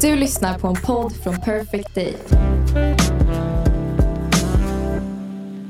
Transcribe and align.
Du 0.00 0.16
lyssnar 0.16 0.58
på 0.58 0.68
en 0.68 0.74
podd 0.74 1.12
från 1.16 1.40
Perfect 1.40 1.94
Day. 1.94 2.14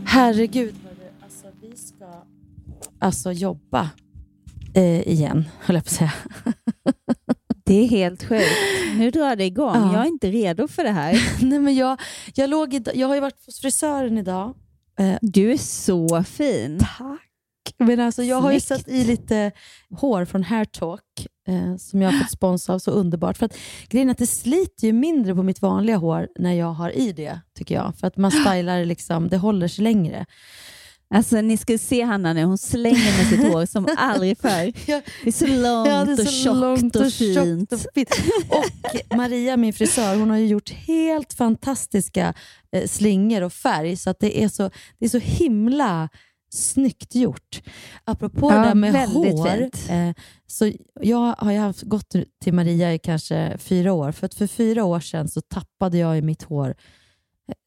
Herregud, 0.07 0.75
alltså, 1.23 1.47
vi 1.63 1.77
ska 1.77 2.05
alltså 2.99 3.33
jobba 3.33 3.91
eh, 4.75 5.09
igen, 5.09 5.49
höll 5.61 5.77
jag 5.77 5.85
på 5.85 5.89
att 5.89 5.95
säga. 5.95 6.13
Det 7.65 7.75
är 7.85 7.89
helt 7.89 8.25
sjukt. 8.25 8.49
Nu 8.97 9.11
drar 9.11 9.37
det 9.37 9.45
igång. 9.45 9.75
Ja. 9.77 9.93
Jag 9.93 10.03
är 10.03 10.09
inte 10.09 10.31
redo 10.31 10.69
för 10.69 10.85
det 10.85 10.91
här. 10.91 11.23
Nej, 11.45 11.59
men 11.59 11.75
jag, 11.75 12.01
jag, 12.35 12.51
låg 12.51 12.75
i, 12.75 12.83
jag 12.95 13.09
har 13.09 13.15
ju 13.15 13.21
varit 13.21 13.47
hos 13.47 13.61
frisören 13.61 14.19
idag. 14.19 14.55
Eh, 14.99 15.15
Du 15.23 15.53
är 15.53 15.57
så 15.57 16.23
fin. 16.25 16.79
tack! 16.99 17.21
Men 17.79 18.01
alltså, 18.01 18.23
jag 18.23 18.41
har 18.41 18.53
ju 18.53 18.61
Snyggt. 18.61 18.81
satt 18.83 18.89
i 18.95 19.05
lite 19.05 19.53
hår 19.91 20.25
från 20.25 20.43
Hair 20.43 20.65
Talk 20.65 21.03
eh, 21.49 21.77
som 21.77 22.03
jag 22.03 22.11
har 22.13 22.19
fått 22.19 22.31
sponsra 22.31 22.75
av, 22.75 22.79
så 22.79 22.91
underbart. 22.91 23.37
För 23.37 23.47
att, 23.47 23.57
grejen 23.89 24.09
är 24.09 24.13
att 24.13 24.19
det 24.19 24.27
sliter 24.27 24.87
ju 24.87 24.93
mindre 24.93 25.35
på 25.35 25.43
mitt 25.43 25.63
vanliga 25.63 25.97
hår 25.97 26.29
när 26.39 26.53
jag 26.53 26.73
har 26.73 26.91
i 26.91 27.13
det, 27.13 27.41
tycker 27.55 27.75
jag. 27.75 27.95
För 28.01 28.07
att 28.07 28.17
man 28.17 28.31
stylar, 28.31 28.85
liksom, 28.85 29.29
det 29.29 29.37
håller 29.37 29.69
sig 29.69 29.85
längre. 29.85 30.27
Alltså, 31.15 31.41
ni 31.41 31.57
ska 31.57 31.79
se 31.79 32.03
Hanna 32.03 32.33
nu. 32.33 32.45
Hon 32.45 32.59
slänger 32.59 33.19
med 33.19 33.27
sitt 33.27 33.53
hår 33.53 33.67
som 33.67 33.89
aldrig 33.97 34.39
förr. 34.39 34.73
Ja. 34.87 35.01
Det 35.25 35.29
är 35.29 35.33
så 35.33 35.47
långt 35.47 35.89
Ja, 35.89 36.01
är 36.01 36.13
och 36.13 36.19
så 36.19 36.25
tjockt 36.25 36.57
långt 36.57 36.97
och, 36.97 37.07
och 37.07 37.13
fint. 37.13 37.73
och 37.73 37.81
fint. 37.95 38.11
Och 38.49 39.17
Maria, 39.17 39.57
min 39.57 39.73
frisör, 39.73 40.17
hon 40.17 40.31
har 40.31 40.37
ju 40.37 40.47
gjort 40.47 40.71
helt 40.71 41.33
fantastiska 41.33 42.35
eh, 42.73 42.87
slingor 42.87 43.43
och 43.43 43.53
färg, 43.53 43.97
så 43.97 44.11
att 44.11 44.21
det 44.21 44.43
är 44.45 44.49
så, 44.49 44.71
det 44.99 45.05
är 45.05 45.09
så 45.09 45.19
himla 45.19 46.09
snyggt 46.51 47.15
gjort. 47.15 47.63
Apropå 48.05 48.51
Ja, 48.53 48.69
det 48.69 48.75
med 48.75 49.09
hår, 49.09 49.71
eh, 49.91 50.15
så 50.47 50.73
jag 51.01 51.35
har 51.39 51.53
ju 51.53 51.59
haft, 51.59 51.83
gått 51.83 52.15
till 52.43 52.55
Maria 52.55 52.95
i 52.95 52.99
kanske 52.99 53.57
fyra 53.59 53.93
år, 53.93 54.13
för 54.13 54.27
att 54.27 54.35
för 54.35 54.47
fyra 54.47 54.85
år 54.85 55.01
sedan 55.01 55.29
så 55.29 55.41
tappade 55.41 55.99
jag 55.99 56.19
i 56.19 56.23
mitt 56.23 56.43
hår 56.43 56.75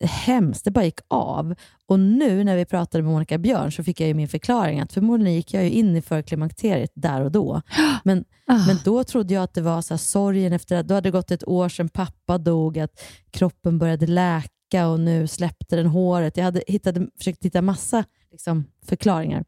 hemskt, 0.04 0.66
det 0.66 0.72
bara 0.72 0.86
gick 0.86 1.00
av. 1.08 1.56
Och 1.88 2.00
nu 2.00 2.44
när 2.44 2.58
vi 2.58 2.66
pratade 2.66 3.04
med 3.04 3.14
Monica 3.14 3.38
Björn 3.38 3.72
så 3.72 3.84
fick 3.84 4.00
jag 4.00 4.08
ju 4.08 4.14
min 4.14 4.28
förklaring 4.28 4.80
att 4.80 4.94
förmodligen 4.94 5.34
gick 5.34 5.54
jag 5.54 5.64
ju 5.64 5.70
in 5.70 5.96
i 5.96 6.02
förklimakteriet 6.02 6.92
där 6.96 7.22
och 7.22 7.32
då. 7.32 7.62
Men 8.04 8.26
Ah. 8.52 8.66
men 8.68 8.78
då 8.86 9.04
trodde 9.04 9.34
jag 9.34 9.44
att 9.44 9.54
det 9.54 9.62
var 9.62 9.82
så 9.82 9.94
här, 9.94 9.98
sorgen 10.00 10.54
efter 10.54 10.76
att 10.78 10.88
då 10.88 10.94
hade 10.94 11.08
det 11.08 11.12
gått 11.12 11.32
ett 11.32 11.48
år 11.48 11.70
sedan 11.70 11.90
pappa 11.90 12.38
dog, 12.38 12.80
att 12.80 13.02
kroppen 13.32 13.80
började 13.80 14.08
läka 14.08 14.88
och 14.88 15.00
nu 15.00 15.28
släppte 15.28 15.76
den 15.76 15.86
håret. 15.86 16.38
Jag 16.38 16.44
hade 16.44 16.64
hittade, 16.68 17.08
försökt 17.18 17.46
hitta 17.46 17.62
massa 17.62 18.04
liksom, 18.32 18.66
förklaringar. 18.86 19.46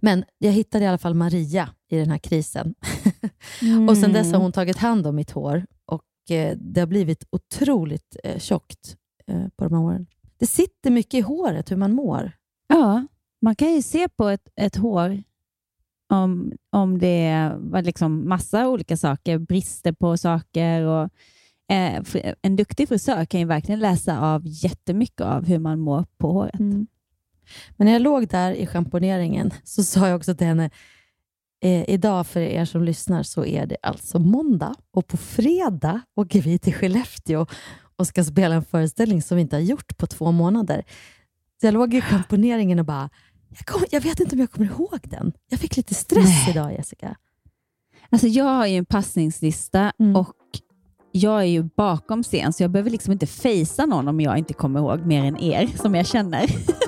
Men 0.00 0.24
jag 0.38 0.52
hittade 0.52 0.84
i 0.84 0.88
alla 0.88 0.98
fall 0.98 1.14
Maria 1.14 1.68
i 1.88 1.96
den 1.96 2.10
här 2.10 2.18
krisen. 2.18 2.74
och 3.88 3.96
sen 3.96 4.12
dess 4.12 4.32
har 4.32 4.40
hon 4.40 4.52
tagit 4.52 4.76
hand 4.76 5.06
om 5.06 5.16
mitt 5.16 5.30
hår 5.30 5.66
och 5.86 6.30
eh, 6.30 6.56
det 6.56 6.80
har 6.80 6.86
blivit 6.86 7.24
otroligt 7.30 8.16
eh, 8.24 8.38
tjockt 8.38 8.96
eh, 9.26 9.48
på 9.56 9.64
de 9.64 9.74
här 9.74 9.80
åren. 9.80 10.06
Det 10.38 10.46
sitter 10.46 10.90
mycket 10.90 11.14
i 11.14 11.20
håret 11.20 11.70
hur 11.70 11.76
man 11.76 11.92
mår. 11.92 12.32
Ja, 12.68 13.06
man 13.42 13.56
kan 13.56 13.72
ju 13.72 13.82
se 13.82 14.08
på 14.08 14.28
ett, 14.28 14.48
ett 14.56 14.76
hår 14.76 15.22
om, 16.12 16.52
om 16.70 16.98
det 16.98 17.52
var 17.58 17.82
liksom 17.82 18.28
massa 18.28 18.68
olika 18.68 18.96
saker, 18.96 19.38
brister 19.38 19.92
på 19.92 20.16
saker. 20.16 20.82
Och, 20.82 21.10
eh, 21.74 22.02
en 22.42 22.56
duktig 22.56 22.88
frisör 22.88 23.24
kan 23.24 23.40
ju 23.40 23.46
verkligen 23.46 23.80
läsa 23.80 24.20
av 24.20 24.42
jättemycket 24.44 25.20
av 25.20 25.44
hur 25.46 25.58
man 25.58 25.80
mår 25.80 26.04
på 26.18 26.32
håret. 26.32 26.60
Men 27.76 27.84
när 27.84 27.92
jag 27.92 28.02
låg 28.02 28.28
där 28.28 28.52
i 28.52 28.66
schamponeringen 28.66 29.50
så 29.64 29.82
sa 29.84 30.08
jag 30.08 30.16
också 30.16 30.34
till 30.34 30.46
henne, 30.46 30.70
eh, 31.64 31.90
idag 31.90 32.26
för 32.26 32.40
er 32.40 32.64
som 32.64 32.82
lyssnar 32.84 33.22
så 33.22 33.44
är 33.44 33.66
det 33.66 33.76
alltså 33.82 34.18
måndag 34.18 34.74
och 34.92 35.06
på 35.06 35.16
fredag 35.16 36.00
åker 36.16 36.42
vi 36.42 36.58
till 36.58 36.74
Skellefteå 36.74 37.46
och 37.96 38.06
ska 38.06 38.24
spela 38.24 38.54
en 38.54 38.64
föreställning 38.64 39.22
som 39.22 39.36
vi 39.36 39.40
inte 39.42 39.56
har 39.56 39.60
gjort 39.60 39.96
på 39.98 40.06
två 40.06 40.32
månader. 40.32 40.84
Så 41.60 41.66
jag 41.66 41.74
låg 41.74 41.94
i 41.94 42.00
schamponeringen 42.00 42.78
och 42.78 42.84
bara, 42.84 43.10
jag, 43.48 43.66
kom, 43.66 43.84
jag 43.90 44.00
vet 44.00 44.20
inte 44.20 44.34
om 44.36 44.40
jag 44.40 44.50
kommer 44.50 44.66
ihåg 44.66 45.00
den. 45.02 45.32
Jag 45.50 45.60
fick 45.60 45.76
lite 45.76 45.94
stress 45.94 46.24
Nej. 46.24 46.50
idag 46.50 46.72
Jessica. 46.72 47.16
Alltså 48.10 48.26
jag 48.26 48.44
har 48.44 48.66
ju 48.66 48.76
en 48.76 48.84
passningslista 48.86 49.92
Mm. 49.98 50.16
och 50.16 50.34
jag 51.12 51.40
är 51.40 51.44
ju 51.46 51.62
bakom 51.62 52.22
scen, 52.22 52.52
så 52.52 52.62
jag 52.62 52.70
behöver 52.70 52.90
liksom 52.90 53.12
inte 53.12 53.26
fejsa 53.26 53.86
någon 53.86 54.08
om 54.08 54.20
jag 54.20 54.38
inte 54.38 54.54
kommer 54.54 54.80
ihåg 54.80 55.06
mer 55.06 55.24
än 55.24 55.36
er 55.40 55.66
som 55.82 55.94
jag 55.94 56.06
känner. 56.06 56.46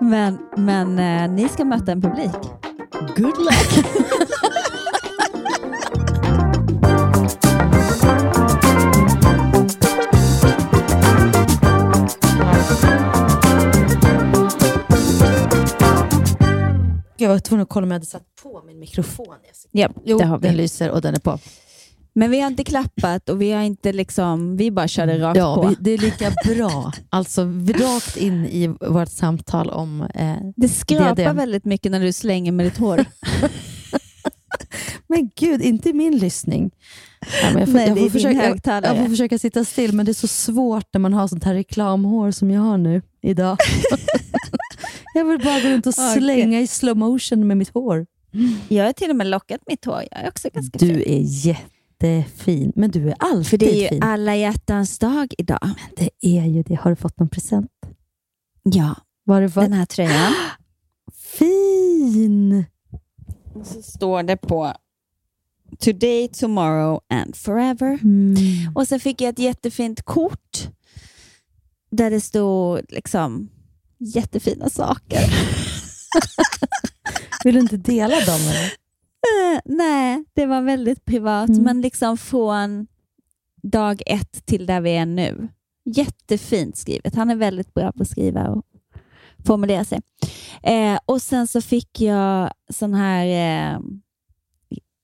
men 0.00 0.38
men 0.56 0.98
eh, 0.98 1.30
ni 1.30 1.48
ska 1.48 1.64
möta 1.64 1.92
en 1.92 2.02
publik. 2.02 2.30
Good 3.16 3.38
luck! 3.38 3.84
Jag 17.16 17.28
var 17.28 17.38
tvungen 17.38 17.62
att 17.62 17.68
kolla 17.68 17.84
om 17.84 17.90
jag 17.90 17.94
hade 17.94 18.06
satt 18.06 18.22
på 18.42 18.62
min 18.66 18.78
mikrofon. 18.78 19.26
Jessica. 19.48 19.68
Ja, 19.72 19.88
Jo, 20.04 20.18
det 20.18 20.24
har 20.24 20.38
vi. 20.38 20.48
den 20.48 20.56
lyser 20.56 20.90
och 20.90 21.00
den 21.00 21.14
är 21.14 21.18
på. 21.18 21.38
Men 22.12 22.30
vi 22.30 22.40
har 22.40 22.46
inte 22.46 22.64
klappat 22.64 23.28
och 23.28 23.42
vi 23.42 23.52
har 23.52 23.62
inte 23.62 23.92
liksom, 23.92 24.56
vi 24.56 24.70
bara 24.70 24.88
körde 24.88 25.18
rakt 25.18 25.36
Ja, 25.36 25.54
på. 25.54 25.68
vi, 25.68 25.76
det 25.80 25.90
är 25.90 25.98
lika 25.98 26.32
bra. 26.46 26.92
Alltså 27.10 27.42
rakt 27.66 28.16
in 28.16 28.46
i 28.46 28.74
vårt 28.80 29.08
samtal 29.08 29.70
om... 29.70 30.02
Eh, 30.14 30.36
det 30.56 30.68
skrapar 30.68 31.14
diadem. 31.14 31.36
väldigt 31.36 31.64
mycket 31.64 31.92
när 31.92 32.00
du 32.00 32.12
slänger 32.12 32.52
med 32.52 32.66
ditt 32.66 32.78
hår. 32.78 33.04
men 35.06 35.30
gud, 35.36 35.62
inte 35.62 35.88
i 35.88 35.92
min 35.92 36.18
lyssning. 36.18 36.70
Ja, 37.42 37.58
jag, 37.58 37.68
får, 37.68 37.74
Nej, 37.74 37.88
jag, 37.88 38.12
försöka, 38.12 38.34
jag, 38.34 38.42
högtalare. 38.48 38.96
jag 38.96 39.04
får 39.04 39.10
försöka 39.10 39.38
sitta 39.38 39.64
still, 39.64 39.92
men 39.92 40.06
det 40.06 40.12
är 40.12 40.14
så 40.14 40.28
svårt 40.28 40.86
när 40.92 40.98
man 40.98 41.12
har 41.12 41.28
sånt 41.28 41.44
här 41.44 41.54
reklamhår 41.54 42.30
som 42.30 42.50
jag 42.50 42.60
har 42.60 42.78
nu 42.78 43.02
idag. 43.22 43.56
jag 45.14 45.24
vill 45.24 45.38
bara 45.38 45.60
gå 45.60 45.68
runt 45.68 45.86
och 45.86 45.94
slänga 45.94 46.60
i 46.60 46.66
slow 46.66 46.96
motion 46.96 47.46
med 47.46 47.56
mitt 47.56 47.74
hår. 47.74 48.06
Jag 48.68 48.84
har 48.84 48.92
till 48.92 49.10
och 49.10 49.16
med 49.16 49.26
lockat 49.26 49.60
mitt 49.66 49.84
hår. 49.84 50.02
Jag 50.10 50.22
är 50.22 50.28
också 50.28 50.48
ganska 50.54 50.78
fin. 50.78 50.88
Du 50.88 51.02
är 51.06 51.20
jättefin, 52.06 52.72
men 52.76 52.90
du 52.90 53.08
är 53.08 53.14
alltid 53.18 53.46
För 53.46 53.56
det 53.56 53.72
är 53.72 53.82
ju 53.82 53.88
fin. 53.88 54.02
alla 54.02 54.36
hjärtans 54.36 54.98
dag 54.98 55.34
idag. 55.38 55.70
Det 55.96 56.10
är 56.20 56.44
ju 56.44 56.62
det. 56.62 56.74
Har 56.74 56.90
du 56.90 56.96
fått 56.96 57.18
någon 57.18 57.28
present? 57.28 57.70
Ja, 58.62 58.94
du 59.40 59.50
fått? 59.50 59.64
den 59.64 59.72
här 59.72 59.86
tröjan. 59.86 60.32
Fin! 61.12 62.64
Och 63.54 63.66
så 63.66 63.82
står 63.82 64.22
det 64.22 64.36
på 64.36 64.72
Today, 65.78 66.28
tomorrow 66.28 67.00
and 67.08 67.36
forever. 67.36 67.98
Mm. 68.02 68.36
Och 68.74 68.88
så 68.88 68.98
fick 68.98 69.20
jag 69.20 69.28
ett 69.28 69.38
jättefint 69.38 70.02
kort 70.02 70.68
där 71.90 72.10
det 72.10 72.20
stod 72.20 72.80
liksom 72.88 73.48
jättefina 73.98 74.68
saker. 74.70 75.20
Vill 77.44 77.54
du 77.54 77.60
inte 77.60 77.76
dela 77.76 78.14
dem? 78.20 78.40
Eller? 78.40 78.72
Eh, 79.26 79.60
Nej, 79.64 80.24
det 80.34 80.46
var 80.46 80.62
väldigt 80.62 81.04
privat, 81.04 81.48
Mm. 81.48 81.62
men 81.64 81.80
liksom 81.80 82.16
från 82.18 82.86
dag 83.62 84.02
ett 84.06 84.46
till 84.46 84.66
där 84.66 84.80
vi 84.80 84.90
är 84.96 85.06
nu. 85.06 85.48
Jättefint 85.84 86.76
skrivet. 86.76 87.14
Han 87.14 87.30
är 87.30 87.36
väldigt 87.36 87.74
bra 87.74 87.92
på 87.92 88.02
att 88.02 88.08
skriva 88.08 88.48
och 88.48 88.64
formulera 89.46 89.84
sig. 89.84 90.00
Eh, 90.62 90.98
och 91.06 91.22
Sen 91.22 91.46
så 91.46 91.60
fick 91.60 92.00
jag 92.00 92.50
sån 92.72 92.94
här 92.94 93.26
eh, 93.74 93.80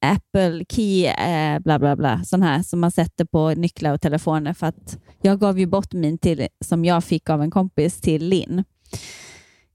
Apple 0.01 0.65
Key, 0.69 1.07
eh, 1.07 1.59
bla 1.59 1.79
bla 1.79 1.97
bla, 1.97 2.25
sån 2.25 2.43
här 2.43 2.63
som 2.63 2.81
man 2.81 2.91
sätter 2.91 3.25
på 3.25 3.51
nycklar 3.51 3.93
och 3.93 4.01
telefoner. 4.01 4.53
För 4.53 4.67
att 4.67 4.99
jag 5.23 5.41
gav 5.41 5.59
ju 5.59 5.67
bort 5.67 5.93
min 5.93 6.19
till, 6.19 6.47
som 6.65 6.85
jag 6.85 7.05
fick 7.05 7.31
av 7.31 7.43
en 7.43 7.51
kompis 7.51 8.01
till 8.01 8.25
Linn. 8.29 8.65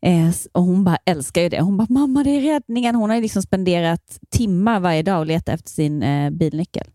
Eh, 0.02 0.30
och 0.52 0.64
Hon 0.64 0.84
bara 0.84 0.98
älskar 1.06 1.42
ju 1.42 1.50
det. 1.50 1.62
Hon 1.62 1.78
bara, 1.78 1.88
mamma 1.90 2.24
det 2.24 2.30
är 2.30 2.42
räddningen. 2.42 2.96
Hon 2.96 3.10
har 3.10 3.22
liksom 3.22 3.42
spenderat 3.42 4.20
timmar 4.30 4.80
varje 4.80 5.04
dag 5.04 5.20
och 5.20 5.26
letat 5.26 5.56
efter 5.56 5.70
sin 5.70 6.04
eh, 6.04 6.30
bilnyckel. 6.30 6.88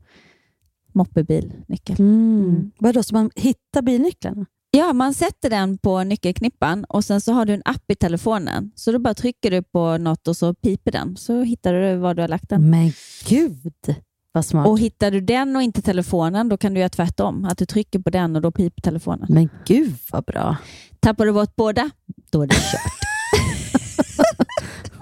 Moppebilnyckel. 0.93 1.97
Mm. 1.99 2.41
Mm. 2.41 2.71
Vadå, 2.79 3.03
så 3.03 3.15
man 3.15 3.31
hittar 3.35 3.83
bilnycklarna? 3.83 4.47
Ja, 4.71 4.93
man 4.93 5.15
sätter 5.15 5.51
den 5.51 5.79
på 5.79 6.05
nyckelknippan 6.05 6.85
och 6.85 7.05
sen 7.05 7.21
så 7.21 7.33
har 7.33 7.45
du 7.45 7.55
en 7.55 7.63
app 7.65 7.91
i 7.91 7.95
telefonen. 7.95 8.73
Så 8.75 8.93
då 8.93 8.99
bara 8.99 9.15
trycker 9.15 9.51
du 9.51 9.63
på 9.63 9.99
något 9.99 10.29
och 10.29 10.37
så 10.37 10.55
piper 10.55 10.93
den. 10.93 11.17
Så 11.17 11.43
hittar 11.43 11.73
du 11.73 11.97
var 11.97 12.15
du 12.15 12.23
har 12.23 12.29
lagt 12.29 12.49
den. 12.49 12.71
Men 12.71 12.93
gud. 13.29 13.95
Och 14.67 14.79
hittar 14.79 15.11
du 15.11 15.21
den 15.21 15.57
och 15.57 15.63
inte 15.63 15.83
telefonen, 15.83 16.49
då 16.49 16.57
kan 16.57 16.75
du 16.75 16.81
göra 16.81 16.89
tvärtom. 16.89 17.45
Att 17.45 17.59
du 17.59 17.67
trycker 17.67 17.99
på 17.99 18.11
den 18.11 18.37
och 18.37 18.43
då 18.43 18.51
piper 18.51 18.83
telefonen. 18.83 19.27
Men 19.31 19.49
gud 19.67 19.95
vad 20.13 20.25
bra. 20.25 20.57
Tappar 21.01 21.27
du 21.27 21.33
bort 21.33 21.57
båda, 21.57 21.91
då 22.31 22.43
är 22.43 22.47
det 22.47 22.55
kört. 22.55 22.93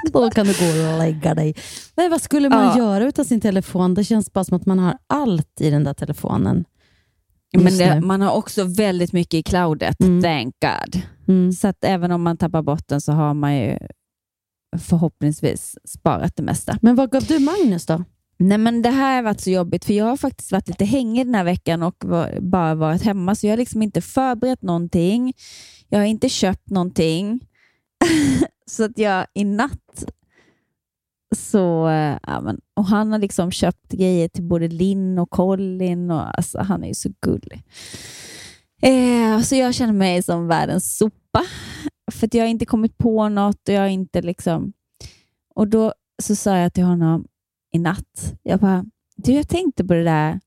Då 0.12 0.30
kan 0.30 0.46
du 0.46 0.52
gå 0.52 0.92
och 0.92 0.98
lägga 0.98 1.34
dig. 1.34 1.54
Men 1.96 2.10
vad 2.10 2.22
skulle 2.22 2.48
man 2.48 2.64
Ja. 2.64 2.78
göra 2.78 3.04
utan 3.04 3.24
sin 3.24 3.40
telefon? 3.40 3.94
Det 3.94 4.04
känns 4.04 4.32
bara 4.32 4.44
som 4.44 4.56
att 4.56 4.66
man 4.66 4.78
har 4.78 4.98
allt 5.06 5.60
i 5.60 5.70
den 5.70 5.84
där 5.84 5.94
telefonen. 5.94 6.64
Men 7.56 7.78
det, 7.78 8.00
man 8.00 8.20
har 8.20 8.32
också 8.36 8.64
väldigt 8.64 9.12
mycket 9.12 9.34
i 9.34 9.42
cloudet, 9.42 10.00
Mm. 10.00 10.22
thank 10.22 10.54
God. 10.60 11.02
Mm. 11.28 11.52
Så 11.52 11.68
att 11.68 11.84
även 11.84 12.10
om 12.12 12.22
man 12.22 12.36
tappar 12.36 12.62
bort 12.62 12.88
den 12.88 13.00
så 13.00 13.12
har 13.12 13.34
man 13.34 13.56
ju 13.56 13.78
förhoppningsvis 14.78 15.74
sparat 15.88 16.36
det 16.36 16.42
mesta. 16.42 16.78
Men 16.82 16.96
vad 16.96 17.10
gav 17.12 17.22
du 17.24 17.38
Magnus 17.38 17.86
då? 17.86 18.04
Nej, 18.36 18.58
men 18.58 18.82
det 18.82 18.90
här 18.90 19.16
har 19.16 19.22
varit 19.22 19.40
så 19.40 19.50
jobbigt, 19.50 19.84
för 19.84 19.92
jag 19.92 20.04
har 20.04 20.16
faktiskt 20.16 20.52
varit 20.52 20.68
lite 20.68 20.84
hängig 20.84 21.26
den 21.26 21.34
här 21.34 21.44
veckan 21.44 21.82
och 21.82 22.04
var, 22.04 22.40
bara 22.40 22.74
varit 22.74 23.02
hemma, 23.02 23.34
så 23.34 23.46
jag 23.46 23.52
har 23.52 23.56
liksom 23.56 23.82
inte 23.82 24.00
förberett 24.00 24.62
någonting. 24.62 25.32
Jag 25.88 25.98
har 25.98 26.06
inte 26.06 26.28
köpt 26.28 26.70
någonting. 26.70 27.40
så 28.66 28.84
att 28.84 28.98
jag 28.98 29.26
i 29.34 29.44
natt 29.44 30.04
så, 31.36 31.88
eh, 31.88 32.18
ja, 32.22 32.40
men, 32.40 32.60
och 32.74 32.84
han 32.84 33.12
har 33.12 33.18
liksom 33.18 33.50
köpt 33.50 33.92
grejer 33.92 34.28
till 34.28 34.44
både 34.44 34.68
Linn 34.68 35.18
och 35.18 35.30
Colin 35.30 36.10
och 36.10 36.36
alltså, 36.38 36.58
han 36.58 36.84
är 36.84 36.88
ju 36.88 36.94
så 36.94 37.10
gullig. 37.20 37.62
Eh, 38.82 39.40
så 39.40 39.54
jag 39.54 39.74
känner 39.74 39.92
mig 39.92 40.22
som 40.22 40.46
världens 40.46 40.96
sopa, 40.96 41.44
för 42.12 42.26
att 42.26 42.34
jag 42.34 42.42
har 42.42 42.48
inte 42.48 42.66
kommit 42.66 42.98
på 42.98 43.28
något 43.28 43.68
och 43.68 43.74
jag 43.74 43.80
har 43.80 43.88
inte 43.88 44.22
liksom... 44.22 44.72
Och 45.54 45.68
då 45.68 45.94
så 46.22 46.36
sa 46.36 46.56
jag 46.56 46.74
till 46.74 46.84
honom, 46.84 47.26
i 47.74 47.78
natt. 47.78 48.34
Jag 48.42 48.60
bara, 48.60 48.84
du 49.16 49.32
jag 49.32 49.48
tänkte 49.48 49.84
på 49.84 49.94
det 49.94 50.04
där. 50.04 50.40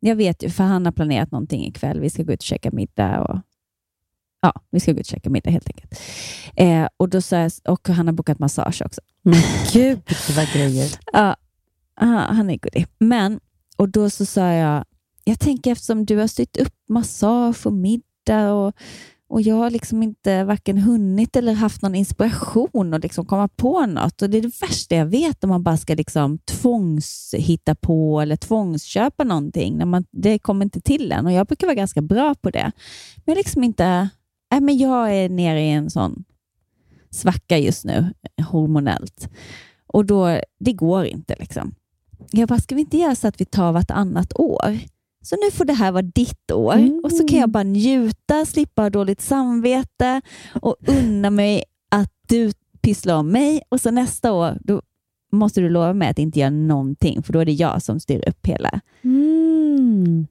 Jag 0.00 0.16
vet 0.16 0.42
ju, 0.42 0.50
för 0.50 0.64
han 0.64 0.84
har 0.84 0.92
planerat 0.92 1.30
någonting 1.30 1.66
ikväll. 1.66 2.00
Vi 2.00 2.10
ska 2.10 2.22
gå 2.22 2.32
ut 2.32 2.40
och 2.40 2.44
käka 2.44 2.70
middag. 2.70 3.20
Och, 3.20 3.40
ja, 4.42 4.52
vi 4.70 4.80
ska 4.80 4.92
gå 4.92 5.00
ut 5.00 5.06
och 5.06 5.10
käka 5.10 5.30
middag 5.30 5.50
helt 5.50 5.68
enkelt. 5.68 6.00
Eh, 6.56 6.88
och, 6.96 7.08
då 7.08 7.20
sa 7.20 7.36
jag, 7.36 7.52
och 7.64 7.88
han 7.88 8.06
har 8.06 8.14
bokat 8.14 8.38
massage 8.38 8.82
också. 8.84 9.00
Men 9.22 9.40
gud 9.72 10.00
vad 10.36 10.52
grejer. 10.52 10.90
Ja, 11.12 11.36
han 11.94 12.50
är 12.50 12.56
goodie. 12.56 12.86
Men, 12.98 13.40
och 13.76 13.88
då 13.88 14.10
så 14.10 14.26
sa 14.26 14.52
jag, 14.52 14.84
jag 15.24 15.40
tänker 15.40 15.72
eftersom 15.72 16.06
du 16.06 16.16
har 16.16 16.26
styrt 16.26 16.56
upp 16.56 16.74
massage 16.88 17.66
och 17.66 17.72
middag 17.72 18.52
och, 18.52 18.74
och 19.28 19.42
jag 19.42 19.54
har 19.54 19.70
liksom 19.70 20.02
inte 20.02 20.44
varken 20.44 20.78
hunnit 20.78 21.36
eller 21.36 21.52
haft 21.52 21.82
någon 21.82 21.94
inspiration 21.94 22.94
att 22.94 23.02
liksom 23.02 23.26
komma 23.26 23.48
på 23.48 23.86
något. 23.86 24.22
Och 24.22 24.30
Det 24.30 24.38
är 24.38 24.42
det 24.42 24.60
värsta 24.60 24.94
jag 24.94 25.06
vet 25.06 25.44
om 25.44 25.50
man 25.50 25.62
bara 25.62 25.76
ska 25.76 25.94
liksom 25.94 26.38
tvångshitta 26.38 27.74
på 27.74 28.20
eller 28.20 28.36
tvångsköpa 28.36 29.24
någonting. 29.24 29.76
När 29.78 29.86
man, 29.86 30.04
det 30.10 30.38
kommer 30.38 30.64
inte 30.64 30.80
till 30.80 31.12
en 31.12 31.26
och 31.26 31.32
jag 31.32 31.46
brukar 31.46 31.66
vara 31.66 31.74
ganska 31.74 32.02
bra 32.02 32.34
på 32.34 32.50
det. 32.50 32.72
Men 33.24 33.36
liksom 33.36 33.64
inte, 33.64 34.08
Äh, 34.54 34.60
men 34.60 34.78
jag 34.78 35.14
är 35.16 35.28
nere 35.28 35.60
i 35.60 35.70
en 35.70 35.90
sån 35.90 36.24
svacka 37.10 37.58
just 37.58 37.84
nu 37.84 38.14
hormonellt. 38.50 39.28
Och 39.86 40.04
då, 40.04 40.40
det 40.60 40.72
går 40.72 41.04
inte. 41.04 41.36
liksom. 41.38 41.74
Jag 42.30 42.48
bara, 42.48 42.60
ska 42.60 42.74
vi 42.74 42.80
inte 42.80 42.96
göra 42.96 43.14
så 43.14 43.28
att 43.28 43.40
vi 43.40 43.44
tar 43.44 43.72
vartannat 43.72 44.32
år? 44.34 44.78
Så 45.24 45.36
nu 45.36 45.50
får 45.50 45.64
det 45.64 45.72
här 45.72 45.92
vara 45.92 46.02
ditt 46.02 46.50
år 46.52 46.74
Mm. 46.74 47.00
och 47.04 47.12
så 47.12 47.26
kan 47.28 47.38
jag 47.38 47.50
bara 47.50 47.62
njuta, 47.62 48.44
slippa 48.46 48.82
ha 48.82 48.90
dåligt 48.90 49.20
samvete 49.20 50.20
och 50.62 50.76
unna 50.86 51.30
mig 51.30 51.64
att 51.90 52.12
du 52.28 52.52
pysslar 52.82 53.14
om 53.16 53.28
mig 53.28 53.62
och 53.68 53.80
så 53.80 53.90
nästa 53.90 54.32
år 54.32 54.58
då 54.60 54.82
måste 55.32 55.60
du 55.60 55.68
lova 55.68 55.92
mig 55.92 56.08
att 56.08 56.18
inte 56.18 56.38
göra 56.40 56.50
någonting 56.50 57.22
för 57.22 57.32
då 57.32 57.38
är 57.38 57.44
det 57.44 57.52
jag 57.52 57.82
som 57.82 58.00
styr 58.00 58.28
upp 58.28 58.46
hela. 58.46 58.80
Mm. 59.04 60.26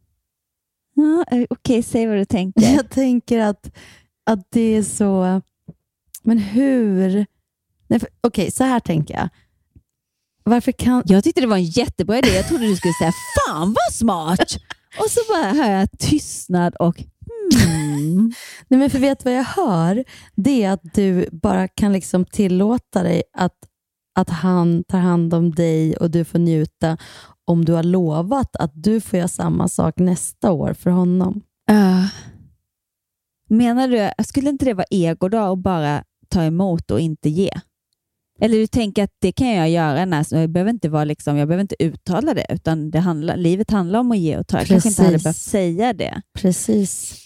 Ja, 0.96 1.26
eh, 1.38 1.46
Okej, 1.50 1.84
säg 1.84 2.08
vad 2.08 2.18
du 2.18 2.26
tänker. 2.26 2.74
Jag 2.76 2.90
tänker 2.90 3.40
att, 3.40 3.72
att 4.26 4.48
det 4.50 4.76
är 4.76 4.84
så... 4.84 5.42
Men 6.24 6.38
hur... 6.38 7.26
Okej, 8.22 8.52
så 8.52 8.64
här 8.64 8.80
tänker 8.80 9.14
jag. 9.14 9.30
Varför 10.44 10.72
kan... 10.72 11.04
Jag 11.06 11.24
tyckte 11.24 11.42
det 11.42 11.48
var 11.48 11.58
en 11.58 11.64
jättebra 11.64 12.18
idé. 12.18 12.30
Jag 12.30 12.48
trodde 12.48 12.68
du 12.68 12.76
skulle 12.76 12.94
säga 12.94 13.12
fan 13.48 13.68
vad 13.68 13.94
smart. 13.94 14.58
Och 15.00 15.10
så 15.10 15.20
bara 15.30 15.54
hör 15.54 15.72
jag 15.72 15.92
tystnad 16.00 16.76
och 16.76 16.98
hmm. 16.98 18.34
Nej, 18.68 18.80
men 18.80 18.90
för 18.90 19.00
vet 19.00 19.26
vad 19.26 19.34
jag 19.34 19.44
hör? 19.44 20.04
Det 20.36 20.64
är 20.64 20.72
att 20.72 20.94
du 20.94 21.30
bara 21.32 21.68
kan 21.68 21.94
liksom 21.94 22.26
tillåta 22.26 23.04
dig 23.04 23.24
att, 23.34 23.58
att 24.16 24.30
han 24.30 24.84
tar 24.84 25.00
hand 25.00 25.34
om 25.34 25.52
dig 25.52 25.98
och 25.98 26.12
du 26.12 26.26
får 26.26 26.40
njuta 26.40 26.98
om 27.46 27.66
du 27.66 27.74
har 27.74 27.84
lovat 27.84 28.56
att 28.56 28.72
du 28.74 29.02
får 29.02 29.18
göra 29.18 29.28
samma 29.28 29.68
sak 29.68 29.98
nästa 29.98 30.52
år 30.52 30.74
för 30.74 30.90
honom. 30.90 31.42
Uh, 31.72 32.06
menar 33.50 33.88
du, 33.88 34.24
skulle 34.24 34.50
inte 34.50 34.66
det 34.66 34.74
vara 34.74 34.88
ego 34.90 35.30
då 35.30 35.44
och 35.44 35.58
bara 35.58 36.04
ta 36.30 36.44
emot 36.44 36.92
och 36.92 37.00
inte 37.00 37.30
ge? 37.30 37.52
Eller 38.40 38.58
du 38.58 38.68
tänker 38.68 39.04
att 39.04 39.16
det 39.20 39.32
kan 39.32 39.48
jag 39.48 39.70
göra, 39.70 40.06
när, 40.06 40.26
jag, 40.30 40.50
behöver 40.50 40.72
inte 40.72 40.90
vara 40.90 41.04
liksom, 41.04 41.38
jag 41.38 41.48
behöver 41.48 41.62
inte 41.62 41.84
uttala 41.84 42.34
det, 42.34 42.46
utan 42.50 42.92
det 42.92 43.00
handlar, 43.00 43.38
livet 43.38 43.72
handlar 43.72 44.00
om 44.00 44.12
att 44.12 44.18
ge 44.18 44.38
och 44.38 44.48
ta. 44.48 44.58
Jag 44.58 44.68
kanske 44.68 44.90
inte 44.90 45.02
hade 45.02 45.14
Precis. 45.14 45.24
behövt 45.24 45.38
säga 45.38 45.94
det. 45.94 46.22
Precis. 46.34 47.20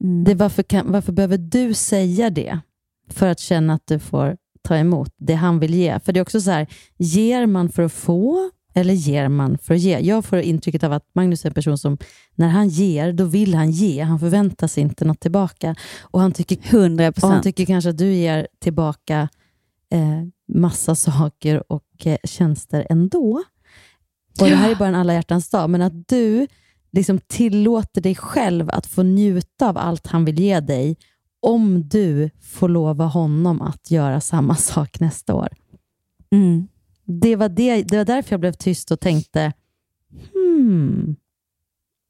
Mm. 0.00 0.24
Det 0.24 0.34
varför, 0.34 0.62
kan, 0.62 0.92
varför 0.92 1.12
behöver 1.12 1.38
du 1.38 1.74
säga 1.74 2.30
det 2.30 2.58
för 3.10 3.26
att 3.26 3.40
känna 3.40 3.74
att 3.74 3.86
du 3.86 3.98
får 3.98 4.36
ta 4.62 4.76
emot 4.76 5.14
det 5.16 5.34
han 5.34 5.58
vill 5.58 5.74
ge? 5.74 6.00
För 6.00 6.12
det 6.12 6.20
är 6.20 6.22
också 6.22 6.40
så 6.40 6.50
här, 6.50 6.66
ger 6.96 7.46
man 7.46 7.68
för 7.68 7.82
att 7.82 7.92
få 7.92 8.50
eller 8.74 8.94
ger 8.94 9.28
man 9.28 9.58
för 9.58 9.74
att 9.74 9.80
ge? 9.80 9.98
Jag 9.98 10.24
får 10.24 10.38
intrycket 10.38 10.84
av 10.84 10.92
att 10.92 11.04
Magnus 11.12 11.44
är 11.44 11.48
en 11.48 11.54
person 11.54 11.78
som, 11.78 11.98
när 12.34 12.48
han 12.48 12.68
ger, 12.68 13.12
då 13.12 13.24
vill 13.24 13.54
han 13.54 13.70
ge. 13.70 14.02
Han 14.02 14.20
förväntar 14.20 14.66
sig 14.66 14.82
inte 14.82 15.04
något 15.04 15.20
tillbaka. 15.20 15.74
Och 16.00 16.20
han 16.20 16.32
tycker, 16.32 16.58
100 16.76 17.08
och 17.08 17.28
han 17.28 17.42
tycker 17.42 17.66
kanske 17.66 17.90
att 17.90 17.98
du 17.98 18.12
ger 18.12 18.48
tillbaka 18.60 19.28
eh, 19.90 20.22
massa 20.48 20.94
saker 20.94 21.72
och 21.72 22.06
eh, 22.06 22.18
tjänster 22.24 22.86
ändå. 22.90 23.42
Och 24.40 24.46
Det 24.46 24.54
här 24.54 24.70
är 24.70 24.74
bara 24.74 24.88
en 24.88 24.94
alla 24.94 25.14
hjärtans 25.14 25.50
dag, 25.50 25.70
men 25.70 25.82
att 25.82 26.08
du 26.08 26.46
liksom 26.92 27.20
tillåter 27.26 28.00
dig 28.00 28.14
själv 28.14 28.70
att 28.70 28.86
få 28.86 29.02
njuta 29.02 29.68
av 29.68 29.78
allt 29.78 30.06
han 30.06 30.24
vill 30.24 30.40
ge 30.40 30.60
dig 30.60 30.96
om 31.40 31.88
du 31.88 32.30
får 32.40 32.68
lova 32.68 33.04
honom 33.04 33.62
att 33.62 33.90
göra 33.90 34.20
samma 34.20 34.56
sak 34.56 35.00
nästa 35.00 35.34
år. 35.34 35.48
Mm. 36.30 36.68
Det 37.04 37.36
var, 37.36 37.48
det, 37.48 37.82
det 37.82 37.96
var 37.96 38.04
därför 38.04 38.32
jag 38.32 38.40
blev 38.40 38.52
tyst 38.52 38.90
och 38.90 39.00
tänkte, 39.00 39.52
hmm. 40.32 41.16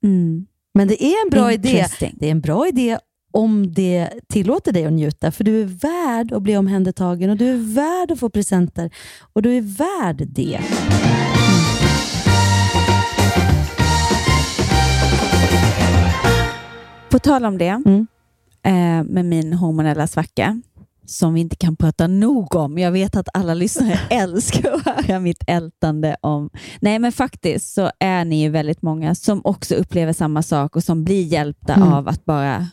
Mm. 0.02 0.46
Men 0.74 0.88
det 0.88 1.04
är 1.04 1.26
en 1.26 1.30
bra 1.30 1.52
idé. 1.52 1.86
Det 2.14 2.26
är 2.26 2.30
en 2.30 2.40
bra 2.40 2.68
idé 2.68 2.98
om 3.30 3.72
det 3.72 4.08
tillåter 4.28 4.72
dig 4.72 4.86
att 4.86 4.92
njuta, 4.92 5.30
för 5.32 5.44
du 5.44 5.60
är 5.62 5.64
värd 5.64 6.32
att 6.32 6.42
bli 6.42 6.56
omhändertagen 6.56 7.30
och 7.30 7.36
du 7.36 7.48
är 7.48 7.74
värd 7.74 8.10
att 8.10 8.20
få 8.20 8.28
presenter 8.30 8.90
och 9.32 9.42
du 9.42 9.56
är 9.56 9.60
värd 9.60 10.22
det. 10.28 10.60
På 17.10 17.18
tal 17.18 17.44
om 17.44 17.58
det, 17.58 17.82
Mm. 17.86 18.06
eh, 18.62 19.04
med 19.12 19.24
min 19.24 19.52
hormonella 19.52 20.06
svacka, 20.06 20.60
som 21.06 21.34
vi 21.34 21.40
inte 21.40 21.56
kan 21.56 21.76
prata 21.76 22.06
nog 22.06 22.54
om. 22.54 22.78
Jag 22.78 22.92
vet 22.92 23.16
att 23.16 23.28
alla 23.34 23.54
lyssnare 23.54 23.98
älskar 24.10 24.72
att 24.72 25.06
höra 25.06 25.20
mitt 25.20 25.42
ältande 25.46 26.16
om... 26.20 26.50
Nej, 26.80 26.98
men 26.98 27.12
faktiskt 27.12 27.74
så 27.74 27.90
är 27.98 28.24
ni 28.24 28.42
ju 28.42 28.48
väldigt 28.48 28.82
många 28.82 29.14
som 29.14 29.40
också 29.44 29.74
upplever 29.74 30.12
samma 30.12 30.42
sak 30.42 30.76
och 30.76 30.84
som 30.84 31.04
blir 31.04 31.22
hjälpta 31.24 31.74
Mm. 31.74 31.92
av 31.92 32.08
att 32.08 32.24
bara 32.24 32.66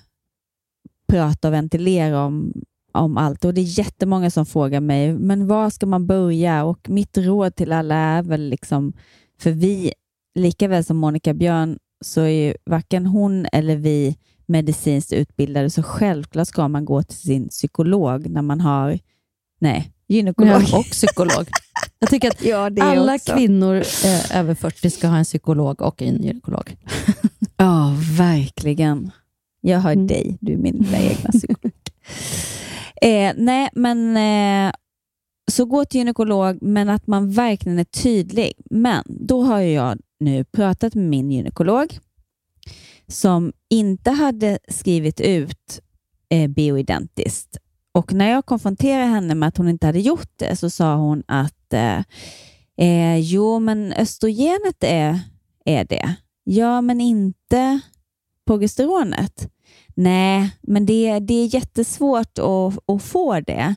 prata 1.07 1.47
och 1.47 1.53
ventilera 1.53 2.23
om, 2.25 2.53
om 2.93 3.17
allt. 3.17 3.45
Och 3.45 3.53
Det 3.53 3.61
är 3.61 3.79
jättemånga 3.79 4.29
som 4.31 4.45
frågar 4.45 4.81
mig, 4.81 5.13
men 5.13 5.47
var 5.47 5.69
ska 5.69 5.85
man 5.85 6.07
börja? 6.07 6.63
Och 6.63 6.89
Mitt 6.89 7.17
råd 7.17 7.55
till 7.55 7.71
alla 7.71 7.95
är 7.95 8.23
väl 8.23 8.49
liksom, 8.49 8.93
för 9.39 9.51
vi, 9.51 9.91
lika 10.35 10.67
väl 10.67 10.83
som 10.83 10.97
Monica 10.97 11.33
Björn, 11.33 11.79
så 12.05 12.21
är 12.21 12.27
ju 12.47 12.53
varken 12.65 13.05
hon 13.05 13.45
eller 13.51 13.75
vi 13.75 14.17
medicinskt 14.45 15.13
utbildade, 15.13 15.69
så 15.69 15.83
självklart 15.83 16.47
ska 16.47 16.67
man 16.67 16.85
gå 16.85 17.03
till 17.03 17.17
sin 17.17 17.49
psykolog 17.49 18.29
när 18.29 18.41
man 18.41 18.61
har, 18.61 18.99
nej, 19.59 19.93
gynekolog. 20.07 20.61
Och 20.73 20.85
psykolog. 20.85 21.47
Jag 21.99 22.09
tycker 22.09 22.27
att 22.29 22.43
Ja, 22.43 22.69
alla 22.81 23.15
också. 23.15 23.33
kvinnor 23.33 23.75
eh, 24.05 24.37
över 24.37 24.55
40 24.55 24.89
ska 24.89 25.07
ha 25.07 25.17
en 25.17 25.23
psykolog 25.23 25.81
och 25.81 26.01
en 26.01 26.23
gynekolog. 26.23 26.77
Ja, 27.57 27.95
verkligen. 28.17 29.11
Jag 29.61 29.79
har 29.79 29.91
Mm. 29.91 30.07
dig, 30.07 30.37
du 30.41 30.53
är 30.53 30.57
min 30.57 30.75
lilla 30.77 30.97
egna 30.97 31.29
psykolog. 31.31 31.71
eh, 33.01 33.33
nej, 33.37 33.69
men 33.73 34.17
eh, 34.17 34.73
så 35.51 35.65
gå 35.65 35.85
till 35.85 35.99
gynekolog, 35.99 36.57
men 36.61 36.89
att 36.89 37.07
man 37.07 37.31
verkligen 37.31 37.79
är 37.79 37.83
tydlig. 37.83 38.53
Men 38.69 39.03
då 39.05 39.41
har 39.41 39.59
jag 39.59 39.99
nu 40.19 40.43
pratat 40.43 40.95
med 40.95 41.05
min 41.05 41.31
gynekolog 41.31 41.99
som 43.07 43.53
inte 43.69 44.11
hade 44.11 44.59
skrivit 44.67 45.21
ut 45.21 45.81
eh, 46.29 46.47
bioidentiskt. 46.49 47.57
Och 47.91 48.13
när 48.13 48.29
jag 48.29 48.45
konfronterade 48.45 49.05
henne 49.05 49.35
med 49.35 49.47
att 49.47 49.57
hon 49.57 49.69
inte 49.69 49.85
hade 49.85 49.99
gjort 49.99 50.31
det 50.35 50.55
så 50.55 50.69
sa 50.69 50.95
hon 50.95 51.23
att 51.27 51.73
eh, 51.73 51.99
eh, 52.77 53.17
jo, 53.17 53.59
men 53.59 53.93
östrogenet 53.93 54.83
är, 54.83 55.19
är 55.65 55.85
det. 55.85 56.15
Ja, 56.43 56.81
men 56.81 57.01
inte 57.01 57.79
progesteronet. 58.48 59.50
Nej, 59.96 60.51
men 60.62 60.86
det, 60.86 61.20
det 61.20 61.34
är 61.34 61.56
jättesvårt 61.56 62.39
att, 62.39 62.89
att 62.89 63.04
få 63.04 63.39
det. 63.39 63.75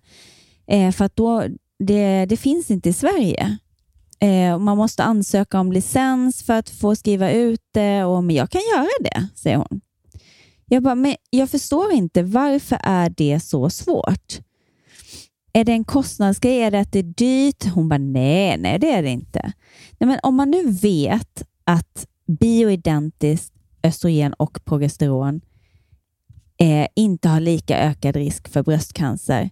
Eh, 0.66 0.92
för 0.92 1.04
att 1.04 1.16
då, 1.16 1.44
det, 1.78 2.26
det 2.26 2.36
finns 2.36 2.70
inte 2.70 2.88
i 2.88 2.92
Sverige. 2.92 3.58
Eh, 4.20 4.58
man 4.58 4.76
måste 4.76 5.04
ansöka 5.04 5.60
om 5.60 5.72
licens 5.72 6.42
för 6.42 6.52
att 6.52 6.70
få 6.70 6.96
skriva 6.96 7.30
ut 7.30 7.60
det. 7.72 8.04
Och, 8.04 8.24
men 8.24 8.36
jag 8.36 8.50
kan 8.50 8.60
göra 8.74 8.88
det, 9.00 9.28
säger 9.34 9.56
hon. 9.56 9.80
Jag 10.66 10.82
bara, 10.82 10.94
men 10.94 11.14
jag 11.30 11.50
förstår 11.50 11.92
inte. 11.92 12.22
Varför 12.22 12.78
är 12.82 13.14
det 13.16 13.40
så 13.40 13.70
svårt? 13.70 14.40
Är 15.52 15.64
det 15.64 15.72
en 15.72 15.84
kostnadsgrej? 15.84 16.62
Är 16.62 16.70
det 16.70 16.80
att 16.80 16.92
det 16.92 16.98
är 16.98 17.02
dyrt? 17.02 17.64
Hon 17.64 17.88
bara, 17.88 17.98
nej, 17.98 18.58
nej 18.58 18.78
det 18.78 18.90
är 18.90 19.02
det 19.02 19.10
inte. 19.10 19.52
Nej, 19.98 20.08
men 20.08 20.18
om 20.22 20.34
man 20.34 20.50
nu 20.50 20.70
vet 20.70 21.42
att 21.64 22.06
bioidentiskt 22.26 23.59
östrogen 23.82 24.32
och 24.32 24.64
progesteron 24.64 25.40
eh, 26.60 26.86
inte 26.96 27.28
har 27.28 27.40
lika 27.40 27.78
ökad 27.78 28.16
risk 28.16 28.48
för 28.48 28.62
bröstcancer. 28.62 29.50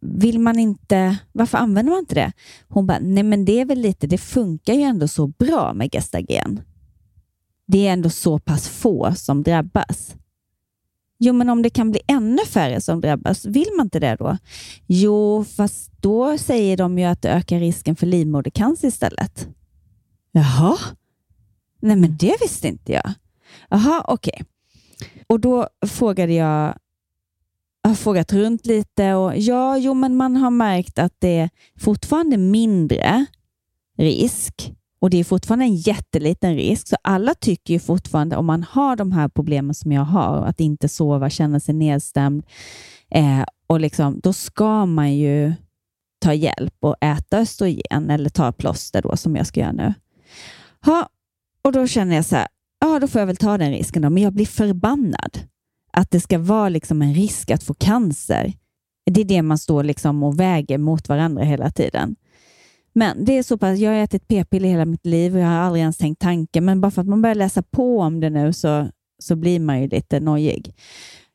Vill 0.00 0.38
man 0.38 0.58
inte, 0.58 1.18
varför 1.32 1.58
använder 1.58 1.92
man 1.92 1.98
inte 1.98 2.14
det? 2.14 2.32
Hon 2.68 2.86
bara, 2.86 2.98
nej 2.98 3.22
men 3.22 3.44
det 3.44 3.60
är 3.60 3.64
väl 3.64 3.78
lite, 3.78 4.06
det 4.06 4.18
funkar 4.18 4.74
ju 4.74 4.82
ändå 4.82 5.08
så 5.08 5.26
bra 5.26 5.74
med 5.74 5.92
gestagen. 5.92 6.60
Det 7.66 7.88
är 7.88 7.92
ändå 7.92 8.10
så 8.10 8.38
pass 8.38 8.68
få 8.68 9.14
som 9.14 9.42
drabbas. 9.42 10.14
Jo, 11.18 11.32
men 11.32 11.48
om 11.48 11.62
det 11.62 11.70
kan 11.70 11.90
bli 11.90 12.00
ännu 12.06 12.44
färre 12.46 12.80
som 12.80 13.00
drabbas, 13.00 13.44
vill 13.44 13.68
man 13.76 13.86
inte 13.86 14.00
det 14.00 14.16
då? 14.16 14.38
Jo, 14.86 15.44
fast 15.44 15.92
då 16.00 16.38
säger 16.38 16.76
de 16.76 16.98
ju 16.98 17.04
att 17.04 17.22
det 17.22 17.28
ökar 17.28 17.58
risken 17.60 17.96
för 17.96 18.06
livmodercancer 18.06 18.88
istället. 18.88 19.48
Jaha? 20.32 20.76
Nej, 21.80 21.96
men 21.96 22.16
det 22.16 22.36
visste 22.40 22.68
inte 22.68 22.92
jag. 22.92 23.12
Jaha, 23.68 24.04
okej. 24.08 24.44
Och 25.26 25.40
då 25.40 25.68
frågade 25.86 26.32
jag, 26.32 26.74
jag 27.82 27.90
har 27.90 27.94
frågat 27.94 28.32
runt 28.32 28.66
lite 28.66 29.14
och 29.14 29.38
ja, 29.38 29.78
jo, 29.78 29.94
men 29.94 30.16
man 30.16 30.36
har 30.36 30.50
märkt 30.50 30.98
att 30.98 31.14
det 31.18 31.38
är 31.38 31.50
fortfarande 31.80 32.36
mindre 32.36 33.26
risk 33.98 34.72
och 35.00 35.10
det 35.10 35.16
är 35.16 35.24
fortfarande 35.24 35.64
en 35.64 35.76
jätteliten 35.76 36.54
risk. 36.54 36.88
Så 36.88 36.96
alla 37.02 37.34
tycker 37.34 37.74
ju 37.74 37.80
fortfarande 37.80 38.36
om 38.36 38.46
man 38.46 38.62
har 38.62 38.96
de 38.96 39.12
här 39.12 39.28
problemen 39.28 39.74
som 39.74 39.92
jag 39.92 40.02
har, 40.02 40.36
att 40.44 40.60
inte 40.60 40.88
sova, 40.88 41.30
känna 41.30 41.60
sig 41.60 41.74
nedstämd, 41.74 42.46
eh, 43.10 43.44
och 43.66 43.80
liksom, 43.80 44.20
då 44.20 44.32
ska 44.32 44.86
man 44.86 45.14
ju 45.14 45.52
ta 46.20 46.34
hjälp 46.34 46.74
och 46.80 46.96
äta 47.00 47.38
östrogen 47.38 48.10
eller 48.10 48.30
ta 48.30 48.52
plåster 48.52 49.02
då 49.02 49.16
som 49.16 49.36
jag 49.36 49.46
ska 49.46 49.60
göra 49.60 49.72
nu. 49.72 49.94
Ha, 50.84 51.08
och 51.62 51.72
då 51.72 51.86
känner 51.86 52.16
jag 52.16 52.24
så 52.24 52.36
här, 52.36 52.48
ja 52.80 52.98
då 52.98 53.08
får 53.08 53.18
jag 53.18 53.26
väl 53.26 53.36
ta 53.36 53.58
den 53.58 53.70
risken 53.70 54.02
då, 54.02 54.10
men 54.10 54.22
jag 54.22 54.32
blir 54.32 54.46
förbannad 54.46 55.38
att 55.92 56.10
det 56.10 56.20
ska 56.20 56.38
vara 56.38 56.68
liksom 56.68 57.02
en 57.02 57.14
risk 57.14 57.50
att 57.50 57.62
få 57.62 57.74
cancer. 57.74 58.52
Det 59.10 59.20
är 59.20 59.24
det 59.24 59.42
man 59.42 59.58
står 59.58 59.84
liksom 59.84 60.22
och 60.22 60.40
väger 60.40 60.78
mot 60.78 61.08
varandra 61.08 61.44
hela 61.44 61.70
tiden. 61.70 62.16
Men 62.92 63.24
det 63.24 63.38
är 63.38 63.42
så 63.42 63.58
pass, 63.58 63.78
jag 63.78 63.90
har 63.90 63.96
ätit 63.96 64.28
p-piller 64.28 64.68
hela 64.68 64.84
mitt 64.84 65.06
liv 65.06 65.34
och 65.34 65.40
jag 65.40 65.46
har 65.46 65.56
aldrig 65.56 65.80
ens 65.80 65.96
tänkt 65.96 66.20
tanken, 66.20 66.64
men 66.64 66.80
bara 66.80 66.90
för 66.90 67.02
att 67.02 67.08
man 67.08 67.22
börjar 67.22 67.34
läsa 67.34 67.62
på 67.62 68.00
om 68.00 68.20
det 68.20 68.30
nu 68.30 68.52
så, 68.52 68.88
så 69.18 69.36
blir 69.36 69.60
man 69.60 69.80
ju 69.82 69.88
lite 69.88 70.20
nojig. 70.20 70.74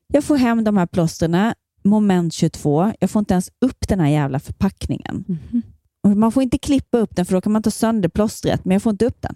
Jag 0.08 0.24
får 0.24 0.36
hem 0.38 0.64
de 0.64 0.78
här 0.78 0.86
plåsterna, 0.86 1.56
moment 1.84 2.34
22. 2.34 2.94
Jag 3.00 3.10
får 3.10 3.20
inte 3.20 3.34
ens 3.34 3.50
upp 3.62 3.88
den 3.88 4.00
här 4.00 4.10
jävla 4.10 4.40
förpackningen. 4.40 5.26
Och 6.04 6.18
man 6.18 6.32
får 6.32 6.44
inte 6.44 6.58
klippa 6.58 6.98
upp 6.98 7.16
den 7.16 7.26
för 7.26 7.34
då 7.34 7.42
kan 7.42 7.52
man 7.52 7.64
ta 7.64 7.72
sönder 7.72 8.10
plåstret, 8.10 8.66
men 8.66 8.76
jag 8.76 8.82
får 8.84 8.92
inte 8.92 9.06
upp 9.06 9.22
den. 9.22 9.36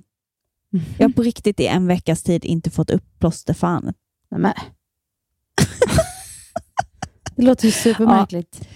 Jag 0.98 1.10
har 1.10 1.14
på 1.14 1.22
riktigt 1.22 1.60
i 1.60 1.68
en 1.68 1.88
veckas 1.88 2.24
tid 2.24 2.46
inte 2.46 2.70
fått 2.70 2.90
upp 2.90 3.04
plåsterfan. 3.20 3.94
Nej, 4.32 4.54
det 7.36 7.42
låter 7.42 7.66
ju 7.66 7.72
supermärkligt. 7.72 8.68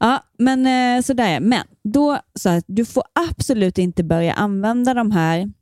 Ja, 0.00 0.22
men 0.38 0.66
eh, 0.66 1.02
sådär 1.02 1.28
är 1.28 1.40
Men 1.40 1.66
då 1.84 2.18
så 2.34 2.48
att 2.48 2.64
du 2.66 2.84
får 2.84 3.04
absolut 3.30 3.78
inte 3.78 4.04
börja 4.04 4.32
använda 4.32 4.94
de 4.94 5.10
här 5.10 5.52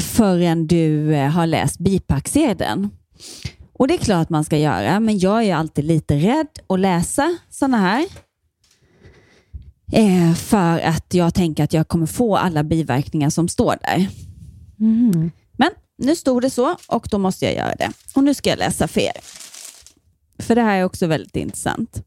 förrän 0.00 0.66
du 0.66 1.14
eh, 1.14 1.30
har 1.30 1.46
läst 1.46 1.78
bipacksedeln. 1.78 2.90
Och 3.72 3.88
det 3.88 3.94
är 3.94 3.98
klart 3.98 4.28
man 4.28 4.44
ska 4.44 4.58
göra, 4.58 5.00
men 5.00 5.18
jag 5.18 5.44
är 5.44 5.54
alltid 5.54 5.84
lite 5.84 6.16
rädd 6.16 6.58
att 6.66 6.80
läsa 6.80 7.36
sådana 7.50 7.78
här. 7.78 8.06
Eh, 9.92 10.34
för 10.34 10.78
att 10.78 11.14
jag 11.14 11.34
tänker 11.34 11.64
att 11.64 11.72
jag 11.72 11.88
kommer 11.88 12.06
få 12.06 12.36
alla 12.36 12.64
biverkningar 12.64 13.30
som 13.30 13.48
står 13.48 13.76
där. 13.82 14.08
Mm. 14.80 15.30
Men 15.56 15.70
nu 15.98 16.16
stod 16.16 16.42
det 16.42 16.50
så 16.50 16.76
och 16.88 17.08
då 17.10 17.18
måste 17.18 17.44
jag 17.44 17.54
göra 17.54 17.74
det. 17.74 17.92
Och 18.14 18.24
nu 18.24 18.34
ska 18.34 18.50
jag 18.50 18.58
läsa 18.58 18.88
för 18.88 19.00
er. 19.00 19.12
För 20.38 20.54
det 20.54 20.62
här 20.62 20.78
är 20.78 20.84
också 20.84 21.06
väldigt 21.06 21.36
intressant. 21.36 22.02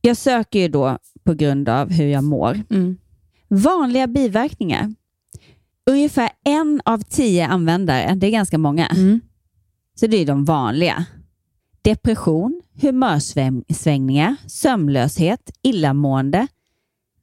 Jag 0.00 0.16
söker 0.16 0.58
ju 0.58 0.68
då 0.68 0.98
på 1.24 1.34
grund 1.34 1.68
av 1.68 1.90
hur 1.90 2.06
jag 2.06 2.24
mår. 2.24 2.62
Mm. 2.70 2.96
Vanliga 3.48 4.06
biverkningar. 4.06 4.94
Ungefär 5.90 6.30
en 6.44 6.80
av 6.84 6.98
tio 6.98 7.46
användare, 7.46 8.14
det 8.14 8.26
är 8.26 8.30
ganska 8.30 8.58
många, 8.58 8.86
Mm. 8.86 9.20
så 9.94 10.06
det 10.06 10.16
är 10.16 10.26
de 10.26 10.44
vanliga. 10.44 11.04
Depression, 11.82 12.62
humörsvängningar, 12.80 14.36
sömnlöshet, 14.46 15.50
illamående 15.62 16.46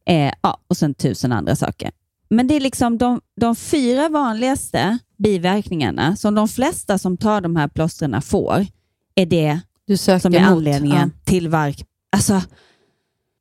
eh, 0.05 0.33
ja, 0.41 0.57
och 0.67 0.77
sen 0.77 0.93
tusen 0.93 1.31
andra 1.31 1.55
saker. 1.55 1.91
Men 2.33 2.47
det 2.47 2.55
är 2.55 2.59
liksom 2.59 2.97
de, 2.97 3.21
de 3.41 3.55
fyra 3.55 4.09
vanligaste 4.09 4.97
biverkningarna 5.17 6.15
som 6.15 6.35
de 6.35 6.47
flesta 6.47 6.97
som 6.97 7.17
tar 7.17 7.41
de 7.41 7.55
här 7.55 7.67
plåstren 7.67 8.21
får, 8.21 8.65
är 9.15 9.25
det 9.25 9.59
som 10.21 10.33
är 10.33 10.39
anledningen 10.39 11.11
till 11.25 11.49
vark... 11.49 11.85
Alltså, 12.11 12.41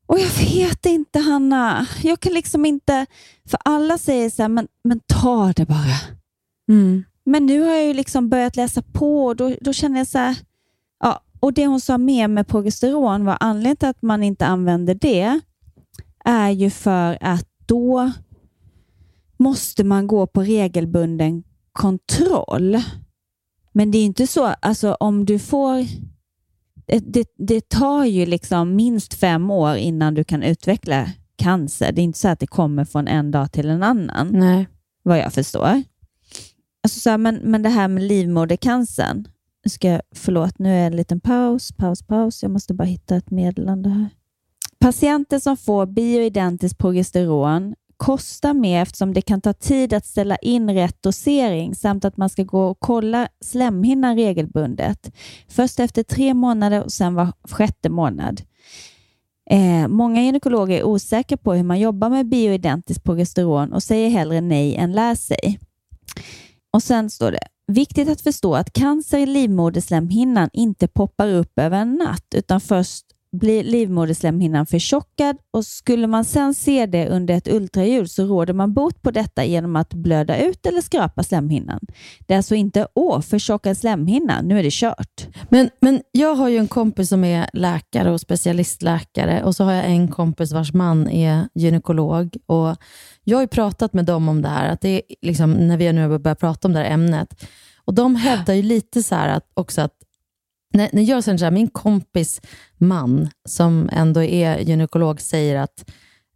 och 0.06 0.18
jag 0.18 0.30
vet 0.30 0.86
inte, 0.86 1.18
Hanna. 1.18 1.86
Jag 2.02 2.20
kan 2.20 2.32
liksom 2.32 2.66
inte... 2.66 3.06
För 3.48 3.58
alla 3.64 3.98
säger 3.98 4.30
så 4.30 4.42
här, 4.42 4.48
men, 4.48 4.68
men 4.84 5.00
ta 5.06 5.52
det 5.56 5.66
bara. 5.66 5.86
Ja. 5.86 6.74
Mm. 6.74 7.04
Men 7.24 7.46
nu 7.46 7.60
har 7.60 7.70
jag 7.74 7.86
ju 7.86 7.94
liksom 7.94 8.28
börjat 8.28 8.56
läsa 8.56 8.82
på 8.82 9.26
och 9.26 9.36
då, 9.36 9.56
då 9.60 9.72
känner 9.72 9.98
jag 9.98 10.06
så 10.06 10.18
här... 10.18 10.36
Ja, 11.00 11.22
och 11.40 11.52
det 11.52 11.66
hon 11.66 11.80
sa 11.80 11.98
med 11.98 12.30
med 12.30 12.48
progesteron 12.48 13.24
var 13.24 13.36
anledningen 13.40 13.76
till 13.76 13.88
att 13.88 14.02
man 14.02 14.22
inte 14.22 14.46
använder 14.46 14.94
det 14.94 15.40
är 16.24 16.50
ju 16.50 16.70
för 16.70 17.18
att 17.20 17.46
då 17.66 18.12
måste 19.40 19.84
man 19.84 20.06
gå 20.06 20.26
på 20.26 20.42
regelbunden 20.42 21.42
kontroll. 21.72 22.82
Men 23.72 23.90
det 23.90 23.98
är 23.98 24.04
inte 24.04 24.26
så, 24.26 24.44
alltså 24.44 24.94
om 25.00 25.24
du 25.24 25.38
får 25.38 25.86
det, 26.86 27.24
det, 27.36 27.68
tar 27.68 28.04
ju 28.04 28.26
liksom 28.26 28.76
minst 28.76 29.14
fem 29.14 29.50
år 29.50 29.76
innan 29.76 30.14
du 30.14 30.24
kan 30.24 30.42
utveckla 30.42 31.10
cancer. 31.36 31.92
Det 31.92 32.00
är 32.00 32.04
inte 32.04 32.18
så 32.18 32.28
att 32.28 32.40
det 32.40 32.46
kommer 32.46 32.84
från 32.84 33.08
en 33.08 33.30
dag 33.30 33.52
till 33.52 33.68
en 33.68 33.82
annan, 33.82 34.28
Nej. 34.32 34.68
vad 35.02 35.18
jag 35.18 35.32
förstår. 35.32 35.82
Alltså 36.82 37.00
så 37.00 37.10
här, 37.10 37.18
men, 37.18 37.36
men 37.36 37.62
det 37.62 37.68
här 37.68 37.88
med 37.88 38.02
livmodercancern. 38.02 39.28
Ska 39.68 39.88
jag, 39.88 40.02
förlåt, 40.14 40.58
nu 40.58 40.68
är 40.68 40.80
det 40.80 40.86
en 40.86 40.96
liten 40.96 41.20
paus, 41.20 41.72
paus, 41.72 42.02
paus. 42.02 42.42
Jag 42.42 42.52
måste 42.52 42.74
bara 42.74 42.84
hitta 42.84 43.16
ett 43.16 43.30
meddelande 43.30 43.88
här. 43.88 44.08
Patienter 44.78 45.38
som 45.38 45.56
får 45.56 45.86
bioidentiskt 45.86 46.78
progesteron 46.78 47.74
kosta 48.00 48.54
mer 48.54 48.82
eftersom 48.82 49.14
det 49.14 49.22
kan 49.22 49.40
ta 49.40 49.52
tid 49.52 49.92
att 49.92 50.06
ställa 50.06 50.36
in 50.36 50.70
rätt 50.70 51.02
dosering 51.02 51.74
samt 51.74 52.04
att 52.04 52.16
man 52.16 52.28
ska 52.30 52.42
gå 52.42 52.66
och 52.66 52.80
kolla 52.80 53.28
slemhinnan 53.44 54.16
regelbundet. 54.16 55.12
Först 55.48 55.80
efter 55.80 56.02
tre 56.02 56.34
månader 56.34 56.84
och 56.84 56.92
sen 56.92 57.14
var 57.14 57.32
sjätte 57.50 57.88
månad. 57.88 58.42
Eh, 59.50 59.88
många 59.88 60.22
gynekologer 60.22 60.78
är 60.78 60.84
osäkra 60.84 61.36
på 61.36 61.52
hur 61.54 61.62
man 61.62 61.80
jobbar 61.80 62.10
med 62.10 62.28
bioidentiskt 62.28 63.04
progesteron 63.04 63.72
och 63.72 63.82
säger 63.82 64.10
hellre 64.10 64.40
nej 64.40 64.76
än 64.76 64.92
lär 64.92 65.14
sig. 65.14 65.58
Och 66.72 66.82
sen 66.82 67.10
står 67.10 67.32
det, 67.32 67.46
viktigt 67.66 68.08
att 68.08 68.20
förstå 68.20 68.54
att 68.54 68.72
cancer 68.72 69.18
i 69.18 69.26
livmoderslemhinnan 69.26 70.50
inte 70.52 70.88
poppar 70.88 71.28
upp 71.28 71.58
över 71.58 71.78
en 71.78 71.94
natt 71.94 72.34
utan 72.34 72.60
först 72.60 73.06
blir 73.32 73.64
livmoderslemhinnan 73.64 74.66
förtjockad 74.66 75.36
och 75.50 75.66
skulle 75.66 76.06
man 76.06 76.24
sedan 76.24 76.54
se 76.54 76.86
det 76.86 77.08
under 77.08 77.34
ett 77.34 77.48
ultraljud 77.48 78.10
så 78.10 78.24
råder 78.24 78.54
man 78.54 78.74
bot 78.74 79.02
på 79.02 79.10
detta 79.10 79.44
genom 79.44 79.76
att 79.76 79.94
blöda 79.94 80.38
ut 80.38 80.66
eller 80.66 80.80
skrapa 80.80 81.22
slemhinnan. 81.22 81.80
Det 82.26 82.34
är 82.34 82.36
alltså 82.36 82.54
inte 82.54 82.86
åh, 82.94 83.20
förtjockad 83.20 83.76
slemhinna, 83.76 84.42
nu 84.42 84.58
är 84.58 84.62
det 84.62 84.72
kört. 84.72 85.26
Men, 85.48 85.70
men 85.80 86.02
jag 86.12 86.34
har 86.34 86.48
ju 86.48 86.56
en 86.56 86.68
kompis 86.68 87.08
som 87.08 87.24
är 87.24 87.50
läkare 87.52 88.10
och 88.10 88.20
specialistläkare 88.20 89.44
och 89.44 89.56
så 89.56 89.64
har 89.64 89.72
jag 89.72 89.86
en 89.86 90.08
kompis 90.08 90.52
vars 90.52 90.72
man 90.72 91.08
är 91.08 91.48
gynekolog. 91.54 92.36
Och 92.46 92.76
jag 93.24 93.36
har 93.36 93.42
ju 93.42 93.48
pratat 93.48 93.92
med 93.92 94.04
dem 94.04 94.28
om 94.28 94.42
det 94.42 94.48
här, 94.48 94.68
att 94.68 94.80
det 94.80 94.88
är 94.88 95.02
liksom, 95.22 95.52
när 95.52 95.76
vi 95.76 95.92
nu 95.92 96.08
har 96.08 96.18
börjat 96.18 96.40
prata 96.40 96.68
om 96.68 96.74
det 96.74 96.80
här 96.80 96.90
ämnet. 96.90 97.44
Och 97.84 97.94
De 97.94 98.16
hävdar 98.16 98.54
ju 98.54 98.62
lite 98.62 99.02
så 99.02 99.14
att, 99.14 99.50
också 99.54 99.80
att 99.80 99.94
när, 100.72 100.88
när 100.92 101.02
jag 101.02 101.24
sen 101.24 101.38
så 101.38 101.44
här, 101.44 101.52
min 101.52 101.68
kompis 101.68 102.40
man, 102.78 103.28
som 103.48 103.90
ändå 103.92 104.22
är 104.22 104.58
gynekolog, 104.58 105.20
säger 105.20 105.56
att 105.56 105.90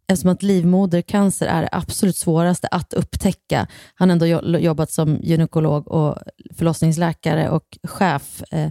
eftersom 0.07 0.31
att 0.31 0.43
livmodercancer 0.43 1.45
är 1.45 1.61
det 1.61 1.69
absolut 1.71 2.15
svåraste 2.15 2.67
att 2.67 2.93
upptäcka. 2.93 3.67
Han 3.95 4.09
har 4.09 4.13
ändå 4.13 4.25
jobbat 4.59 4.91
som 4.91 5.19
gynekolog 5.21 5.87
och 5.87 6.17
förlossningsläkare 6.57 7.49
och 7.49 7.77
chef 7.83 8.43
eh, 8.51 8.69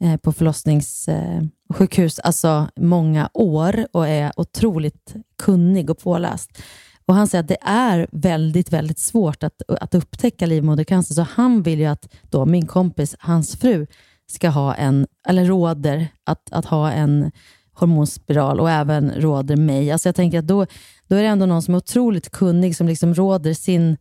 eh, 0.00 0.16
på 0.16 0.32
förlossningssjukhus, 0.32 2.18
eh, 2.18 2.26
alltså 2.26 2.68
många 2.76 3.30
år 3.34 3.86
och 3.92 4.08
är 4.08 4.32
otroligt 4.36 5.14
kunnig 5.38 5.90
och 5.90 5.98
påläst. 5.98 6.62
Och 7.06 7.14
Han 7.14 7.26
säger 7.26 7.42
att 7.42 7.48
det 7.48 7.62
är 7.62 8.08
väldigt, 8.12 8.72
väldigt 8.72 8.98
svårt 8.98 9.42
att, 9.42 9.62
att 9.68 9.94
upptäcka 9.94 10.46
livmodercancer, 10.46 11.14
så 11.14 11.22
han 11.22 11.62
vill 11.62 11.78
ju 11.78 11.86
att 11.86 12.14
då 12.22 12.46
min 12.46 12.66
kompis, 12.66 13.16
hans 13.18 13.56
fru, 13.56 13.86
ska 14.26 14.48
ha 14.48 14.74
en, 14.74 15.06
eller 15.28 15.44
råder 15.44 16.08
att, 16.24 16.52
att 16.52 16.64
ha 16.64 16.92
en 16.92 17.30
hormonspiral 17.72 18.60
och 18.60 18.70
även 18.70 19.10
råder 19.10 19.56
mig. 19.56 19.92
Alltså 19.92 20.08
jag 20.08 20.16
tänker 20.16 20.38
att 20.38 20.46
då, 20.46 20.66
då 21.06 21.16
är 21.16 21.22
det 21.22 21.28
ändå 21.28 21.46
någon 21.46 21.62
som 21.62 21.74
är 21.74 21.78
otroligt 21.78 22.30
kunnig 22.30 22.76
som 22.76 22.88
liksom 22.88 23.14
råder 23.14 23.54
sin... 23.54 23.96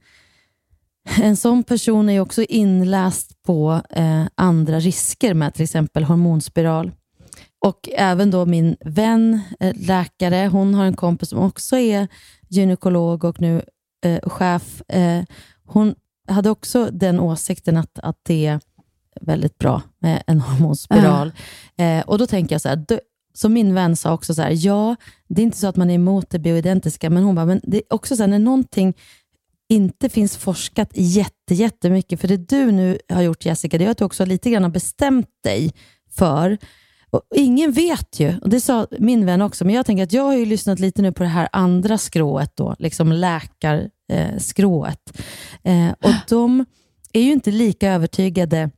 En 1.21 1.37
sån 1.37 1.63
person 1.63 2.09
är 2.09 2.19
också 2.19 2.43
inläst 2.43 3.43
på 3.43 3.81
eh, 3.89 4.23
andra 4.35 4.79
risker 4.79 5.33
med 5.33 5.53
till 5.53 5.63
exempel 5.63 6.03
hormonspiral. 6.03 6.91
Och 7.65 7.89
även 7.97 8.31
då 8.31 8.45
min 8.45 8.75
vän, 8.85 9.41
eh, 9.59 9.73
läkare, 9.75 10.47
hon 10.47 10.73
har 10.73 10.85
en 10.85 10.95
kompis 10.95 11.29
som 11.29 11.39
också 11.39 11.77
är 11.77 12.07
gynekolog 12.49 13.23
och 13.23 13.41
nu 13.41 13.61
eh, 14.05 14.29
chef. 14.29 14.81
Eh, 14.89 15.23
hon 15.65 15.95
hade 16.27 16.49
också 16.49 16.89
den 16.91 17.19
åsikten 17.19 17.77
att, 17.77 17.99
att 17.99 18.17
det 18.23 18.59
väldigt 19.21 19.57
bra 19.57 19.81
med 19.99 20.23
en 20.27 20.39
hormonspiral. 20.41 21.31
Mm. 21.77 21.99
Eh, 21.99 22.05
och 22.05 22.17
Då 22.17 22.27
tänker 22.27 22.55
jag 22.55 22.61
så 22.61 22.69
här, 22.69 22.85
som 23.33 23.53
min 23.53 23.73
vän 23.73 23.95
sa 23.95 24.13
också, 24.13 24.33
så 24.33 24.41
här, 24.41 24.65
ja, 24.65 24.95
det 25.27 25.41
är 25.41 25.43
inte 25.43 25.57
så 25.57 25.67
att 25.67 25.75
man 25.75 25.89
är 25.89 25.95
emot 25.95 26.29
det 26.29 26.39
bioidentiska, 26.39 27.09
men 27.09 27.23
hon 27.23 27.35
bara, 27.35 27.45
men 27.45 27.61
det 27.63 27.77
är 27.77 27.93
också 27.93 28.15
så 28.15 28.23
här, 28.23 28.27
när 28.27 28.39
någonting 28.39 28.93
inte 29.69 30.09
finns 30.09 30.37
forskat 30.37 30.89
jätte, 30.93 31.53
jättemycket, 31.53 32.21
för 32.21 32.27
det 32.27 32.37
du 32.37 32.71
nu 32.71 32.99
har 33.09 33.21
gjort 33.21 33.45
Jessica, 33.45 33.77
det 33.77 33.85
är 33.85 33.89
att 33.89 33.97
du 33.97 34.05
också 34.05 34.25
lite 34.25 34.49
grann 34.49 34.63
har 34.63 34.69
bestämt 34.69 35.29
dig 35.43 35.73
för 36.11 36.57
och 37.15 37.21
ingen 37.35 37.71
vet 37.71 38.19
ju, 38.19 38.33
och 38.41 38.49
det 38.49 38.61
sa 38.61 38.87
min 38.99 39.25
vän 39.25 39.41
också, 39.41 39.65
men 39.65 39.75
jag 39.75 39.85
tänker 39.85 40.03
att 40.03 40.13
jag 40.13 40.23
har 40.23 40.35
ju 40.35 40.45
lyssnat 40.45 40.79
lite 40.79 41.01
nu 41.01 41.11
på 41.11 41.23
det 41.23 41.29
här 41.29 41.49
andra 41.51 41.97
skrået, 41.97 42.51
då, 42.55 42.75
liksom 42.79 43.11
läkarskrået. 43.11 45.19
Eh, 45.63 45.89
och 45.89 46.13
de 46.29 46.65
är 47.13 47.21
ju 47.21 47.31
inte 47.31 47.51
lika 47.51 47.91
övertygade 47.91 48.69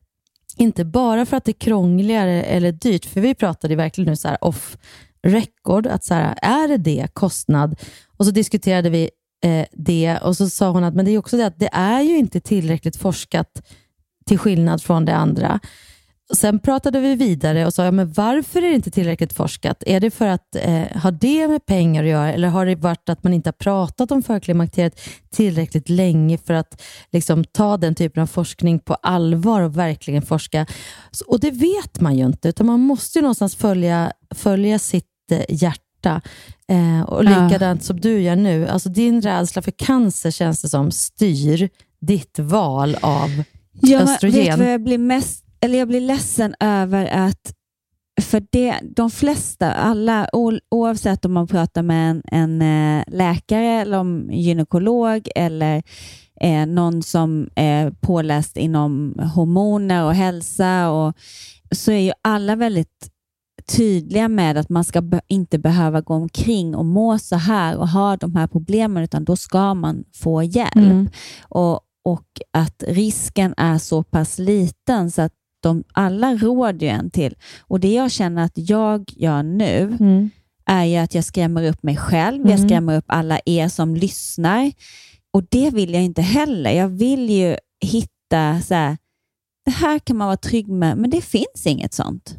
inte 0.58 0.86
bara 0.86 1.26
för 1.26 1.38
att 1.38 1.46
det 1.46 1.52
är 1.52 1.60
krångligare 1.60 2.44
eller 2.44 2.72
dyrt, 2.72 3.06
för 3.06 3.22
vi 3.22 3.36
pratade 3.36 3.76
verkligen 3.76 4.10
nu 4.10 4.16
så 4.16 4.28
här 4.28 4.44
off 4.44 4.78
record, 5.24 5.88
att 5.88 6.04
så 6.04 6.14
här, 6.14 6.40
är 6.42 6.68
det 6.68 6.78
det, 6.78 7.08
kostnad? 7.14 7.80
Och 8.18 8.26
så 8.26 8.32
diskuterade 8.32 8.90
vi 8.90 9.10
eh, 9.44 9.66
det 9.72 10.18
och 10.18 10.38
så 10.38 10.50
sa 10.50 10.70
hon 10.70 10.84
att 10.84 10.96
men 10.96 11.06
det 11.06 11.12
är 11.12 11.18
också 11.18 11.38
det 11.38 11.46
att 11.46 11.60
det 11.60 11.70
är 11.74 12.02
ju 12.02 12.18
inte 12.18 12.40
tillräckligt 12.40 12.98
forskat 12.98 13.62
till 14.26 14.40
skillnad 14.40 14.84
från 14.84 15.06
det 15.06 15.16
andra. 15.16 15.60
Sen 16.34 16.60
pratade 16.60 17.00
vi 17.00 17.16
vidare 17.16 17.66
och 17.66 17.74
sa, 17.74 17.86
ja, 17.86 17.92
men 17.92 18.12
varför 18.12 18.62
är 18.62 18.70
det 18.70 18.76
inte 18.76 18.92
tillräckligt 18.92 19.34
forskat? 19.34 19.84
Är 19.86 20.00
det 20.00 20.12
för 20.12 20.28
att 20.28 20.56
eh, 20.56 21.02
ha 21.02 21.12
det 21.12 21.48
med 21.48 21.66
pengar 21.66 22.04
att 22.04 22.10
göra 22.10 22.34
eller 22.34 22.48
har 22.48 22.66
det 22.66 22.76
varit 22.76 23.10
att 23.10 23.24
man 23.24 23.34
inte 23.34 23.48
har 23.48 23.54
pratat 23.54 24.12
om 24.12 24.24
förklimakteriet 24.24 25.00
tillräckligt 25.30 25.90
länge 25.90 26.38
för 26.38 26.54
att 26.54 26.82
liksom, 27.12 27.44
ta 27.44 27.78
den 27.78 27.96
typen 27.96 28.24
av 28.24 28.28
forskning 28.28 28.80
på 28.80 28.94
allvar 28.94 29.62
och 29.62 29.78
verkligen 29.78 30.22
forska? 30.22 30.66
Så, 31.12 31.26
och 31.26 31.40
det 31.40 31.52
vet 31.52 32.00
man 32.00 32.18
ju 32.18 32.26
inte, 32.26 32.50
utan 32.50 32.68
man 32.68 32.80
måste 32.80 33.20
ju 33.20 33.22
någonstans 33.22 33.56
följa, 33.56 34.12
följa 34.36 34.80
sitt 34.80 35.06
eh, 35.32 35.42
hjärta. 35.50 36.22
Eh, 36.70 37.02
och 37.02 37.24
likadant 37.24 37.82
ja. 37.82 37.86
som 37.86 38.00
du 38.00 38.22
gör 38.22 38.36
nu. 38.36 38.68
Alltså 38.68 38.90
din 38.90 39.22
rädsla 39.22 39.62
för 39.62 39.72
cancer 39.72 40.32
känns 40.32 40.62
det 40.62 40.70
som 40.70 40.92
styr 40.92 41.70
ditt 42.02 42.40
val 42.40 42.98
av 43.02 43.44
ja, 43.82 44.00
östrogen. 44.00 44.40
Vet 44.40 44.58
du 44.58 44.64
vad 44.64 44.74
jag 44.74 44.84
blir 44.84 44.98
mest 44.98 45.47
eller 45.62 45.80
jag 45.80 45.88
blir 45.88 46.02
ledsen 46.02 46.56
över 46.60 47.06
att 47.06 47.54
för 48.22 48.44
det, 48.50 48.80
de 48.96 49.12
flesta, 49.12 49.74
alla, 49.74 50.30
oavsett 50.72 51.26
om 51.26 51.34
man 51.34 51.48
pratar 51.48 51.82
med 51.82 52.12
en, 52.12 52.22
en 52.32 52.62
eh, 52.62 53.04
läkare 53.08 53.66
eller 53.68 53.98
om 53.98 54.30
gynekolog 54.32 55.28
eller 55.36 55.84
eh, 56.42 56.66
någon 56.66 57.04
som 57.04 57.50
är 57.56 57.92
påläst 57.92 58.58
inom 58.58 59.20
hormoner 59.36 60.06
och 60.06 60.14
hälsa, 60.14 60.90
och, 60.90 61.14
så 61.72 61.92
är 61.92 62.00
ju 62.00 62.12
alla 62.22 62.56
väldigt 62.56 63.10
tydliga 63.78 64.28
med 64.28 64.58
att 64.58 64.70
man 64.70 64.84
ska 64.84 65.02
be 65.02 65.22
inte 65.28 65.60
behöva 65.60 66.02
gå 66.02 66.14
omkring 66.14 66.76
och 66.76 66.86
må 66.86 67.20
så 67.20 67.36
här 67.36 67.78
och 67.78 67.90
ha 67.90 68.18
de 68.18 68.36
här 68.36 68.48
problemen, 68.48 69.04
utan 69.04 69.26
då 69.26 69.36
ska 69.36 69.74
man 69.74 70.04
få 70.14 70.44
hjälp. 70.44 70.76
Mm. 70.76 71.10
Och, 71.42 71.80
och 72.06 72.28
att 72.54 72.84
risken 72.88 73.54
är 73.58 73.78
så 73.78 74.04
pass 74.04 74.40
liten 74.40 75.12
så 75.12 75.22
att 75.22 75.34
de 75.60 75.84
alla 75.94 76.36
råder 76.36 76.88
ju 76.88 76.88
en 76.88 77.10
till. 77.10 77.36
Och 77.62 77.80
Det 77.80 77.94
jag 77.94 78.12
känner 78.12 78.44
att 78.44 78.52
jag 78.56 79.14
gör 79.16 79.44
nu 79.44 79.98
mm. 80.00 80.30
är 80.66 80.86
ju 80.86 80.98
att 80.98 81.16
jag 81.16 81.24
skrämmer 81.24 81.70
upp 81.70 81.84
mig 81.84 81.98
själv. 81.98 82.42
Mm. 82.42 82.52
Jag 82.52 82.60
skrämmer 82.60 82.98
upp 82.98 83.06
alla 83.08 83.40
er 83.46 83.68
som 83.68 83.96
lyssnar. 83.96 84.72
Och 85.34 85.44
det 85.50 85.70
vill 85.70 85.94
jag 85.94 86.04
inte 86.04 86.22
heller. 86.22 86.72
Jag 86.72 86.90
vill 86.90 87.30
ju 87.30 87.58
hitta 87.86 88.62
så 88.62 88.74
här, 88.74 88.98
det 89.66 89.72
här 89.72 90.00
kan 90.00 90.18
man 90.18 90.28
vara 90.28 90.38
trygg 90.38 90.68
med, 90.68 90.98
men 90.98 91.10
det 91.10 91.22
finns 91.22 91.66
inget 91.66 91.94
sånt. 91.94 92.36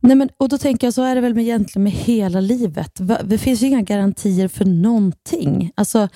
Nej, 0.00 0.16
men, 0.16 0.28
och 0.36 0.48
Då 0.48 0.58
tänker 0.58 0.86
jag, 0.86 0.94
så 0.94 1.02
är 1.02 1.14
det 1.14 1.20
väl 1.20 1.34
med, 1.34 1.44
egentligen 1.44 1.82
med 1.82 1.92
hela 1.92 2.40
livet. 2.40 3.00
Det 3.24 3.38
finns 3.38 3.62
ju 3.62 3.66
inga 3.66 3.82
garantier 3.82 4.48
för 4.48 4.64
någonting. 4.64 5.70
Alltså, 5.74 6.08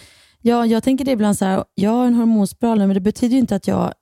ja, 0.42 0.66
jag 0.66 0.83
tänker 0.83 1.05
det 1.05 1.11
ibland 1.11 1.38
så 1.38 1.44
här, 1.44 1.64
jag 1.74 1.90
har 1.90 2.07
en 2.07 2.14
hormonspiral 2.14 2.79
men 2.79 2.94
det 2.94 3.01
betyder 3.01 3.33
ju 3.33 3.40
inte 3.40 3.57
att 3.57 3.66
jag 3.66 3.92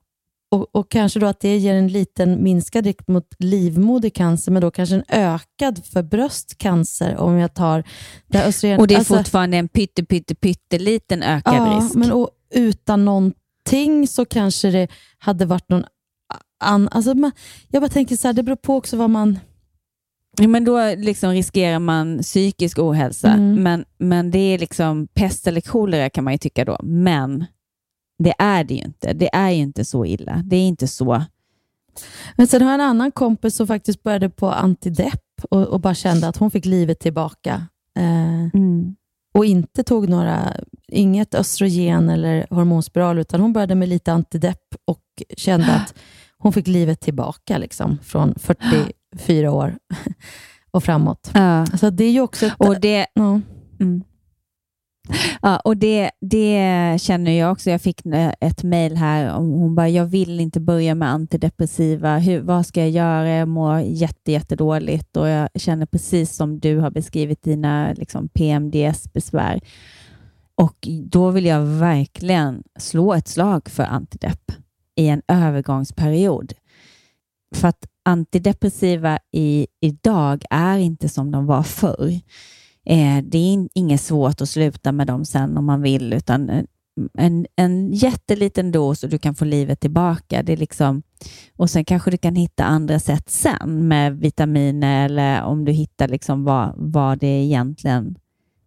och, 0.51 0.77
och, 0.77 0.91
kanske 0.91 1.21
då 1.21 1.27
att 1.27 1.41
det 1.41 1.57
ger 1.57 1.75
en 1.75 1.89
liten 1.89 2.43
minskad 2.43 2.85
risk 2.85 3.09
mot 3.09 3.27
livmodercancer, 3.39 4.53
men 4.53 4.63
då 4.63 4.71
kanske 4.71 4.95
en 4.95 5.05
ökad 5.09 5.85
för 5.85 6.03
bröstcancer 6.03 7.17
om 7.17 7.35
jag 7.35 7.55
tar 7.55 7.85
det 8.27 8.45
östrogen. 8.45 8.81
Och 8.81 8.87
det 8.87 8.95
är 8.95 8.99
alltså, 8.99 9.17
fortfarande 9.17 9.57
en 9.57 9.69
pytte, 9.69 10.05
pytte, 10.05 10.35
pytteliten 10.35 11.23
ökad 11.23 11.55
ja, 11.55 11.81
risk. 11.81 11.95
Men 11.95 12.13
och, 12.13 12.31
utan 12.55 13.05
någonting 13.05 14.09
så 14.09 14.25
kanske 14.25 14.71
det 14.71 14.89
hade 15.19 15.47
varit 15.47 15.69
någon 15.69 15.85
annan... 16.61 16.89
Alltså 16.93 17.15
jag 17.69 17.83
bara 17.83 17.89
tänker 17.89 18.17
så 18.17 18.29
här, 18.29 18.33
det 18.33 18.43
beror 18.43 18.57
på 18.57 18.77
också 18.77 18.97
vad 18.97 19.11
man... 19.11 19.39
Ja, 20.39 20.49
men 20.49 20.65
då 20.65 20.95
liksom 20.95 21.31
riskerar 21.31 21.79
man 21.79 22.19
psykisk 22.23 22.79
ohälsa, 22.79 23.29
mm. 23.29 23.63
men, 23.63 23.85
men 23.99 24.31
det 24.31 24.39
är 24.39 24.59
liksom 24.59 25.09
pest 25.15 25.47
eller 25.47 25.61
kolera 25.61 26.11
kan 26.11 26.25
man 26.25 26.35
ju 26.35 26.39
tycka 26.39 26.65
då. 26.65 26.79
Men 26.83 27.45
det 28.19 28.35
är 28.39 28.65
det 28.65 28.75
ju 28.75 28.81
inte. 28.81 29.13
Det 29.13 29.35
är 29.35 29.51
ju 29.51 29.63
inte 29.63 29.85
så 29.85 30.07
illa. 30.07 30.43
Det 30.45 30.57
är 30.57 30.69
inte 30.69 30.89
så. 30.89 31.25
Men 32.37 32.47
sen 32.47 32.63
har 32.63 32.69
jag 32.69 32.75
en 32.75 32.87
annan 32.87 33.13
kompis 33.13 33.57
som 33.57 33.67
faktiskt 33.67 34.03
började 34.03 34.31
på 34.31 34.51
antidepp 34.51 35.23
och, 35.51 35.63
och 35.63 35.81
bara 35.81 35.95
kände 35.95 36.29
att 36.29 36.37
hon 36.37 36.51
fick 36.51 36.65
livet 36.65 36.99
tillbaka. 36.99 37.67
Eh, 37.97 38.55
mm. 38.55 38.97
Och 39.35 39.45
inte 39.45 39.85
tog 39.85 40.09
några, 40.09 40.53
inget 40.89 41.35
östrogen 41.35 42.11
eller 42.11 42.47
hormonspiral, 42.51 43.19
utan 43.19 43.41
hon 43.41 43.53
började 43.53 43.75
med 43.75 43.89
lite 43.89 44.13
antidepp 44.13 44.75
och 44.85 45.03
kände 45.37 45.75
att 45.75 45.95
hon 46.39 46.53
fick 46.53 46.67
livet 46.67 47.01
tillbaka 47.01 47.59
liksom, 47.59 47.99
från 48.03 48.35
44 48.39 49.53
år 49.53 49.79
och 50.71 50.85
framåt. 50.85 51.31
Ja. 51.35 51.41
Alltså 51.61 51.91
det 51.91 52.05
är 52.05 52.13
ju 52.13 52.21
också 52.21 52.47
ett, 52.47 52.55
och 52.59 52.81
det, 52.81 53.07
ja. 53.15 53.41
mm. 53.81 54.05
Ja, 55.43 55.61
och 55.65 55.77
det, 55.77 56.11
det 56.21 56.97
känner 57.01 57.33
jag 57.33 57.53
också. 57.53 57.71
Jag 57.71 57.83
fick 57.83 58.07
eh, 58.07 58.33
ett 58.41 58.63
mejl 58.63 58.97
här. 58.97 59.31
Hon 59.35 59.75
bara, 59.75 59.89
jag 59.89 60.07
vill 60.07 60.41
inte 60.41 60.61
börja 60.61 60.95
med 60.95 61.11
antidepressiva. 61.11 62.19
Hur, 62.19 62.41
vad 62.41 62.67
ska 62.67 62.81
jag 62.81 62.91
göra? 62.91 63.29
Jag 63.29 63.49
mår 63.49 63.81
jätte, 63.81 64.33
jättedåligt 64.33 65.17
och 65.17 65.29
jag 65.29 65.49
känner 65.55 65.87
precis 65.87 66.37
som 66.37 66.61
du 66.61 66.79
har 66.79 66.91
beskrivit 66.91 67.43
dina 67.43 67.93
liksom, 67.93 68.29
PMDS-besvär. 68.29 69.61
Och 70.55 70.89
då 71.05 71.31
vill 71.31 71.47
jag 71.47 71.61
verkligen 71.61 72.63
slå 72.79 73.15
ett 73.15 73.29
slag 73.29 73.69
för 73.69 73.83
antidepp 73.83 74.53
i 74.97 75.09
en 75.09 75.23
övergångsperiod. 75.29 76.53
För 77.55 77.69
att 77.69 77.87
antidepressiva 78.05 79.19
i, 79.33 79.67
idag 79.81 80.45
är 80.51 80.79
inte 80.79 81.09
som 81.09 81.31
de 81.31 81.47
var 81.47 81.63
förr. 81.63 82.21
Eh, 82.87 83.23
det 83.25 83.39
är 83.39 83.69
inget 83.75 84.01
svårt 84.01 84.41
att 84.41 84.49
sluta 84.49 84.93
med 84.93 85.07
dem 85.07 85.25
sen 85.25 85.57
om 85.57 85.65
man 85.65 85.83
vill, 85.83 86.13
utan 86.13 86.51
eh, 86.51 86.65
en, 87.19 87.47
en 87.57 87.93
jätteliten 87.93 88.73
dos 88.73 89.05
och 89.05 89.11
du 89.11 89.19
kan 89.19 89.35
få 89.35 89.45
livet 89.45 89.81
tillbaka. 89.81 90.43
Det 90.43 90.53
är 90.53 90.57
liksom, 90.57 91.03
och 91.57 91.71
Sen 91.71 91.85
kanske 91.85 92.11
du 92.11 92.19
kan 92.19 92.37
hitta 92.37 92.65
andra 92.65 92.99
sätt 92.99 93.31
sen 93.31 93.89
med 93.89 94.19
vitaminer 94.19 95.05
eller 95.05 95.43
om 95.43 95.65
du 95.65 95.73
hittar 95.73 96.09
liksom 96.09 96.45
vad, 96.45 96.75
vad 96.77 97.19
det 97.19 97.45
egentligen 97.45 98.17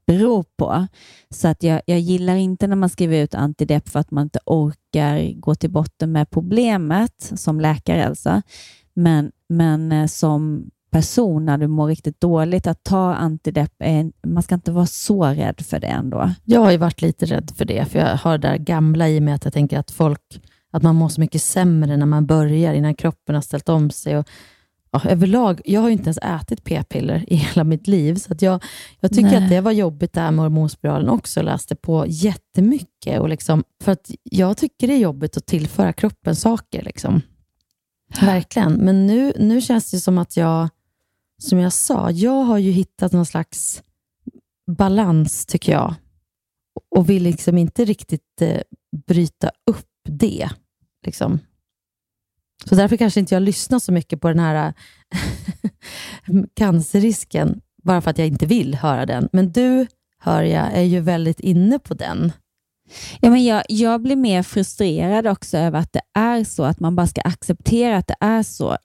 beror 0.07 0.45
på. 0.57 0.87
Så 1.29 1.47
att 1.47 1.63
jag, 1.63 1.81
jag 1.85 1.99
gillar 1.99 2.35
inte 2.35 2.67
när 2.67 2.75
man 2.75 2.89
skriver 2.89 3.23
ut 3.23 3.35
antidepp 3.35 3.89
för 3.89 3.99
att 3.99 4.11
man 4.11 4.23
inte 4.23 4.39
orkar 4.45 5.39
gå 5.39 5.55
till 5.55 5.71
botten 5.71 6.11
med 6.11 6.29
problemet, 6.29 7.31
som 7.35 7.59
läkare 7.59 8.07
alltså. 8.07 8.41
Men, 8.93 9.31
men 9.49 9.91
eh, 9.91 10.07
som 10.07 10.69
person 10.89 11.45
när 11.45 11.57
du 11.57 11.67
mår 11.67 11.87
riktigt 11.87 12.21
dåligt, 12.21 12.67
att 12.67 12.83
ta 12.83 13.13
antidepp, 13.13 13.73
är, 13.79 14.11
man 14.27 14.43
ska 14.43 14.55
inte 14.55 14.71
vara 14.71 14.85
så 14.85 15.25
rädd 15.25 15.61
för 15.61 15.79
det 15.79 15.87
ändå. 15.87 16.31
Jag 16.45 16.61
har 16.61 16.71
ju 16.71 16.77
varit 16.77 17.01
lite 17.01 17.25
rädd 17.25 17.51
för 17.55 17.65
det, 17.65 17.85
för 17.85 17.99
jag 17.99 18.17
har 18.17 18.37
det 18.37 18.47
där 18.47 18.57
gamla 18.57 19.09
i 19.09 19.19
mig 19.19 19.33
att 19.33 19.43
jag 19.43 19.53
tänker 19.53 19.79
att 19.79 19.91
folk, 19.91 20.41
att 20.71 20.83
man 20.83 20.95
mår 20.95 21.09
så 21.09 21.21
mycket 21.21 21.41
sämre 21.41 21.97
när 21.97 22.05
man 22.05 22.25
börjar, 22.25 22.73
innan 22.73 22.95
kroppen 22.95 23.35
har 23.35 23.41
ställt 23.41 23.69
om 23.69 23.89
sig. 23.89 24.17
Och, 24.17 24.27
ja, 24.91 25.01
överlag, 25.09 25.61
jag 25.65 25.81
har 25.81 25.87
ju 25.87 25.93
inte 25.93 26.07
ens 26.07 26.17
ätit 26.17 26.63
p-piller 26.63 27.25
i 27.27 27.35
hela 27.35 27.63
mitt 27.63 27.87
liv, 27.87 28.15
så 28.15 28.33
att 28.33 28.41
jag, 28.41 28.63
jag 28.99 29.11
tycker 29.11 29.31
Nej. 29.31 29.43
att 29.43 29.49
det 29.49 29.61
var 29.61 29.71
jobbigt 29.71 30.13
det 30.13 30.21
här 30.21 30.31
med 30.31 30.45
hormonspiralen 30.45 31.09
också. 31.09 31.41
läste 31.41 31.75
på 31.75 32.05
jättemycket, 32.07 33.19
och 33.19 33.29
liksom, 33.29 33.63
för 33.83 33.91
att 33.91 34.11
jag 34.23 34.57
tycker 34.57 34.87
det 34.87 34.93
är 34.93 34.99
jobbigt 34.99 35.37
att 35.37 35.45
tillföra 35.45 35.93
kroppen 35.93 36.35
saker. 36.35 36.83
Liksom. 36.83 37.21
Verkligen. 38.21 38.73
Men 38.73 39.07
nu, 39.07 39.33
nu 39.39 39.61
känns 39.61 39.91
det 39.91 39.99
som 39.99 40.17
att 40.17 40.37
jag 40.37 40.69
som 41.39 41.59
jag 41.59 41.73
sa, 41.73 42.11
jag 42.11 42.43
har 42.43 42.57
ju 42.57 42.71
hittat 42.71 43.11
någon 43.11 43.25
slags 43.25 43.83
balans, 44.77 45.45
tycker 45.45 45.71
jag. 45.71 45.95
Och 46.95 47.09
vill 47.09 47.23
liksom 47.23 47.57
inte 47.57 47.85
riktigt 47.85 48.41
eh, 48.41 48.61
bryta 49.07 49.51
upp 49.65 49.89
det. 50.09 50.49
Liksom. 51.05 51.39
Så 52.65 52.75
därför 52.75 52.97
kanske 52.97 53.19
inte 53.19 53.35
jag 53.35 53.43
lyssnar 53.43 53.79
så 53.79 53.91
mycket 53.91 54.21
på 54.21 54.27
den 54.27 54.39
här 54.39 54.73
cancerrisken, 56.53 57.61
bara 57.83 58.01
för 58.01 58.11
att 58.11 58.17
jag 58.17 58.27
inte 58.27 58.45
vill 58.45 58.75
höra 58.75 59.05
den. 59.05 59.29
Men 59.31 59.51
du, 59.51 59.87
hör 60.19 60.43
jag, 60.43 60.73
är 60.73 60.83
ju 60.83 60.99
väldigt 60.99 61.39
inne 61.39 61.79
på 61.79 61.93
den. 61.93 62.31
Ja, 63.21 63.29
men 63.29 63.45
jag, 63.45 63.63
jag 63.69 64.01
blir 64.01 64.15
mer 64.15 64.43
frustrerad 64.43 65.27
också 65.27 65.57
över 65.57 65.79
att 65.79 65.93
det 65.93 66.01
är 66.13 66.43
så, 66.43 66.63
att 66.63 66.79
man 66.79 66.95
bara 66.95 67.07
ska 67.07 67.21
acceptera 67.21 67.97
att 67.97 68.07
det 68.07 68.15
är 68.19 68.43
så. 68.43 68.77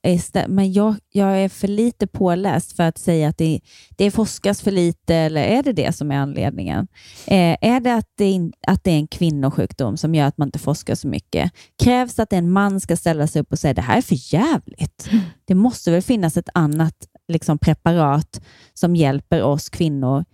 Men 0.49 0.73
jag, 0.73 0.95
jag 1.12 1.38
är 1.38 1.49
för 1.49 1.69
lite 1.69 2.07
påläst 2.07 2.77
för 2.77 2.83
att 2.83 2.99
säga 2.99 3.29
att 3.29 3.38
det, 3.38 3.61
det 3.90 4.11
forskas 4.11 4.62
för 4.62 4.71
lite, 4.71 5.14
eller 5.14 5.43
är 5.43 5.62
det 5.62 5.73
det 5.73 5.97
som 5.97 6.11
är 6.11 6.17
anledningen? 6.17 6.88
Eh, 7.27 7.57
är 7.61 7.81
det 7.81 7.95
att, 7.95 8.09
det 8.17 8.51
att 8.67 8.85
det 8.85 8.90
är 8.90 8.97
en 8.97 9.07
kvinnosjukdom 9.07 9.97
som 9.97 10.14
gör 10.14 10.27
att 10.27 10.38
man 10.38 10.49
inte 10.49 10.59
forskar 10.59 10.95
så 10.95 11.09
mycket? 11.09 11.53
Krävs 11.83 12.19
att 12.19 12.33
en 12.33 12.51
man 12.51 12.81
ska 12.81 12.97
ställa 12.97 13.27
sig 13.27 13.43
upp 13.43 13.53
och 13.53 13.59
säga 13.59 13.75
det 13.75 13.83
här 13.83 13.97
är 13.97 14.03
för 14.03 14.35
jävligt? 14.35 15.09
Det 15.47 15.55
måste 15.55 15.90
väl 15.90 16.03
finnas 16.03 16.37
ett 16.37 16.49
annat 16.55 16.95
liksom, 17.29 17.59
preparat 17.59 18.40
som 18.75 18.97
hjälper 18.97 19.43
oss 19.43 19.69
kvinnor 19.69 20.25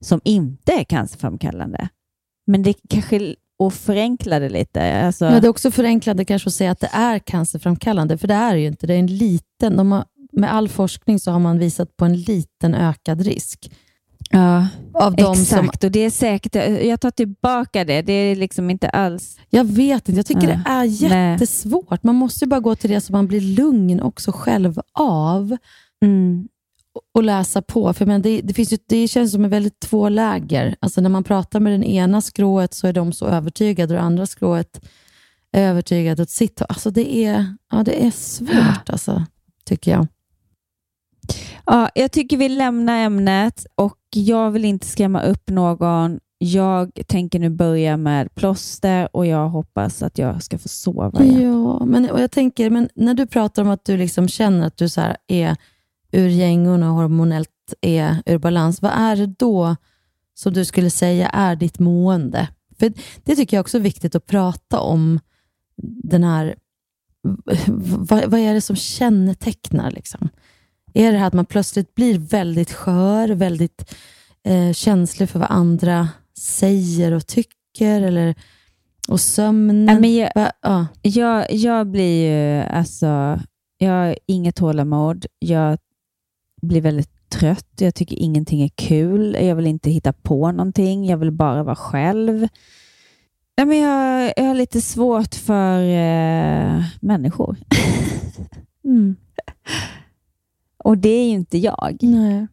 som 0.00 0.20
inte 0.24 0.72
är 0.72 0.84
cancerframkallande? 0.84 1.88
Men 2.46 2.62
det 2.62 2.74
kanske 2.88 3.34
och 3.58 3.74
förenkla 3.74 4.38
det 4.38 4.48
lite. 4.48 5.06
Alltså... 5.06 5.24
Ja, 5.24 5.40
det 5.40 5.46
är 5.46 5.48
också 5.48 5.70
förenklande 5.70 6.24
kanske 6.24 6.48
att 6.48 6.54
säga 6.54 6.70
att 6.70 6.80
det 6.80 6.90
är 6.92 7.18
cancerframkallande, 7.18 8.18
för 8.18 8.28
det 8.28 8.34
är 8.34 8.56
ju 8.56 8.66
inte. 8.66 8.86
Det 8.86 8.94
är 8.94 8.98
en 8.98 9.06
liten, 9.06 9.76
de 9.76 9.92
har, 9.92 10.04
med 10.32 10.54
all 10.54 10.68
forskning 10.68 11.20
så 11.20 11.30
har 11.30 11.38
man 11.38 11.58
visat 11.58 11.96
på 11.96 12.04
en 12.04 12.16
liten 12.16 12.74
ökad 12.74 13.20
risk. 13.20 13.70
Ja, 14.30 14.68
av 14.94 15.14
exakt. 15.18 15.48
Som... 15.48 15.68
Och 15.68 15.92
det 15.92 16.00
är 16.00 16.10
säkert, 16.10 16.54
jag 16.84 17.00
tar 17.00 17.10
tillbaka 17.10 17.84
det. 17.84 18.02
Det 18.02 18.12
är 18.12 18.36
liksom 18.36 18.70
inte 18.70 18.88
alls... 18.88 19.38
Jag 19.50 19.64
vet 19.64 20.08
inte. 20.08 20.18
Jag 20.18 20.26
tycker 20.26 20.48
ja. 20.48 20.56
det 20.56 20.70
är 20.70 20.84
jättesvårt. 20.84 22.02
Man 22.02 22.14
måste 22.14 22.46
bara 22.46 22.60
gå 22.60 22.76
till 22.76 22.90
det 22.90 23.00
som 23.00 23.12
man 23.12 23.26
blir 23.26 23.40
lugn 23.40 24.00
också 24.00 24.32
själv 24.32 24.80
av. 24.94 25.56
Mm 26.02 26.48
och 27.14 27.22
läsa 27.22 27.62
på. 27.62 27.92
För 27.92 28.06
men 28.06 28.22
det, 28.22 28.40
det, 28.40 28.54
finns 28.54 28.72
ju, 28.72 28.78
det 28.88 29.08
känns 29.08 29.32
som 29.32 29.44
en 29.44 29.50
väldigt 29.50 29.80
två 29.80 30.08
läger. 30.08 30.76
Alltså 30.80 31.00
när 31.00 31.10
man 31.10 31.24
pratar 31.24 31.60
med 31.60 31.72
den 31.72 31.84
ena 31.84 32.20
skrået 32.20 32.74
så 32.74 32.86
är 32.86 32.92
de 32.92 33.12
så 33.12 33.26
övertygade 33.26 33.94
och 33.94 34.00
det 34.00 34.06
andra 34.06 34.26
skrået 34.26 34.80
är 35.52 35.68
övertygade 35.68 36.22
åt 36.22 36.30
sitt 36.30 36.62
alltså 36.68 36.90
det 36.90 37.16
är, 37.16 37.56
ja, 37.72 37.82
det 37.82 38.06
är 38.06 38.10
svårt, 38.10 38.90
alltså, 38.90 39.24
tycker 39.64 39.90
jag. 39.90 40.06
Ja, 41.66 41.88
jag 41.94 42.12
tycker 42.12 42.36
vi 42.36 42.48
lämnar 42.48 42.98
ämnet 42.98 43.66
och 43.74 43.98
jag 44.14 44.50
vill 44.50 44.64
inte 44.64 44.86
skrämma 44.86 45.22
upp 45.22 45.50
någon. 45.50 46.20
Jag 46.38 47.00
tänker 47.06 47.38
nu 47.38 47.50
börja 47.50 47.96
med 47.96 48.34
plåster 48.34 49.08
och 49.16 49.26
jag 49.26 49.48
hoppas 49.48 50.02
att 50.02 50.18
jag 50.18 50.42
ska 50.42 50.58
få 50.58 50.68
sova 50.68 51.24
igen. 51.24 51.42
Ja, 51.42 51.84
men, 51.84 52.10
och 52.10 52.20
jag 52.20 52.30
tänker, 52.30 52.70
men 52.70 52.88
när 52.94 53.14
du 53.14 53.26
pratar 53.26 53.62
om 53.62 53.70
att 53.70 53.84
du 53.84 53.96
liksom 53.96 54.28
känner 54.28 54.66
att 54.66 54.76
du 54.76 54.88
så 54.88 55.02
är 55.26 55.56
ur 56.16 56.28
gängorna 56.28 56.90
och 56.90 56.96
hormonellt 56.96 57.50
är 57.80 58.22
ur 58.26 58.38
balans, 58.38 58.82
vad 58.82 58.92
är 58.92 59.16
det 59.16 59.26
då 59.26 59.76
som 60.34 60.52
du 60.52 60.64
skulle 60.64 60.90
säga 60.90 61.28
är 61.28 61.56
ditt 61.56 61.78
mående? 61.78 62.48
För 62.78 62.92
Det 63.24 63.36
tycker 63.36 63.56
jag 63.56 63.62
också 63.62 63.76
är 63.76 63.82
viktigt 63.82 64.14
att 64.14 64.26
prata 64.26 64.80
om. 64.80 65.20
Den 66.02 66.24
här, 66.24 66.56
vad, 67.66 68.24
vad 68.24 68.40
är 68.40 68.54
det 68.54 68.60
som 68.60 68.76
kännetecknar? 68.76 69.90
Liksom? 69.90 70.28
Är 70.94 71.12
det 71.12 71.18
här 71.18 71.26
att 71.26 71.34
man 71.34 71.46
plötsligt 71.46 71.94
blir 71.94 72.18
väldigt 72.18 72.72
skör, 72.72 73.28
väldigt 73.28 73.94
eh, 74.44 74.72
känslig 74.72 75.28
för 75.28 75.38
vad 75.38 75.50
andra 75.50 76.08
säger 76.38 77.12
och 77.12 77.26
tycker? 77.26 78.02
Eller, 78.02 78.34
och 79.08 79.20
sömnen? 79.20 80.00
men 80.00 80.14
jag, 80.14 80.32
Va, 80.34 80.52
ja. 80.62 80.86
jag, 81.02 81.52
jag 81.52 81.86
blir 81.86 82.28
ju, 82.28 82.62
alltså, 82.62 83.40
jag 83.78 83.90
har 83.90 84.18
inget 84.26 84.56
tålamod. 84.56 85.26
Jag 85.38 85.78
blir 86.66 86.80
väldigt 86.80 87.28
trött. 87.28 87.72
Jag 87.78 87.94
tycker 87.94 88.16
ingenting 88.16 88.62
är 88.62 88.70
kul. 88.74 89.36
Jag 89.40 89.56
vill 89.56 89.66
inte 89.66 89.90
hitta 89.90 90.12
på 90.12 90.52
någonting. 90.52 91.06
Jag 91.06 91.16
vill 91.16 91.30
bara 91.30 91.62
vara 91.62 91.76
själv. 91.76 92.48
Ja, 93.56 93.64
men 93.64 93.78
jag, 93.78 94.32
jag 94.36 94.44
har 94.44 94.54
lite 94.54 94.80
svårt 94.80 95.34
för 95.34 95.80
eh, 95.80 96.84
människor. 97.00 97.56
mm. 98.84 99.16
Och 100.84 100.98
det 100.98 101.08
är 101.08 101.24
ju 101.24 101.34
inte 101.34 101.58
jag. 101.58 101.98
Nej. 102.00 102.46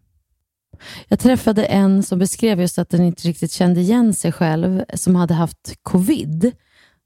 Jag 1.08 1.20
träffade 1.20 1.66
en 1.66 2.04
som 2.04 2.20
beskrev 2.20 2.62
just 2.62 2.80
att 2.80 2.90
den 2.90 3.02
inte 3.02 3.28
riktigt 3.28 3.52
kände 3.52 3.82
igen 3.82 4.14
sig 4.14 4.32
själv, 4.32 4.84
som 4.94 5.16
hade 5.16 5.34
haft 5.34 5.76
covid. 5.84 6.52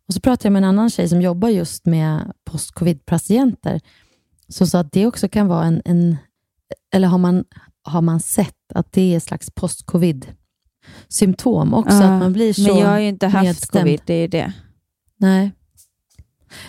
Och 0.07 0.13
Så 0.13 0.19
pratade 0.19 0.45
jag 0.45 0.53
med 0.53 0.63
en 0.63 0.69
annan 0.69 0.89
tjej 0.89 1.09
som 1.09 1.21
jobbar 1.21 1.49
just 1.49 1.85
med 1.85 2.31
post-covid-patienter, 2.45 3.81
som 4.47 4.67
sa 4.67 4.79
att 4.79 4.91
det 4.91 5.05
också 5.05 5.29
kan 5.29 5.47
vara 5.47 5.65
en, 5.65 5.81
en 5.85 6.17
eller 6.93 7.07
har 7.07 7.17
man, 7.17 7.45
har 7.83 8.01
man 8.01 8.19
sett 8.19 8.53
att 8.73 8.91
det 8.91 9.13
är 9.13 9.17
ett 9.17 9.23
slags 9.23 9.51
post-covid-symptom 9.51 11.73
också? 11.73 11.95
Ja, 11.95 12.03
att 12.03 12.21
man 12.21 12.33
blir 12.33 12.53
så 12.53 12.61
Men 12.61 12.77
jag 12.77 12.87
har 12.87 12.99
ju 12.99 13.07
inte 13.07 13.27
haft 13.27 13.45
nedstämd. 13.45 13.83
covid, 13.83 14.01
det 14.05 14.13
är 14.13 14.21
ju 14.21 14.27
det. 14.27 14.53
Nej. 15.17 15.51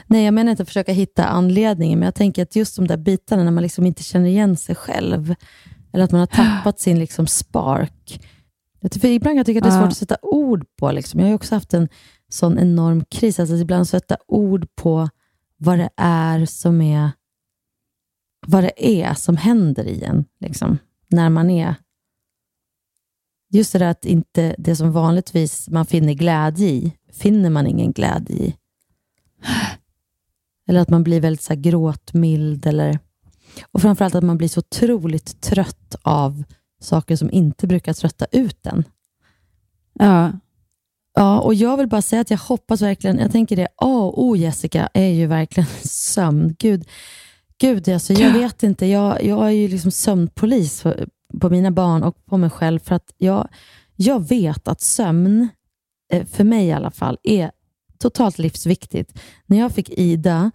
Nej, 0.07 0.25
jag 0.25 0.35
menar 0.35 0.51
inte 0.51 0.63
att 0.63 0.69
försöka 0.69 0.93
hitta 0.93 1.25
anledningen, 1.25 1.99
men 1.99 2.07
jag 2.07 2.15
tänker 2.15 2.43
att 2.43 2.57
just 2.57 2.77
de 2.77 2.87
där 2.87 2.97
bitarna 2.97 3.45
när 3.45 3.51
man 3.51 3.63
liksom 3.63 3.87
inte 3.87 4.03
känner 4.03 4.27
igen 4.27 4.57
sig 4.57 4.75
själv, 4.75 5.35
eller 5.93 6.05
att 6.05 6.13
man 6.13 6.21
har 6.21 6.27
tappat 6.27 6.81
sin 6.85 6.99
liksom 6.99 7.27
spark. 7.27 8.21
För 8.81 9.07
ibland 9.07 9.33
kan 9.33 9.37
jag 9.37 9.47
tycka 9.47 9.59
att 9.59 9.65
det 9.65 9.71
är 9.71 9.81
svårt 9.81 9.91
att 9.91 9.97
sätta 9.97 10.17
ord 10.23 10.65
på. 10.79 10.93
Liksom. 10.93 11.21
Jag 11.21 11.27
har 11.27 11.35
också 11.35 11.55
haft 11.55 11.75
en 11.75 11.89
sån 12.29 12.59
enorm 12.59 13.05
kris, 13.05 13.41
alltså 13.41 13.57
ibland 13.57 13.89
sätta 13.89 14.17
ord 14.29 14.67
på 14.77 15.09
vad 15.57 15.79
det 15.79 15.91
är 15.97 16.47
som 16.47 16.81
är 16.81 17.11
vad 18.47 18.65
det 18.65 19.03
är 19.03 19.15
som 19.15 19.37
händer 19.37 19.85
i 19.85 20.05
en, 20.05 20.25
liksom, 20.41 20.79
när 21.09 21.31
man 21.31 21.51
är... 21.51 21.75
Just 23.51 23.73
det 23.73 23.79
där 23.79 23.91
att 23.91 24.05
inte 24.05 24.55
det 24.59 24.77
som 24.77 24.93
vanligtvis 24.93 25.69
man 25.69 25.87
finner 25.87 26.13
glädje 26.13 26.69
i, 26.69 26.93
finner 27.13 27.51
man 27.51 27.67
ingen 27.67 27.93
glädje 27.93 28.37
i. 28.37 28.55
Eller 30.69 30.81
att 30.81 30.91
man 30.91 31.03
blir 31.05 31.21
väldigt 31.21 31.43
så 31.43 31.53
här, 31.53 31.61
gråtmild. 31.61 32.67
Eller, 32.67 32.99
och 33.73 33.83
framförallt 33.83 34.15
att 34.15 34.25
man 34.25 34.39
blir 34.39 34.49
så 34.49 34.59
otroligt 34.61 35.41
trött 35.41 35.97
av 36.03 36.45
saker 36.81 37.17
som 37.17 37.31
inte 37.31 37.67
brukar 37.67 37.93
trötta 37.93 38.27
ut 38.33 38.67
en. 38.67 38.85
Ja. 39.93 40.33
Ja, 41.15 41.41
och 41.41 41.55
jag 41.55 41.77
vill 41.77 41.89
bara 41.89 42.03
säga 42.03 42.21
att 42.21 42.31
jag 42.31 42.39
hoppas 42.39 42.83
verkligen, 42.83 43.19
jag 43.19 43.33
tänker 43.33 43.57
det, 43.57 43.69
A 43.77 43.99
och 43.99 44.25
O 44.25 44.37
Jessica 44.37 44.89
är 44.95 45.09
ju 45.09 45.27
verkligen 45.27 45.69
sömn. 45.85 46.55
Gud, 46.59 46.89
Gud, 47.61 47.89
alltså, 47.89 48.13
jag 48.13 48.33
vet 48.33 48.63
inte. 48.63 48.87
Jag, 48.87 49.25
jag 49.25 49.47
är 49.47 49.51
ju 49.51 49.69
liksom 49.69 49.91
sömnpolis 49.91 50.81
för, 50.83 51.09
på 51.41 51.51
mina 51.51 51.71
barn 51.71 52.03
och 52.03 52.27
på 52.27 52.37
mig 52.37 52.51
själv. 52.51 52.79
För 52.79 52.95
att 52.95 53.15
jag, 53.17 53.49
jag 53.97 54.29
vet 54.29 54.69
att 54.69 54.81
sömn, 54.81 55.49
eh, 56.13 56.27
för 56.27 56.45
mig 56.45 56.67
i 56.67 56.73
alla 56.73 56.91
fall, 56.91 57.19
är 57.23 57.51
totalt 57.99 58.39
livsviktigt. 58.39 59.21
När 59.47 59.59
jag 59.59 59.73
fick 59.73 59.91
Ida, 59.91 60.51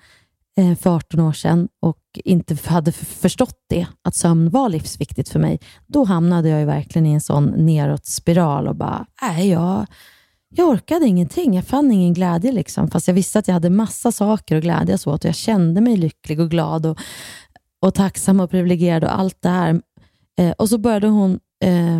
eh, 0.57 0.75
för 0.75 0.95
18 0.95 1.19
år 1.19 1.33
sedan 1.33 1.69
och 1.79 1.97
inte 2.13 2.57
hade 2.65 2.91
förstått 2.91 3.57
det, 3.69 3.87
att 4.01 4.15
sömn 4.15 4.49
var 4.49 4.69
livsviktigt 4.69 5.29
för 5.29 5.39
mig, 5.39 5.59
då 5.87 6.03
hamnade 6.03 6.49
jag 6.49 6.65
verkligen 6.65 7.05
i 7.05 7.13
en 7.13 7.21
sån 7.21 7.45
neråt 7.45 8.05
spiral 8.05 8.67
och 8.67 8.75
bara, 8.75 9.05
nej, 9.21 9.49
jag, 9.49 9.85
jag 10.55 10.69
orkade 10.69 11.05
ingenting. 11.05 11.53
Jag 11.55 11.65
fann 11.65 11.91
ingen 11.91 12.13
glädje, 12.13 12.51
liksom, 12.51 12.87
fast 12.91 13.07
jag 13.07 13.15
visste 13.15 13.39
att 13.39 13.47
jag 13.47 13.53
hade 13.53 13.69
massa 13.69 14.11
saker 14.11 14.55
att 14.57 14.63
glädjas 14.63 15.07
åt 15.07 15.23
och 15.23 15.27
jag 15.27 15.35
kände 15.35 15.81
mig 15.81 15.97
lycklig 15.97 16.39
och 16.39 16.49
glad 16.49 16.85
och, 16.85 16.99
och 17.81 17.93
tacksam 17.93 18.39
och 18.39 18.49
privilegierad 18.49 19.03
och 19.03 19.19
allt 19.19 19.41
det 19.41 19.49
här. 19.49 19.81
Eh, 20.39 20.51
och 20.51 20.69
så 20.69 20.77
började 20.77 21.07
hon, 21.07 21.39
eh, 21.63 21.97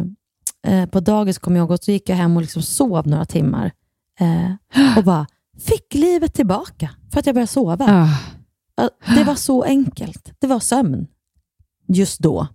eh, 0.74 0.86
på 0.90 1.00
dagis 1.00 1.38
kom 1.38 1.56
jag 1.56 1.72
och 1.72 1.80
så 1.84 1.92
gick 1.92 2.10
jag 2.10 2.16
hem 2.16 2.36
och 2.36 2.42
liksom 2.42 2.62
sov 2.62 3.08
några 3.08 3.26
timmar 3.26 3.72
eh, 4.20 4.98
och 4.98 5.04
bara 5.04 5.28
fick 5.60 5.94
livet 5.94 6.34
tillbaka 6.34 6.90
för 7.12 7.20
att 7.20 7.26
jag 7.26 7.36
började 7.36 7.52
sova. 7.52 7.86
Ah. 7.90 8.10
Det 9.16 9.24
var 9.24 9.36
så 9.36 9.64
enkelt. 9.64 10.32
Det 10.40 10.48
var 10.48 10.60
sömn 10.60 11.08
just 11.88 12.20
då. 12.20 12.48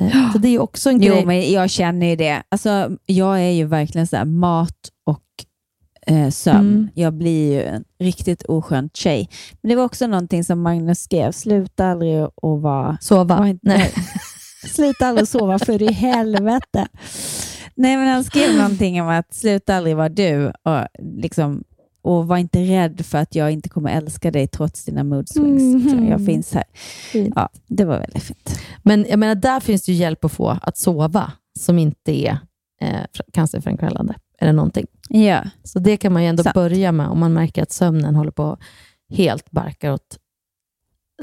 Eh, 0.00 0.32
Så 0.32 0.38
det 0.38 0.48
är 0.48 0.58
också 0.58 0.90
en 0.90 1.00
Jo, 1.02 1.14
grej. 1.14 1.26
men 1.26 1.52
jag 1.52 1.70
känner 1.70 2.06
ju 2.06 2.16
det. 2.16 2.42
Alltså, 2.48 2.90
jag 3.06 3.40
är 3.40 3.50
ju 3.50 3.64
verkligen 3.64 4.06
så 4.06 4.16
här, 4.16 4.24
mat 4.24 4.90
eh, 6.06 6.30
sömn. 6.30 6.58
Mm. 6.74 6.88
Jag 6.94 7.12
blir 7.14 7.52
ju 7.52 7.62
en 7.62 7.84
riktigt 8.00 8.42
oskönt 8.42 8.96
tjej. 8.96 9.28
Men 9.62 9.68
det 9.70 9.76
var 9.76 9.84
också 9.84 10.06
någonting 10.06 10.44
som 10.44 10.62
Magnus 10.62 11.00
skrev. 11.00 11.32
Sluta 11.32 11.86
aldrig 11.86 12.14
att 12.22 12.32
vara... 12.42 12.98
Sova. 13.00 13.38
var 13.38 13.46
inte- 13.46 13.68
Nej. 13.68 13.92
Sluta 14.68 15.06
aldrig 15.06 15.28
sova 15.28 15.58
för 15.58 15.82
i 15.82 15.92
helvete. 15.92 16.88
Nej, 17.74 17.96
men 17.96 18.08
han 18.08 18.24
skrev 18.24 18.56
någonting 18.56 19.02
om 19.02 19.08
att 19.08 19.34
sluta 19.34 19.76
aldrig 19.76 19.96
vara 19.96 20.08
du 20.08 20.46
och, 20.46 20.86
liksom, 21.22 21.64
och 22.02 22.26
var 22.28 22.36
inte 22.36 22.58
rädd 22.60 23.06
för 23.06 23.18
att 23.18 23.34
jag 23.34 23.50
inte 23.50 23.68
kommer 23.68 23.90
älska 23.90 24.30
dig 24.30 24.46
trots 24.48 24.84
dina 24.84 25.04
mood 25.04 25.28
swings. 25.28 25.84
Liksom, 25.84 26.06
Jag 26.08 26.26
finns 26.26 26.54
här. 26.54 26.64
Fint. 27.12 27.32
Ja, 27.36 27.48
det 27.68 27.84
var 27.84 27.98
väldigt 27.98 28.22
fint. 28.22 28.60
Men 28.82 29.06
jag 29.08 29.18
menar, 29.18 29.34
där 29.34 29.60
finns 29.60 29.82
det 29.84 29.92
ju 29.92 29.98
hjälp 29.98 30.24
att 30.24 30.32
få 30.32 30.58
att 30.62 30.76
sova 30.76 31.32
som 31.58 31.78
inte 31.78 32.12
är 32.26 32.38
eh, 32.80 32.88
fr- 32.88 33.32
cancerframkallande 33.32 34.14
eller 34.38 34.52
någonting. 34.52 34.86
Ja. 35.08 35.44
Så 35.64 35.78
det 35.78 35.96
kan 35.96 36.12
man 36.12 36.22
ju 36.22 36.28
ändå 36.28 36.42
Sant. 36.42 36.54
börja 36.54 36.92
med 36.92 37.08
om 37.08 37.18
man 37.18 37.32
märker 37.32 37.62
att 37.62 37.72
sömnen 37.72 38.14
håller 38.14 38.30
på 38.30 38.58
helt 39.10 39.50
barka 39.50 39.92
åt 39.92 40.18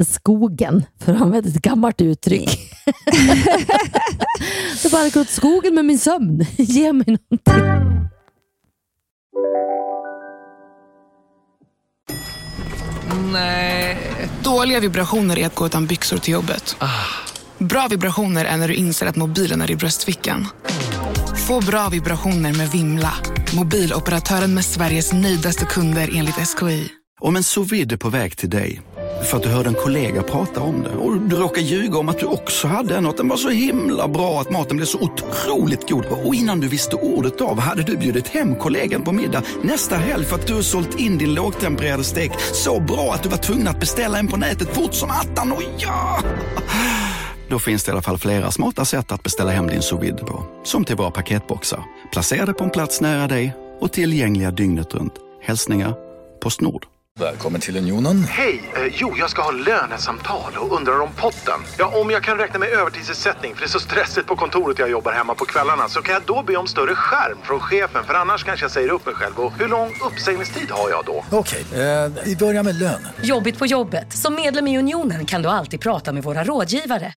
skogen, 0.06 0.86
för 1.00 1.14
att 1.14 1.22
använda 1.22 1.50
ett 1.50 1.62
gammalt 1.62 2.02
uttryck. 2.02 2.50
det 4.84 4.92
barkar 4.92 5.22
åt 5.22 5.30
skogen 5.30 5.76
med 5.76 5.86
min 5.86 6.00
sömn. 6.00 6.46
Ge 6.58 6.94
mig 6.94 7.06
någonting. 7.08 7.84
Nej. 13.32 13.98
Dåliga 14.44 14.80
vibrationer 14.80 15.40
är 15.40 15.46
att 15.46 15.56
gå 15.56 15.66
utan 15.66 15.88
byxor 15.88 16.18
till 16.18 16.34
jobbet. 16.34 16.76
Bra 17.58 17.88
vibrationer 17.88 18.46
är 18.46 18.58
när 18.58 18.68
du 18.68 18.74
inser 18.74 19.06
att 19.06 19.16
mobilen 19.16 19.62
är 19.62 19.72
i 19.72 19.76
bröstfickan. 19.76 20.48
Få 21.48 21.62
bra 21.62 21.90
vibrationer 21.90 22.54
med 22.58 22.72
Vimla. 22.72 23.14
Mobiloperatören 23.56 24.54
med 24.54 24.66
Sveriges 24.66 25.14
nöjdaste 25.14 25.66
kunder 25.66 26.10
enligt 26.14 26.36
SKI. 26.36 26.90
Om 27.22 27.36
en 27.36 27.44
sous 27.44 27.72
vide 27.72 27.96
är 27.96 27.98
på 27.98 28.10
väg 28.10 28.38
till 28.38 28.50
dig 28.50 28.82
för 29.30 29.38
att 29.38 29.44
du 29.44 29.50
hörde 29.50 29.70
en 29.70 29.76
kollega 29.76 30.24
prata 30.24 30.62
om 30.62 30.84
det 30.84 30.90
och 30.90 31.22
du 31.22 31.36
råkade 31.36 31.62
ljuga 31.62 31.98
om 31.98 32.10
att 32.10 32.20
du 32.20 32.26
också 32.26 32.68
hade 32.68 32.96
en 32.96 33.06
och 33.06 33.12
att 33.12 33.18
den 33.18 33.28
var 33.28 33.38
så 33.38 33.50
himla 33.50 34.08
bra 34.08 34.42
att 34.42 34.52
maten 34.52 34.78
blev 34.78 34.86
så 34.86 35.00
otroligt 35.00 35.90
god 35.90 36.06
och 36.06 36.36
innan 36.36 36.60
du 36.60 36.68
visste 36.68 36.96
ordet 36.96 37.42
av 37.42 37.60
hade 37.60 37.84
du 37.84 37.98
bjudit 37.98 38.28
hem 38.28 38.56
kollegan 38.56 39.04
på 39.04 39.12
middag 39.12 39.44
nästa 39.62 39.96
helg 39.96 40.26
för 40.26 40.36
att 40.36 40.48
du 40.48 40.64
sålt 40.64 41.00
in 41.00 41.18
din 41.18 41.34
lågtempererade 41.34 42.04
stek 42.04 42.32
så 42.54 42.80
bra 42.80 43.14
att 43.14 43.24
du 43.24 43.30
var 43.30 43.38
tvungen 43.38 43.68
att 43.68 43.80
beställa 43.80 44.20
en 44.20 44.28
på 44.28 44.38
nätet 44.38 44.76
fort 44.76 44.94
som 44.94 45.10
attan. 45.10 45.52
Och 45.52 45.64
ja! 45.78 46.20
Då 47.48 47.60
finns 47.60 47.84
det 47.84 47.90
i 47.90 47.92
alla 47.92 48.02
fall 48.02 48.18
flera 48.18 48.52
smarta 48.52 48.86
sätt 48.86 49.12
att 49.12 49.24
beställa 49.24 49.52
hem 49.52 49.68
din 49.68 49.82
sous 49.82 50.22
på. 50.22 50.46
Som 50.64 50.86
till 50.86 50.96
våra 50.96 51.12
paketboxar, 51.12 51.84
placerade 52.12 52.54
på 52.54 52.64
en 52.64 52.70
plats 52.70 53.02
nära 53.02 53.28
dig 53.28 53.56
och 53.80 53.94
tillgängliga 53.94 54.52
dygnet 54.52 54.94
runt. 54.94 55.14
Hälsningar 55.42 55.94
Postnord. 56.42 56.86
Välkommen 57.20 57.62
till 57.62 57.78
Unionen. 57.78 58.24
Hej! 58.24 58.72
Eh, 58.76 58.82
jo, 58.92 59.14
jag 59.18 59.30
ska 59.30 59.42
ha 59.42 59.52
lönesamtal 59.52 60.54
och 60.58 60.78
undrar 60.78 61.00
om 61.00 61.10
potten. 61.18 61.60
Ja, 61.78 62.00
om 62.02 62.12
jag 62.12 62.24
kan 62.24 62.38
räkna 62.38 62.60
med 62.60 62.70
övertidsersättning 62.70 63.54
för 63.54 63.62
det 63.62 63.66
är 63.66 63.70
så 63.70 63.80
stressigt 63.80 64.28
på 64.28 64.36
kontoret 64.36 64.80
jag 64.80 64.90
jobbar 64.90 65.12
hemma 65.12 65.36
på 65.36 65.46
kvällarna 65.46 65.90
så 65.90 66.02
kan 66.02 66.14
jag 66.14 66.24
då 66.26 66.44
be 66.48 66.56
om 66.56 66.68
större 66.68 66.96
skärm 66.96 67.38
från 67.44 67.60
chefen 67.60 68.04
för 68.04 68.14
annars 68.14 68.44
kanske 68.44 68.64
jag 68.64 68.72
säger 68.72 68.90
upp 68.90 69.06
mig 69.06 69.16
själv. 69.16 69.40
Och 69.40 69.54
hur 69.60 69.68
lång 69.68 69.94
uppsägningstid 70.12 70.72
har 70.72 70.90
jag 70.90 71.06
då? 71.06 71.26
Okej, 71.30 71.66
eh, 71.74 72.12
vi 72.26 72.36
börjar 72.36 72.64
med 72.64 72.76
lön. 72.80 73.08
Jobbigt 73.24 73.60
på 73.60 73.66
jobbet. 73.66 74.14
Som 74.14 74.36
medlem 74.36 74.68
i 74.68 74.78
Unionen 74.78 75.26
kan 75.26 75.42
du 75.42 75.50
alltid 75.50 75.82
prata 75.82 76.14
med 76.14 76.24
våra 76.24 76.44
rådgivare. 76.44 77.14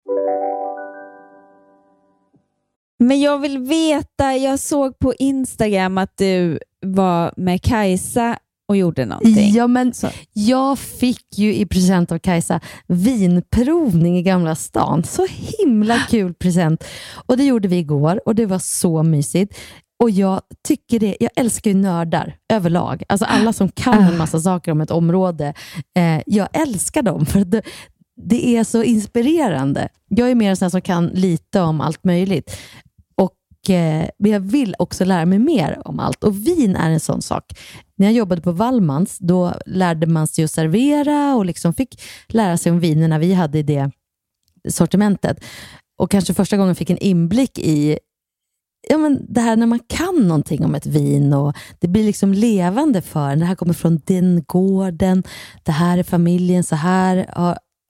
Men 3.04 3.20
jag 3.20 3.38
vill 3.38 3.58
veta, 3.58 4.36
jag 4.36 4.58
såg 4.58 4.98
på 4.98 5.14
Instagram 5.14 5.98
att 5.98 6.16
du 6.16 6.58
var 6.86 7.34
med 7.36 7.62
Kajsa 7.62 8.38
och 8.68 8.76
gjorde 8.76 9.06
någonting. 9.06 9.52
Ja, 9.52 9.66
men 9.66 9.92
jag 10.32 10.78
fick 10.78 11.38
ju 11.38 11.54
i 11.54 11.66
present 11.66 12.12
av 12.12 12.18
Kajsa 12.18 12.60
vinprovning 12.86 14.18
i 14.18 14.22
Gamla 14.22 14.54
stan. 14.54 15.04
Så 15.04 15.26
himla 15.30 15.98
kul 15.98 16.34
present. 16.34 16.84
Och 17.26 17.36
Det 17.36 17.44
gjorde 17.44 17.68
vi 17.68 17.76
igår 17.76 18.20
och 18.26 18.34
det 18.34 18.46
var 18.46 18.58
så 18.58 19.02
mysigt. 19.02 19.58
Och 20.02 20.10
Jag 20.10 20.40
tycker 20.68 21.00
det, 21.00 21.16
jag 21.20 21.30
älskar 21.36 21.70
ju 21.70 21.76
nördar 21.76 22.36
överlag. 22.52 23.02
Alltså 23.08 23.24
alla 23.24 23.52
som 23.52 23.68
kan 23.68 24.02
en 24.02 24.16
massa 24.16 24.40
saker 24.40 24.72
om 24.72 24.80
ett 24.80 24.90
område. 24.90 25.54
Eh, 25.96 26.22
jag 26.26 26.48
älskar 26.52 27.02
dem 27.02 27.26
för 27.26 27.44
det, 27.44 27.62
det 28.16 28.56
är 28.56 28.64
så 28.64 28.82
inspirerande. 28.82 29.88
Jag 30.08 30.30
är 30.30 30.34
mer 30.34 30.50
en 30.50 30.56
sån 30.56 30.70
som 30.70 30.80
kan 30.80 31.06
lite 31.06 31.60
om 31.60 31.80
allt 31.80 32.04
möjligt. 32.04 32.56
Eh, 33.70 34.08
men 34.18 34.30
jag 34.30 34.40
vill 34.40 34.74
också 34.78 35.04
lära 35.04 35.26
mig 35.26 35.38
mer 35.38 35.82
om 35.84 36.00
allt 36.00 36.24
och 36.24 36.46
vin 36.46 36.76
är 36.76 36.90
en 36.90 37.00
sån 37.00 37.22
sak. 37.22 37.44
När 37.96 38.06
jag 38.06 38.14
jobbade 38.14 38.42
på 38.42 38.52
Wallmans, 38.52 39.18
då 39.18 39.54
lärde 39.66 40.06
man 40.06 40.26
sig 40.26 40.44
att 40.44 40.50
servera 40.50 41.34
och 41.34 41.46
liksom 41.46 41.74
fick 41.74 42.02
lära 42.28 42.56
sig 42.56 42.72
om 42.72 42.80
vinerna 42.80 43.18
vi 43.18 43.34
hade 43.34 43.58
i 43.58 43.62
det 43.62 43.90
sortimentet. 44.68 45.44
Och 45.98 46.10
kanske 46.10 46.34
första 46.34 46.56
gången 46.56 46.74
fick 46.74 46.90
en 46.90 46.98
inblick 46.98 47.58
i 47.58 47.98
ja, 48.88 48.98
men 48.98 49.26
det 49.28 49.40
här 49.40 49.56
när 49.56 49.66
man 49.66 49.80
kan 49.86 50.28
någonting 50.28 50.64
om 50.64 50.74
ett 50.74 50.86
vin 50.86 51.32
och 51.32 51.56
det 51.80 51.88
blir 51.88 52.04
liksom 52.04 52.32
levande 52.32 53.02
för 53.02 53.30
en. 53.30 53.38
Det 53.38 53.46
här 53.46 53.54
kommer 53.54 53.74
från 53.74 54.00
den 54.04 54.44
gården, 54.46 55.22
det 55.62 55.72
här 55.72 55.98
är 55.98 56.02
familjen, 56.02 56.64
så 56.64 56.76
här, 56.76 57.30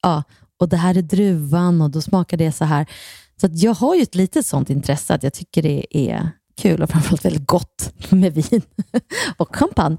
ja, 0.02 0.22
och 0.60 0.68
det 0.68 0.76
här 0.76 0.98
är 0.98 1.02
druvan 1.02 1.82
och 1.82 1.90
då 1.90 2.00
smakar 2.00 2.36
det 2.36 2.52
så 2.52 2.64
här. 2.64 2.86
Så 3.36 3.46
att 3.46 3.62
jag 3.62 3.74
har 3.74 3.94
ju 3.94 4.02
ett 4.02 4.14
litet 4.14 4.46
sånt 4.46 4.70
intresse 4.70 5.14
att 5.14 5.22
jag 5.22 5.32
tycker 5.32 5.62
det 5.62 5.86
är 5.90 6.30
kul 6.56 6.82
och 6.82 6.90
framförallt 6.90 7.24
väldigt 7.24 7.46
gott 7.46 7.92
med 8.10 8.34
vin 8.34 8.62
och 9.36 9.56
champagne. 9.56 9.98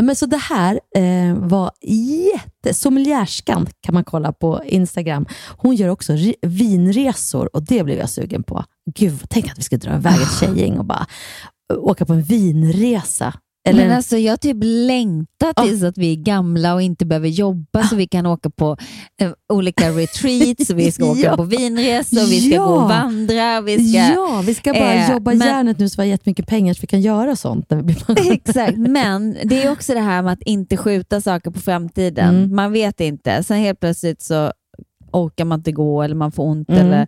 Men 0.00 0.16
så 0.16 0.26
det 0.26 0.36
här 0.36 0.80
eh, 0.96 1.34
var 1.34 1.70
jätte... 1.82 2.74
Sommelierskan 2.74 3.66
kan 3.80 3.94
man 3.94 4.04
kolla 4.04 4.32
på 4.32 4.64
Instagram. 4.64 5.26
Hon 5.56 5.74
gör 5.74 5.88
också 5.88 6.12
vinresor 6.42 7.56
och 7.56 7.62
det 7.62 7.84
blev 7.84 7.98
jag 7.98 8.10
sugen 8.10 8.42
på. 8.42 8.64
Gud, 8.94 9.20
tänk 9.28 9.50
att 9.50 9.58
vi 9.58 9.62
skulle 9.62 9.78
dra 9.78 9.94
iväg 9.94 10.22
ett 10.22 10.32
tjejgäng 10.40 10.78
och 10.78 10.84
bara 10.84 11.06
åka 11.78 12.06
på 12.06 12.12
en 12.12 12.22
vinresa. 12.22 13.34
Eller, 13.68 13.86
Men 13.88 13.96
alltså, 13.96 14.16
jag 14.18 14.40
typ 14.40 14.56
längtar 14.60 15.62
tills 15.64 15.82
att 15.82 15.98
vi 15.98 16.12
är 16.12 16.16
gamla 16.16 16.74
och 16.74 16.82
inte 16.82 17.06
behöver 17.06 17.28
jobba 17.28 17.82
så 17.82 17.96
vi 17.96 18.06
kan 18.06 18.26
åka 18.26 18.50
på 18.50 18.76
eh, 19.20 19.30
olika 19.52 19.90
retreats, 19.90 20.70
och 20.70 20.78
vi 20.78 20.92
ska 20.92 21.04
åka 21.10 21.20
Ja. 21.20 21.36
på 21.36 21.42
vinresor, 21.42 22.30
vi 22.30 22.40
ska 22.40 22.54
Ja. 22.54 22.66
gå 22.66 22.74
och 22.74 22.88
vandra. 22.88 23.60
Vi 23.60 23.88
ska, 23.88 23.98
ja, 23.98 24.42
vi 24.46 24.54
ska 24.54 24.72
bara 24.72 24.94
eh, 24.94 25.10
jobba 25.12 25.30
men- 25.34 25.48
järnet 25.48 25.78
nu 25.78 25.88
så 25.88 26.02
vi 26.02 26.08
har 26.08 26.10
jättemycket 26.10 26.46
pengar 26.46 26.74
så 26.74 26.80
vi 26.80 26.86
kan 26.86 27.00
göra 27.00 27.36
sånt 27.36 27.70
när 27.70 27.76
vi 27.76 27.82
blir 27.82 27.96
pensionärer. 27.96 28.32
Exakt, 28.46 28.78
men 28.78 29.36
det 29.44 29.62
är 29.62 29.72
också 29.72 29.94
det 29.94 30.00
här 30.00 30.22
med 30.22 30.32
att 30.32 30.42
inte 30.42 30.76
skjuta 30.76 31.20
saker 31.20 31.50
på 31.50 31.60
framtiden. 31.60 32.36
Mm. 32.36 32.56
Man 32.56 32.72
vet 32.72 33.00
inte. 33.00 33.42
Sen 33.42 33.56
helt 33.56 33.80
plötsligt 33.80 34.22
så 34.22 34.52
orkar 35.12 35.44
man 35.44 35.58
inte 35.60 35.72
gå 35.72 36.02
eller 36.02 36.14
man 36.14 36.32
får 36.32 36.44
ont. 36.44 36.68
Mm. 36.68 36.86
Eller, 36.86 37.06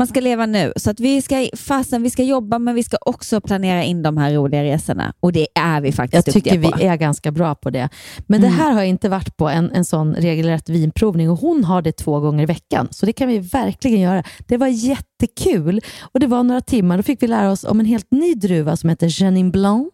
man 0.00 0.06
ska 0.06 0.20
leva 0.20 0.46
nu. 0.46 0.72
Så 0.76 0.90
att 0.90 1.00
vi 1.00 1.22
ska, 1.22 1.48
fastän 1.56 2.02
vi 2.02 2.10
ska 2.10 2.22
jobba, 2.22 2.58
men 2.58 2.74
vi 2.74 2.82
ska 2.82 2.96
också 3.00 3.40
planera 3.40 3.82
in 3.84 4.02
de 4.02 4.16
här 4.16 4.32
roliga 4.34 4.64
resorna. 4.64 5.14
Och 5.20 5.32
det 5.32 5.46
är 5.54 5.80
vi 5.80 5.92
faktiskt 5.92 6.26
Jag 6.26 6.34
tycker 6.34 6.50
duktiga 6.56 6.76
vi 6.78 6.84
på. 6.84 6.92
är 6.92 6.96
ganska 6.96 7.30
bra 7.30 7.54
på 7.54 7.70
det. 7.70 7.88
Men 8.26 8.40
Mm. 8.40 8.50
det 8.50 8.56
här 8.62 8.70
har 8.72 8.80
jag 8.80 8.88
inte 8.88 9.08
varit 9.08 9.36
på, 9.36 9.48
en, 9.48 9.70
en 9.70 9.84
sån 9.84 10.14
regelrätt 10.14 10.68
vinprovning 10.68 11.30
och 11.30 11.38
hon 11.38 11.64
har 11.64 11.82
det 11.82 11.92
två 11.92 12.20
gånger 12.20 12.42
i 12.42 12.46
veckan. 12.46 12.88
Så 12.90 13.06
det 13.06 13.12
kan 13.12 13.28
vi 13.28 13.38
verkligen 13.38 14.00
göra. 14.00 14.22
Det 14.46 14.56
var 14.56 14.66
jättekul 14.66 15.80
och 16.02 16.20
det 16.20 16.26
var 16.26 16.42
några 16.42 16.60
timmar. 16.60 16.96
Då 16.96 17.02
fick 17.02 17.22
vi 17.22 17.26
lära 17.26 17.50
oss 17.50 17.64
om 17.64 17.80
en 17.80 17.86
helt 17.86 18.10
ny 18.10 18.34
druva 18.34 18.76
som 18.76 18.90
heter 18.90 19.08
Chenin 19.08 19.50
Blanc, 19.50 19.88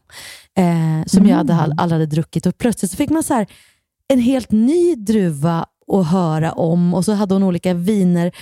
eh, 0.58 1.06
som 1.06 1.26
jag 1.26 1.36
hade, 1.36 1.54
aldrig 1.54 1.92
hade 1.92 2.06
druckit. 2.06 2.46
Och 2.46 2.58
plötsligt 2.58 2.90
så 2.90 2.96
fick 2.96 3.10
man 3.10 3.22
så 3.22 3.34
här, 3.34 3.46
en 4.08 4.20
helt 4.20 4.50
ny 4.50 4.94
druva 4.94 5.66
att 5.92 6.06
höra 6.10 6.52
om 6.52 6.94
och 6.94 7.04
så 7.04 7.12
hade 7.12 7.34
hon 7.34 7.42
olika 7.42 7.74
viner 7.74 8.32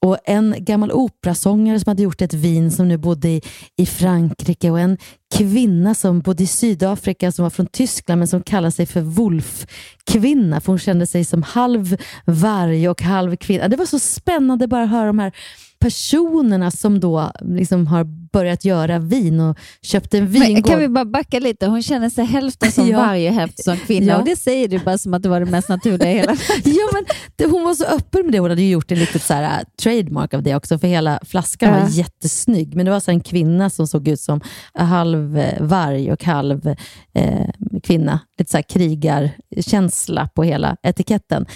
och 0.00 0.18
en 0.24 0.54
gammal 0.58 0.92
operasångare 0.92 1.80
som 1.80 1.90
hade 1.90 2.02
gjort 2.02 2.22
ett 2.22 2.34
vin 2.34 2.70
som 2.70 2.88
nu 2.88 2.96
bodde 2.96 3.28
i, 3.28 3.42
i 3.76 3.86
Frankrike 3.86 4.70
och 4.70 4.80
en 4.80 4.98
kvinna 5.36 5.94
som 5.94 6.20
bodde 6.20 6.42
i 6.42 6.46
Sydafrika 6.46 7.32
som 7.32 7.42
var 7.42 7.50
från 7.50 7.66
Tyskland 7.66 8.18
men 8.18 8.28
som 8.28 8.42
kallade 8.42 8.72
sig 8.72 8.86
för 8.86 9.00
Wolf-kvinna 9.00 10.60
för 10.60 10.72
hon 10.72 10.78
kände 10.78 11.06
sig 11.06 11.24
som 11.24 11.42
halv 11.42 11.96
varg 12.24 12.88
och 12.88 13.02
halv 13.02 13.36
kvinna. 13.36 13.68
Det 13.68 13.76
var 13.76 13.86
så 13.86 13.98
spännande 13.98 14.68
bara 14.68 14.82
att 14.82 14.90
höra 14.90 15.06
de 15.06 15.18
här 15.18 15.32
personerna 15.80 16.70
som 16.70 17.00
då 17.00 17.32
liksom 17.44 17.86
har 17.86 18.04
börjat 18.32 18.64
göra 18.64 18.98
vin 18.98 19.40
och 19.40 19.58
köpt 19.82 20.14
en 20.14 20.26
vingård. 20.26 20.66
kan 20.66 20.78
vi 20.80 20.88
bara 20.88 21.04
backa 21.04 21.38
lite? 21.38 21.66
Hon 21.66 21.82
känner 21.82 22.10
sig 22.10 22.24
hälften 22.24 22.72
som 22.72 22.88
Ja. 22.90 23.10
och 23.10 23.16
hälften 23.34 23.62
som 23.64 23.76
kvinna. 23.76 24.06
Ja. 24.06 24.18
Och 24.18 24.24
det 24.24 24.36
säger 24.36 24.68
du 24.68 24.78
bara 24.78 24.98
som 24.98 25.14
att 25.14 25.22
det 25.22 25.28
var 25.28 25.40
det 25.40 25.46
mest 25.46 25.68
naturliga 25.68 26.10
i 26.12 26.14
hela 26.14 26.32
ja, 26.64 26.88
men 26.92 27.04
det, 27.36 27.46
hon 27.46 27.64
var 27.64 27.74
så 27.74 27.84
öppen 27.84 28.24
med 28.24 28.32
det. 28.32 28.38
Hon 28.38 28.50
hade 28.50 28.62
ju 28.62 28.70
gjort 28.70 28.92
en 28.92 28.98
litet 28.98 29.22
så 29.22 29.34
här, 29.34 29.42
äh, 29.42 29.64
trademark 29.82 30.34
av 30.34 30.42
det 30.42 30.54
också, 30.54 30.78
för 30.78 30.88
hela 30.88 31.20
flaskan 31.26 31.68
Ja. 31.74 31.80
var 31.80 31.88
jättesnygg. 31.88 32.74
Men 32.76 32.84
det 32.86 32.92
var 32.92 33.00
så 33.00 33.10
här 33.10 33.16
en 33.16 33.20
kvinna 33.20 33.70
som 33.70 33.86
såg 33.86 34.08
ut 34.08 34.20
som 34.20 34.40
halv 34.74 35.17
halv 35.18 35.40
varg 35.60 36.12
och 36.12 36.24
halv 36.24 36.74
eh, 37.14 37.48
kvinna. 37.82 38.20
Lite 38.38 38.50
så 38.50 38.56
här 38.56 38.62
krigarkänsla 38.62 40.28
på 40.34 40.42
hela 40.42 40.76
etiketten. 40.82 41.46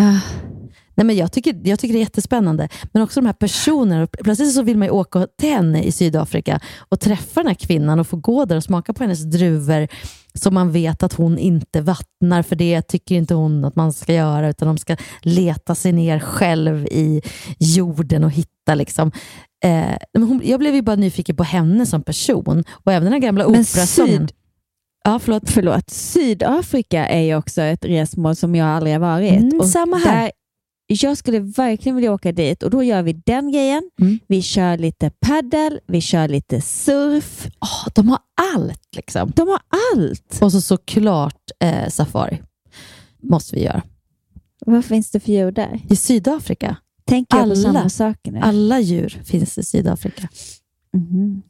Uh. 0.00 0.18
Nej, 0.94 1.04
men 1.04 1.16
jag, 1.16 1.32
tycker, 1.32 1.60
jag 1.64 1.78
tycker 1.78 1.92
det 1.92 1.98
är 1.98 2.00
jättespännande. 2.00 2.68
Men 2.92 3.02
också 3.02 3.20
de 3.20 3.26
här 3.26 3.32
personerna. 3.32 4.06
Plötsligt 4.06 4.54
så 4.54 4.62
vill 4.62 4.78
man 4.78 4.86
ju 4.86 4.92
åka 4.92 5.26
till 5.38 5.50
henne 5.50 5.82
i 5.82 5.92
Sydafrika 5.92 6.60
och 6.78 7.00
träffa 7.00 7.40
den 7.40 7.46
här 7.46 7.54
kvinnan 7.54 8.00
och 8.00 8.06
få 8.06 8.16
gå 8.16 8.44
där 8.44 8.56
och 8.56 8.64
smaka 8.64 8.92
på 8.92 9.04
hennes 9.04 9.22
druvor 9.22 9.88
som 10.42 10.54
man 10.54 10.72
vet 10.72 11.02
att 11.02 11.12
hon 11.12 11.38
inte 11.38 11.80
vattnar, 11.80 12.42
för 12.42 12.56
det 12.56 12.82
tycker 12.82 13.14
inte 13.14 13.34
hon 13.34 13.64
att 13.64 13.76
man 13.76 13.92
ska 13.92 14.12
göra, 14.14 14.48
utan 14.48 14.68
de 14.68 14.78
ska 14.78 14.96
leta 15.22 15.74
sig 15.74 15.92
ner 15.92 16.18
själv 16.18 16.86
i 16.86 17.22
jorden 17.58 18.24
och 18.24 18.30
hitta. 18.30 18.74
Liksom. 18.74 19.12
Eh, 19.64 19.96
men 20.12 20.22
hon, 20.22 20.40
jag 20.44 20.60
blev 20.60 20.74
ju 20.74 20.82
bara 20.82 20.96
nyfiken 20.96 21.36
på 21.36 21.44
henne 21.44 21.86
som 21.86 22.02
person 22.02 22.64
och 22.70 22.92
även 22.92 23.04
den 23.04 23.12
här 23.12 23.20
gamla 23.20 23.46
operasången. 23.46 24.28
Ja, 25.04 25.18
förlåt. 25.18 25.50
Förlåt. 25.50 25.90
Sydafrika 25.90 27.06
är 27.06 27.20
ju 27.20 27.36
också 27.36 27.62
ett 27.62 27.84
resmål 27.84 28.36
som 28.36 28.54
jag 28.54 28.68
aldrig 28.68 28.94
har 28.94 29.00
varit. 29.00 29.52
Mm, 29.52 29.62
samma 29.62 29.96
här. 29.96 30.22
Där, 30.22 30.30
jag 30.90 31.16
skulle 31.16 31.40
verkligen 31.40 31.96
vilja 31.96 32.12
åka 32.12 32.32
dit 32.32 32.62
och 32.62 32.70
då 32.70 32.82
gör 32.82 33.02
vi 33.02 33.12
den 33.12 33.52
grejen. 33.52 33.90
Mm. 34.00 34.18
Vi 34.26 34.42
kör 34.42 34.78
lite 34.78 35.10
paddel, 35.20 35.80
vi 35.86 36.00
kör 36.00 36.28
lite 36.28 36.60
surf. 36.60 37.46
Åh, 37.60 37.88
de 37.94 38.08
har 38.08 38.18
allt 38.54 38.96
liksom. 38.96 39.32
De 39.36 39.48
har 39.48 39.60
allt. 39.96 40.38
Och 40.42 40.52
så 40.52 40.60
såklart 40.60 41.50
eh, 41.60 41.88
safari. 41.88 42.42
Måste 43.22 43.54
vi 43.56 43.62
göra. 43.64 43.82
Vad 44.66 44.84
finns 44.84 45.10
det 45.10 45.20
för 45.20 45.32
djur 45.32 45.52
där? 45.52 45.80
I 45.88 45.96
Sydafrika. 45.96 46.76
Tänker 47.04 47.36
jag 47.36 47.44
på 47.46 47.52
Alla. 47.52 47.62
samma 47.62 47.88
saker 47.88 48.32
nu? 48.32 48.38
Alla 48.40 48.80
djur 48.80 49.20
finns 49.24 49.58
i 49.58 49.62
Sydafrika. 49.62 50.28
Mhm. 50.92 51.42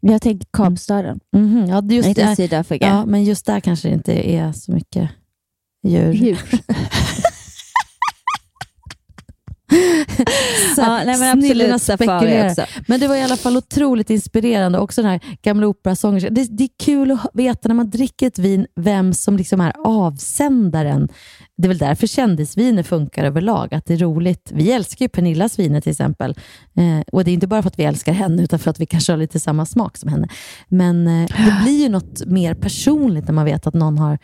Jag 0.00 0.22
tänker 0.22 0.46
Kapstaden. 0.52 1.20
Mhm, 1.36 1.66
ja, 1.68 1.82
just 1.90 2.08
Inte 2.08 2.24
där, 2.26 2.34
Sydafrika. 2.34 2.86
ja, 2.86 3.06
men 3.06 3.24
just 3.24 3.46
där 3.46 3.60
kanske 3.60 3.88
det 3.88 3.94
inte 3.94 4.30
är 4.30 4.52
så 4.52 4.72
mycket 4.72 5.10
djur. 5.86 6.12
Djur. 6.12 6.40
Så 10.74 10.80
Ja, 10.80 11.02
nej, 11.06 11.18
men 11.18 11.38
absolut 11.38 11.82
safari 11.82 12.48
också. 12.48 12.64
Men 12.88 13.00
det 13.00 13.08
var 13.08 13.16
i 13.16 13.22
alla 13.22 13.36
fall 13.36 13.56
otroligt 13.56 14.10
inspirerande. 14.10 14.78
Också 14.78 15.02
den 15.02 15.10
här 15.10 15.20
gamla 15.42 15.66
operasångerskan. 15.66 16.34
Det, 16.34 16.44
det 16.50 16.64
är 16.64 16.70
kul 16.84 17.10
att 17.10 17.30
veta 17.32 17.68
när 17.68 17.74
man 17.74 17.90
dricker 17.90 18.26
ett 18.26 18.38
vin 18.38 18.66
vem 18.76 19.14
som 19.14 19.36
liksom 19.36 19.60
är 19.60 19.72
avsändaren. 19.84 21.08
Det 21.56 21.66
är 21.66 21.68
väl 21.68 21.78
därför 21.78 22.06
kändisviner 22.06 22.82
funkar 22.82 23.24
överlag. 23.24 23.74
Att 23.74 23.86
det 23.86 23.94
är 23.94 23.98
roligt. 23.98 24.50
Vi 24.52 24.72
älskar 24.72 25.04
ju 25.04 25.08
Pernillas 25.08 25.58
viner 25.58 25.80
till 25.80 25.90
exempel. 25.90 26.34
Eh, 26.76 27.00
och 27.12 27.24
Det 27.24 27.30
är 27.30 27.32
inte 27.32 27.46
bara 27.46 27.62
för 27.62 27.68
att 27.68 27.78
vi 27.78 27.84
älskar 27.84 28.12
henne, 28.12 28.42
utan 28.42 28.58
för 28.58 28.70
att 28.70 28.80
vi 28.80 28.86
kanske 28.86 29.12
har 29.12 29.16
lite 29.16 29.40
samma 29.40 29.66
smak 29.66 29.96
som 29.96 30.10
henne. 30.10 30.28
Men 30.68 31.06
eh, 31.06 31.28
det 31.28 31.62
blir 31.62 31.82
ju 31.82 31.88
något 31.88 32.26
mer 32.26 32.54
personligt 32.54 33.24
när 33.24 33.32
man 33.32 33.44
vet 33.44 33.66
att 33.66 33.74
någon 33.74 33.98
har... 33.98 34.18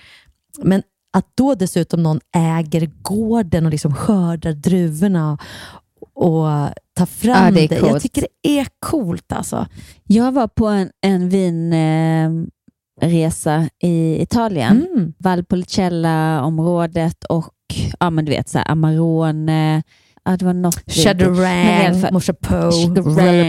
Men 0.63 0.83
att 1.19 1.27
då 1.35 1.55
dessutom 1.55 2.03
någon 2.03 2.21
äger 2.37 2.91
gården 3.03 3.65
och 3.65 3.71
liksom 3.71 3.95
skördar 3.95 4.53
druvorna 4.53 5.39
och, 6.15 6.47
tar 6.95 7.07
fram 7.07 7.45
Ja, 7.45 7.51
det 7.51 7.67
det. 7.67 7.77
Jag 7.77 8.03
tycker 8.03 8.21
det 8.21 8.49
är 8.59 8.67
coolt 8.81 9.33
alltså. 9.33 9.67
Jag 10.05 10.33
var 10.33 10.49
på 10.49 10.67
en, 10.67 10.91
en 11.01 11.29
vinresa 11.29 12.51
resa 13.01 13.69
i 13.83 14.23
Italien. 14.23 14.87
Mm. 14.93 15.13
Valpolicella-området 15.19 17.25
och 17.25 17.55
ja, 18.01 18.11
men 18.11 18.25
du 18.25 18.31
vet, 18.31 18.49
så 18.49 18.59
här, 18.59 18.71
Amarone. 18.71 19.83
Ja, 20.25 20.37
det 20.37 20.45
var 20.45 20.53
något 20.53 20.83
vin 20.87 21.05
Chadarang. 21.05 22.13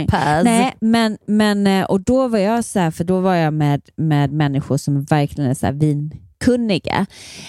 Paz. 0.08 0.44
Nej, 0.44 0.76
men, 0.82 1.18
men 1.28 1.68
eh, 1.68 1.86
och 1.86 2.02
då 2.02 2.28
var 2.28 2.40
jag 2.40 2.66
så 2.66 2.80
här, 2.80 2.92
för 2.92 3.04
då 3.04 3.20
var 3.20 3.36
jag 3.36 3.54
med, 3.54 3.82
med 3.96 4.32
människor 4.32 4.78
som 4.78 5.04
verkligen 5.04 5.50
är 5.50 5.54
så 5.54 5.66
här 5.66 5.74
vinkunniga. 6.50 7.06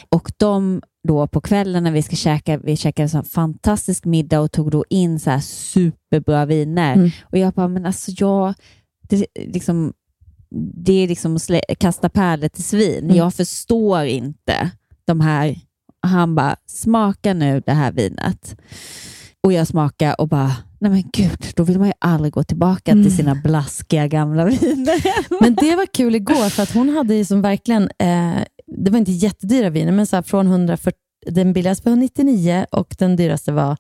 Och 0.09 0.33
de 0.37 0.83
då 1.09 1.27
på 1.27 1.41
kvällen 1.41 1.85
när 1.85 1.93
vi 1.93 2.03
ska 2.03 2.17
käka, 2.17 2.59
vi 2.59 2.77
käkade 2.77 3.09
så 3.09 3.17
här 3.17 3.25
fantastisk 3.25 4.05
middag 4.05 4.41
och 4.41 4.53
tog 4.53 4.71
då 4.71 4.85
in 4.91 5.21
så 5.21 5.31
här 5.31 5.41
superbra 5.41 6.47
viner. 6.47 6.93
Mm. 6.95 7.11
Och 7.23 7.39
jag 7.39 7.53
bara, 7.53 7.69
men 7.69 7.87
alltså 7.87 8.11
jag, 8.17 8.55
det, 9.09 9.27
liksom, 9.35 9.93
det 10.85 10.93
är 10.93 11.09
liksom 11.09 11.37
att 11.37 11.43
slä, 11.43 11.61
kasta 11.79 12.09
pärlor 12.09 12.49
till 12.49 12.65
svin. 12.65 13.05
Mm. 13.05 13.17
Jag 13.17 13.35
förstår 13.35 14.05
inte 14.05 14.71
de 15.07 15.21
här. 15.21 15.57
Han 16.03 16.35
bara, 16.35 16.57
smaka 16.67 17.35
nu 17.35 17.63
det 17.67 17.73
här 17.73 17.93
vinet. 17.93 18.57
Och 19.43 19.53
jag 19.53 19.67
smakar 19.67 20.21
och 20.21 20.29
bara, 20.29 20.57
nej 20.81 20.91
men 20.91 21.05
gud, 21.13 21.47
då 21.57 21.63
vill 21.63 21.79
man 21.79 21.89
ju 21.89 21.95
aldrig 21.99 22.33
gå 22.33 22.45
tillbaka 22.45 22.93
Mm. 22.93 23.05
till 23.05 23.17
sina 23.17 23.35
blaskiga 23.35 24.07
gamla 24.07 24.45
viner. 24.45 25.41
Men 25.43 25.55
det 25.55 25.77
var 25.77 25.87
kul 25.87 26.15
igår, 26.15 26.49
för 26.49 26.63
att 26.63 26.75
hon 26.75 26.89
hade 26.89 27.15
ju 27.15 27.25
som 27.25 27.43
verkligen, 27.43 27.83
eh, 27.99 28.43
det 28.77 28.91
var 28.91 28.99
inte 28.99 29.13
jättedyra 29.13 29.71
viner, 29.71 29.93
men 29.93 30.07
så 30.07 30.17
här 30.17 30.23
från 30.23 30.47
140, 30.47 30.99
den 31.27 31.53
billigaste 31.53 31.89
var 31.89 31.93
199 31.93 32.67
och 32.71 32.95
den 32.99 33.17
dyraste 33.17 33.53
var 33.53 33.77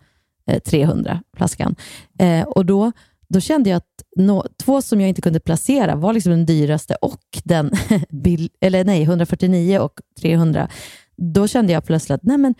eh, 0.46 0.58
300 0.60 1.22
flaskan. 1.36 1.76
Eh, 2.18 2.42
och 2.42 2.66
då, 2.66 2.92
då 3.28 3.40
kände 3.40 3.70
jag 3.70 3.76
att 3.76 4.02
nå, 4.16 4.46
två 4.62 4.82
som 4.82 5.00
jag 5.00 5.08
inte 5.08 5.22
kunde 5.22 5.40
placera 5.40 5.94
var 5.96 6.12
liksom 6.12 6.30
den 6.32 6.46
dyraste 6.46 6.94
och 6.94 7.20
den, 7.44 7.70
bill, 8.10 8.50
eller 8.60 8.84
nej, 8.84 9.02
149 9.02 9.78
och 9.78 10.00
300. 10.20 10.68
Då 11.16 11.48
kände 11.48 11.72
jag 11.72 11.84
plötsligt 11.84 12.14
att 12.14 12.22
nej 12.22 12.38
men, 12.38 12.54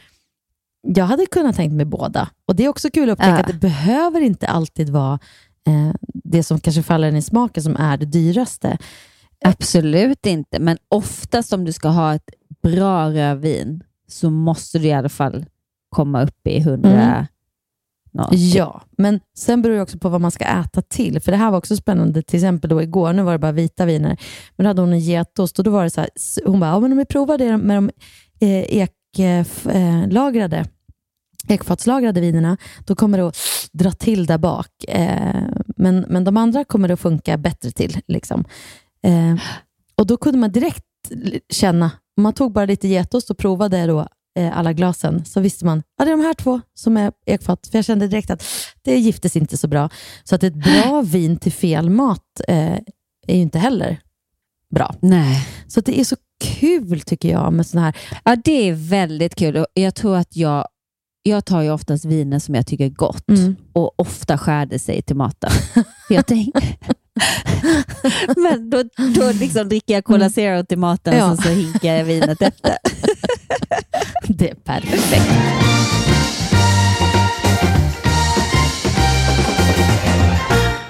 jag 0.83 1.05
hade 1.05 1.27
kunnat 1.27 1.57
tänkt 1.57 1.73
mig 1.73 1.87
båda. 1.87 2.29
Och 2.47 2.57
Det 2.57 2.65
är 2.65 2.69
också 2.69 2.91
kul 2.91 3.11
att 3.11 3.13
upptäcka 3.13 3.31
Ja. 3.31 3.39
att 3.41 3.47
det 3.47 3.53
behöver 3.55 4.21
inte 4.21 4.47
alltid 4.47 4.91
vara 4.91 5.19
eh, 5.67 5.93
det 6.25 6.43
som 6.43 6.61
kanske 6.61 6.83
faller 6.83 7.09
en 7.09 7.17
i 7.17 7.23
smaken 7.23 7.63
som 7.63 7.77
är 7.77 7.97
det 7.97 8.07
dyraste. 8.07 8.79
Absolut 9.45 10.27
inte, 10.27 10.59
men 10.61 10.79
oftast 10.89 11.53
om 11.53 11.65
du 11.65 11.73
ska 11.73 11.89
ha 11.89 12.15
ett 12.15 12.31
bra 12.63 13.11
rödvin 13.11 13.83
så 14.09 14.31
måste 14.31 14.79
du 14.79 14.87
i 14.89 14.93
alla 14.93 15.09
fall 15.09 15.47
komma 15.89 16.23
upp 16.23 16.47
i 16.47 16.59
100 16.59 16.91
Mm. 16.91 17.27
något. 18.13 18.33
Ja, 18.33 18.83
men 18.99 19.21
sen 19.37 19.63
beror 19.63 19.75
det 19.77 19.83
också 19.83 19.99
på 19.99 20.09
vad 20.09 20.21
man 20.21 20.31
ska 20.31 20.45
äta 20.45 20.83
till. 20.83 21.21
För 21.21 21.33
det 21.33 21.39
här 21.39 21.51
var 21.51 21.59
också 21.59 21.77
spännande. 21.77 22.23
Till 22.23 22.37
exempel 22.37 22.71
då 22.71 22.83
igår, 22.83 23.13
nu 23.13 23.23
var 23.23 23.33
det 23.33 23.39
bara 23.39 23.53
vita 23.53 23.85
viner, 23.85 24.17
men 24.57 24.65
då 24.65 24.69
hade 24.69 24.81
hon 24.81 24.93
en 24.93 25.01
getost 25.01 25.59
och 25.59 25.65
då 25.65 25.71
var 25.71 25.85
det 25.85 25.91
så 25.91 26.01
här, 26.01 26.11
hon 26.47 26.61
bara, 26.61 26.71
ja, 26.71 26.81
men 26.81 26.93
om 26.93 26.99
vi 26.99 27.05
provar 27.05 27.39
det 27.39 27.57
med 27.57 27.77
de 27.77 27.91
eh, 28.41 28.89
eklagrade 29.15 30.65
ekfatslagrade 31.49 32.21
vinerna, 32.21 32.57
då 32.87 32.95
kommer 32.95 33.19
det 33.19 33.27
att 33.27 33.39
dra 33.73 33.91
till 33.91 34.27
där 34.27 34.39
bak. 34.39 34.85
Eh, 34.89 35.43
men, 35.77 36.05
men 36.09 36.25
de 36.25 36.37
andra 36.37 36.65
kommer 36.65 36.89
det 36.89 36.95
att 36.95 37.01
funka 37.01 37.37
bättre 37.37 37.71
till. 37.71 37.99
Liksom. 38.09 38.45
Eh, 39.07 39.41
och 39.97 40.07
Då 40.07 40.17
kunde 40.17 40.39
man 40.39 40.53
direkt 40.53 40.85
känna, 41.53 41.91
om 42.17 42.23
man 42.23 42.33
tog 42.33 42.53
bara 42.53 42.65
lite 42.65 42.89
getost 42.89 43.31
och 43.31 43.39
provade 43.39 43.87
då, 43.87 44.07
eh, 44.39 44.59
alla 44.59 44.73
glasen, 44.73 45.25
så 45.25 45.41
visste 45.41 45.65
man 45.65 45.79
att 45.79 46.07
det 46.07 46.13
är 46.13 46.17
de 46.17 46.21
här 46.21 46.35
två 46.35 46.61
som 46.75 46.97
är 46.97 47.13
ekfat. 47.27 47.67
För 47.67 47.79
jag 47.79 47.85
kände 47.85 48.09
direkt 48.09 48.31
att 48.31 48.45
det 48.83 48.97
giftes 48.99 49.37
inte 49.37 49.57
så 49.57 49.69
bra. 49.69 49.89
Så 50.25 50.35
att 50.35 50.43
ett 50.43 50.55
bra 50.55 51.03
vin 51.05 51.37
till 51.37 51.53
fel 51.53 51.91
mat 51.91 52.41
eh, 52.49 52.73
är 53.27 53.35
ju 53.35 53.41
inte 53.41 53.59
heller 53.59 54.01
bra. 54.75 54.95
Nej. 55.01 55.47
Så 55.69 55.81
det 55.81 56.01
är 56.01 56.05
så 56.05 56.17
kul 56.45 57.01
tycker 57.01 57.31
jag 57.31 57.53
med 57.53 57.67
sådana 57.67 57.87
här... 57.87 57.97
Ja, 58.25 58.37
det 58.45 58.69
är 58.69 58.73
väldigt 58.73 59.35
kul. 59.35 59.57
Och 59.57 59.67
Jag 59.75 59.95
tror 59.95 60.17
att 60.17 60.37
jag, 60.37 60.67
jag 61.23 61.45
tar 61.45 61.63
ju 61.63 61.71
oftast 61.71 62.05
viner 62.05 62.39
som 62.39 62.55
jag 62.55 62.67
tycker 62.67 62.85
är 62.85 62.89
gott 62.89 63.29
Mm. 63.29 63.57
och 63.73 64.01
ofta 64.01 64.39
skär 64.39 64.67
det 64.67 64.79
sig 64.79 65.03
till 65.03 65.17
maten. 65.17 65.51
Jag 66.09 66.27
tänker... 66.27 66.77
Men 68.37 68.71
då, 68.71 68.83
då 69.15 69.33
liksom 69.33 69.69
dricker 69.69 69.95
jag 69.95 70.05
Cola 70.05 70.31
Zero 70.31 70.65
till 70.65 70.79
maten 70.79 71.17
Ja. 71.17 71.31
och 71.31 71.37
så, 71.37 71.43
så 71.43 71.49
hinkar 71.49 71.95
jag 71.95 72.05
vinet 72.05 72.43
efter. 72.43 72.77
Det 74.29 74.51
är 74.51 74.55
perfekt. 74.55 75.25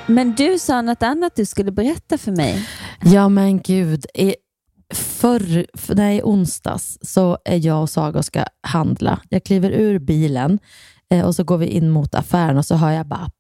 Men 0.07 0.35
du 0.35 0.59
sa 0.59 0.83
något 0.83 1.03
annat 1.03 1.37
du 1.37 1.47
skulle 1.47 1.73
berätta 1.73 2.19
för 2.19 2.33
mig. 2.33 2.69
Ja 3.05 3.29
men 3.29 3.61
gud. 3.61 4.07
I, 4.15 4.35
förr, 4.95 5.67
för, 5.79 5.95
nej, 5.95 6.23
onsdags 6.23 6.99
så 7.03 7.39
är 7.45 7.67
jag 7.67 7.83
och 7.83 7.91
Saga 7.91 8.19
och 8.19 8.25
ska 8.25 8.45
handla. 8.63 9.21
Jag 9.29 9.45
kliver 9.45 9.71
ur 9.71 9.99
bilen 9.99 10.59
Eh, 11.15 11.27
och 11.27 11.35
så 11.35 11.45
går 11.45 11.59
vi 11.59 11.67
in 11.67 11.91
mot 11.91 12.15
affären 12.15 12.59
och 12.59 12.67
så 12.67 12.75
hör 12.75 12.91
jag 12.91 13.07
bara 13.07 13.31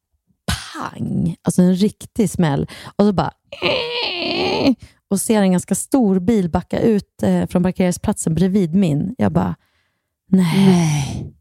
pang, 0.81 1.37
alltså 1.43 1.63
en 1.63 1.75
riktig 1.75 2.31
smäll. 2.31 2.67
Och 2.97 3.05
så 3.05 3.13
bara 3.13 3.33
och 5.11 5.21
ser 5.21 5.43
en 5.43 5.53
ganska 5.53 5.75
stor 5.75 6.21
bil 6.21 6.51
backa 6.51 6.81
ut 6.81 7.23
eh, 7.23 7.47
från 7.47 7.63
parkeringsplatsen 7.63 8.35
bredvid 8.35 8.75
min. 8.75 9.15
Jag 9.19 9.33
bara, 9.33 9.57
nej. 10.29 10.67
Nej. 10.67 11.35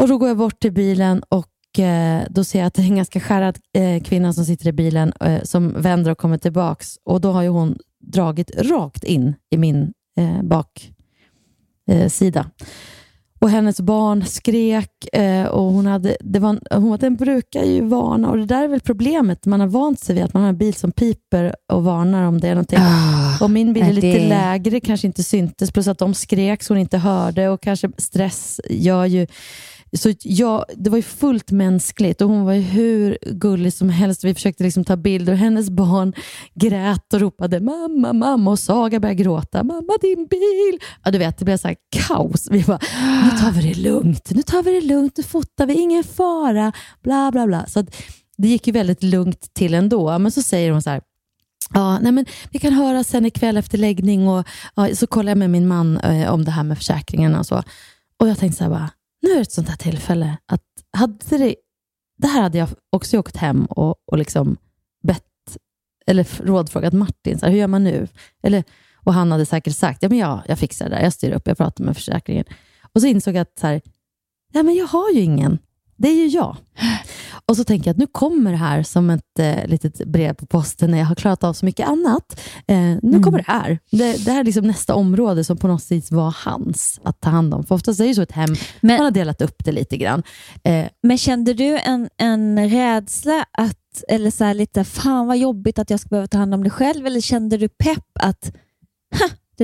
Och 0.00 0.08
då 0.08 0.18
går 0.18 0.28
jag 0.28 0.36
bort 0.36 0.60
till 0.60 0.72
bilen 0.72 1.22
och 1.28 1.78
eh, 1.78 2.22
då 2.30 2.44
ser 2.44 2.58
jag 2.58 2.66
att 2.66 2.74
det 2.74 2.82
är 2.82 2.86
en 2.86 2.96
ganska 2.96 3.20
skärrad 3.20 3.58
eh, 3.72 4.02
kvinna 4.02 4.32
som 4.32 4.44
sitter 4.44 4.68
i 4.68 4.72
bilen 4.72 5.12
som 5.42 5.82
vänder 5.82 6.10
och 6.10 6.18
kommer 6.18 6.38
tillbaks. 6.38 6.98
Och 7.04 7.20
då 7.20 7.32
har 7.32 7.42
ju 7.42 7.48
hon 7.48 7.78
dragit 8.00 8.50
rakt 8.58 9.04
in 9.04 9.34
i 9.50 9.56
min 9.56 9.92
eh, 10.16 10.42
baksida. 10.42 12.50
Och 13.42 13.50
hennes 13.50 13.80
barn 13.80 14.24
skrek 14.26 14.90
och 15.50 15.62
hon 15.62 15.86
hade, 15.86 16.16
det 16.20 16.38
var, 16.38 16.60
hon, 16.78 16.98
den 16.98 17.16
brukar 17.16 17.64
ju 17.64 17.80
varna 17.84 18.30
och 18.30 18.36
det 18.36 18.46
där 18.46 18.64
är 18.64 18.68
väl 18.68 18.80
problemet. 18.80 19.46
Man 19.46 19.60
har 19.60 19.66
vant 19.66 20.00
sig 20.00 20.14
vid 20.14 20.24
att 20.24 20.34
man 20.34 20.42
har 20.42 20.48
en 20.48 20.56
bil 20.58 20.74
som 20.74 20.92
piper 20.92 21.54
och 21.72 21.84
varnar 21.84 22.22
om 22.22 22.40
det 22.40 22.48
är 22.48 22.54
någonting. 22.54 22.78
Ah, 22.82 23.44
och 23.44 23.50
min 23.50 23.72
bil 23.72 23.82
är 23.82 23.88
är 23.88 23.92
lite 23.92 24.06
det- 24.06 24.28
lägre, 24.28 24.80
kanske 24.80 25.06
inte 25.06 25.22
syntes, 25.22 25.70
plus 25.72 25.88
att 25.88 25.98
de 25.98 26.14
skrek 26.14 26.62
så 26.62 26.74
hon 26.74 26.80
inte 26.80 26.98
hörde 26.98 27.48
och 27.48 27.62
kanske 27.62 27.90
stress 27.98 28.60
gör 28.70 29.04
ju 29.06 29.26
så 29.98 30.12
jag, 30.22 30.64
det 30.76 30.90
var 30.90 30.96
ju 30.96 31.02
fullt 31.02 31.50
mänskligt 31.50 32.20
och 32.20 32.28
hon 32.28 32.44
var 32.44 32.52
ju 32.52 32.60
hur 32.60 33.18
gullig 33.30 33.72
som 33.72 33.88
helst. 33.88 34.24
Vi 34.24 34.34
försökte 34.34 34.64
liksom 34.64 34.84
ta 34.84 34.96
bilder 34.96 35.32
och 35.32 35.38
hennes 35.38 35.70
barn 35.70 36.12
grät 36.54 37.14
och 37.14 37.20
ropade 37.20 37.60
mamma, 37.60 38.12
mamma 38.12 38.50
och 38.50 38.58
Saga 38.58 39.00
började 39.00 39.22
gråta. 39.22 39.64
Mamma, 39.64 39.92
din 40.00 40.26
bil! 40.26 40.78
Ja, 41.04 41.10
du 41.10 41.18
vet, 41.18 41.38
det 41.38 41.44
blev 41.44 41.56
så 41.56 41.68
här 41.68 41.76
kaos. 41.96 42.48
Vi 42.50 42.62
bara, 42.62 42.78
nu 43.24 43.38
tar 43.38 43.52
vi 43.52 43.72
det 43.72 43.78
lugnt, 43.78 44.30
nu 44.30 44.42
tar 44.42 44.62
vi 44.62 44.72
det 44.72 44.86
lugnt, 44.86 45.16
nu 45.16 45.22
fotar 45.22 45.66
vi, 45.66 45.74
ingen 45.74 46.04
fara, 46.04 46.72
bla 47.02 47.30
bla 47.32 47.46
bla. 47.46 47.66
Så 47.66 47.80
att, 47.80 47.96
det 48.38 48.48
gick 48.48 48.66
ju 48.66 48.72
väldigt 48.72 49.02
lugnt 49.02 49.54
till 49.54 49.74
ändå. 49.74 50.18
Men 50.18 50.32
så 50.32 50.42
säger 50.42 50.72
hon 50.72 50.82
så 50.82 50.90
här, 50.90 51.00
Ja, 51.74 51.98
nej 51.98 52.12
men 52.12 52.26
vi 52.50 52.58
kan 52.58 52.72
höra 52.72 53.04
sen 53.04 53.26
ikväll 53.26 53.56
efter 53.56 53.78
läggning 53.78 54.28
och 54.28 54.46
ja, 54.74 54.96
så 54.96 55.06
kollar 55.06 55.30
jag 55.30 55.38
med 55.38 55.50
min 55.50 55.68
man 55.68 55.96
eh, 55.96 56.32
om 56.32 56.44
det 56.44 56.50
här 56.50 56.62
med 56.62 56.78
försäkringen 56.78 57.34
och 57.34 57.46
så. 57.46 57.62
Och 58.16 58.28
jag 58.28 58.38
tänkte 58.38 58.58
så 58.58 58.64
här 58.64 58.70
bara, 58.70 58.90
nu 59.22 59.30
är 59.30 59.34
det 59.34 59.40
ett 59.40 59.52
sånt 59.52 59.68
här 59.68 59.76
tillfälle 59.76 60.36
att 60.46 60.62
hade 60.96 61.38
det, 61.38 61.54
det 62.18 62.26
här 62.26 62.42
hade 62.42 62.58
jag 62.58 62.68
också 62.90 63.18
åkt 63.18 63.36
hem 63.36 63.64
och, 63.64 63.96
och 64.06 64.18
liksom 64.18 64.56
bett, 65.02 65.56
eller 66.06 66.44
rådfrågat 66.44 66.92
Martin, 66.92 67.38
så 67.38 67.46
här, 67.46 67.52
hur 67.52 67.58
gör 67.58 67.66
man 67.66 67.84
nu? 67.84 68.08
Eller, 68.42 68.64
och 68.96 69.14
han 69.14 69.32
hade 69.32 69.46
säkert 69.46 69.76
sagt, 69.76 70.02
ja 70.02 70.08
men 70.08 70.18
ja, 70.18 70.42
jag 70.48 70.58
fixar 70.58 70.88
det 70.88 70.96
där, 70.96 71.02
jag 71.02 71.12
styr 71.12 71.32
upp, 71.32 71.46
jag 71.46 71.56
pratar 71.56 71.84
med 71.84 71.96
försäkringen. 71.96 72.44
Och 72.94 73.00
så 73.00 73.06
insåg 73.06 73.34
jag 73.34 73.42
att 73.42 73.58
så 73.58 73.66
här, 73.66 73.80
ja, 74.52 74.62
men 74.62 74.74
jag 74.74 74.86
har 74.86 75.10
ju 75.10 75.20
ingen. 75.20 75.58
Det 75.96 76.08
är 76.08 76.14
ju 76.14 76.26
jag. 76.26 76.56
Och 77.46 77.56
så 77.56 77.64
tänker 77.64 77.88
jag 77.88 77.94
att 77.94 77.98
nu 77.98 78.06
kommer 78.06 78.50
det 78.50 78.56
här 78.56 78.82
som 78.82 79.10
ett 79.10 79.38
eh, 79.38 79.66
litet 79.66 80.06
brev 80.06 80.34
på 80.34 80.46
posten 80.46 80.90
när 80.90 80.98
jag 80.98 81.06
har 81.06 81.14
klarat 81.14 81.44
av 81.44 81.52
så 81.52 81.64
mycket 81.64 81.88
annat. 81.88 82.40
Eh, 82.66 82.76
nu 83.02 83.20
kommer 83.22 83.38
det 83.38 83.44
här. 83.46 83.78
Det, 83.90 84.24
det 84.24 84.32
här 84.32 84.40
är 84.40 84.44
liksom 84.44 84.66
nästa 84.66 84.94
område 84.94 85.44
som 85.44 85.56
på 85.56 85.68
något 85.68 85.82
sätt 85.82 86.10
var 86.10 86.36
hans 86.44 87.00
att 87.04 87.20
ta 87.20 87.30
hand 87.30 87.54
om. 87.54 87.64
För 87.64 87.74
oftast 87.74 88.00
är 88.00 88.04
det 88.04 88.08
ju 88.08 88.14
så 88.14 88.22
ett 88.22 88.32
hem, 88.32 88.54
man 88.80 89.00
har 89.00 89.10
delat 89.10 89.42
upp 89.42 89.64
det 89.64 89.72
lite 89.72 89.96
grann. 89.96 90.22
Eh, 90.64 90.86
Men 91.02 91.18
kände 91.18 91.54
du 91.54 91.78
en, 91.78 92.08
en 92.16 92.70
rädsla 92.70 93.44
att, 93.52 94.04
eller 94.08 94.30
så 94.30 94.44
här 94.44 94.54
lite, 94.54 94.84
fan 94.84 95.26
vad 95.26 95.38
jobbigt 95.38 95.78
att 95.78 95.90
jag 95.90 96.00
ska 96.00 96.08
behöva 96.08 96.26
ta 96.26 96.38
hand 96.38 96.54
om 96.54 96.64
det 96.64 96.70
själv? 96.70 97.06
Eller 97.06 97.20
kände 97.20 97.56
du 97.56 97.68
pepp 97.68 98.08
att, 98.20 98.52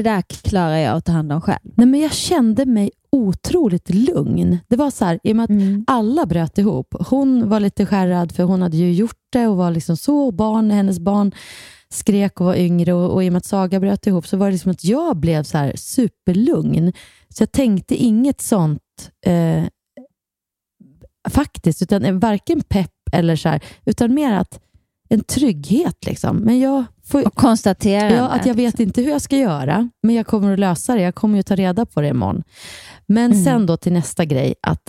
det 0.03 0.11
där 0.11 0.23
klarar 0.23 0.77
jag 0.77 0.97
att 0.97 1.05
ta 1.05 1.13
hand 1.13 1.33
om 1.33 1.41
själv? 1.41 1.59
Nej, 1.63 1.87
men 1.87 2.01
jag 2.01 2.13
kände 2.13 2.67
mig 2.67 2.91
otroligt 3.11 3.91
lugn. 3.95 4.59
Det 4.69 4.77
var 4.77 4.91
så 4.91 5.05
här, 5.05 5.21
i 5.23 5.33
och 5.33 5.37
med 5.37 5.45
att 5.45 5.85
alla 5.87 6.27
bröt 6.27 6.59
ihop. 6.59 6.95
Hon 7.09 7.49
var 7.49 7.61
lite 7.61 7.87
skärrad 7.87 8.33
för 8.33 8.43
hon 8.43 8.63
hade 8.63 8.77
ju 8.77 8.93
gjort 8.93 9.21
det 9.33 9.47
och 9.47 9.57
var 9.57 9.71
liksom 9.71 9.97
så. 9.97 10.27
Och 10.27 10.35
barn, 10.35 10.71
hennes 10.71 10.99
barn 10.99 11.33
skrek 11.91 12.41
och 12.41 12.47
var 12.47 12.55
yngre 12.55 12.93
och, 12.93 13.15
och 13.15 13.25
i 13.25 13.29
och 13.29 13.33
med 13.33 13.39
att 13.39 13.45
Saga 13.45 13.81
bröt 13.81 14.07
ihop 14.07 14.27
så 14.27 14.37
var 14.37 14.47
det 14.47 14.53
liksom 14.53 14.71
att 14.71 14.85
jag 14.85 15.17
blev 15.17 15.43
så 15.43 15.59
här 15.59 15.73
superlugn. 15.77 16.93
Så 17.29 17.43
jag 17.43 17.53
tänkte 17.53 17.95
inget 17.95 18.41
sånt 18.41 19.11
eh, 19.27 19.65
faktiskt, 21.31 21.83
utan 21.83 22.21
varken 22.21 22.61
pepp 22.61 22.93
eller 23.13 23.37
så 23.37 23.49
här, 23.49 23.65
utan 23.85 24.15
mer 24.15 24.33
att 24.33 24.61
en 25.09 25.25
trygghet. 25.25 26.07
Liksom. 26.07 26.37
Men 26.37 26.61
jag 26.61 26.85
får, 27.09 27.27
och 27.27 27.35
konstatera 27.35 28.11
ja, 28.11 28.29
att 28.29 28.47
jag 28.47 28.55
vet 28.55 28.81
inte 28.81 29.03
hur 29.03 29.11
jag 29.11 29.23
ska 29.23 29.37
göra, 29.37 29.91
men 30.03 30.15
jag 30.15 30.27
kommer 30.27 30.53
att 30.53 30.59
lösa 30.59 30.95
det. 30.95 31.01
Jag 31.03 31.15
kommer 31.15 31.37
ju 31.37 31.43
ta 31.43 31.55
reda 31.57 31.87
på 31.87 32.01
det 32.01 32.09
imorgon. 32.09 32.43
Men 33.07 33.33
Mm. 33.33 33.45
sen 33.45 33.67
då 33.67 33.77
till 33.77 33.93
nästa 33.93 34.25
grej, 34.25 34.55
att 34.63 34.83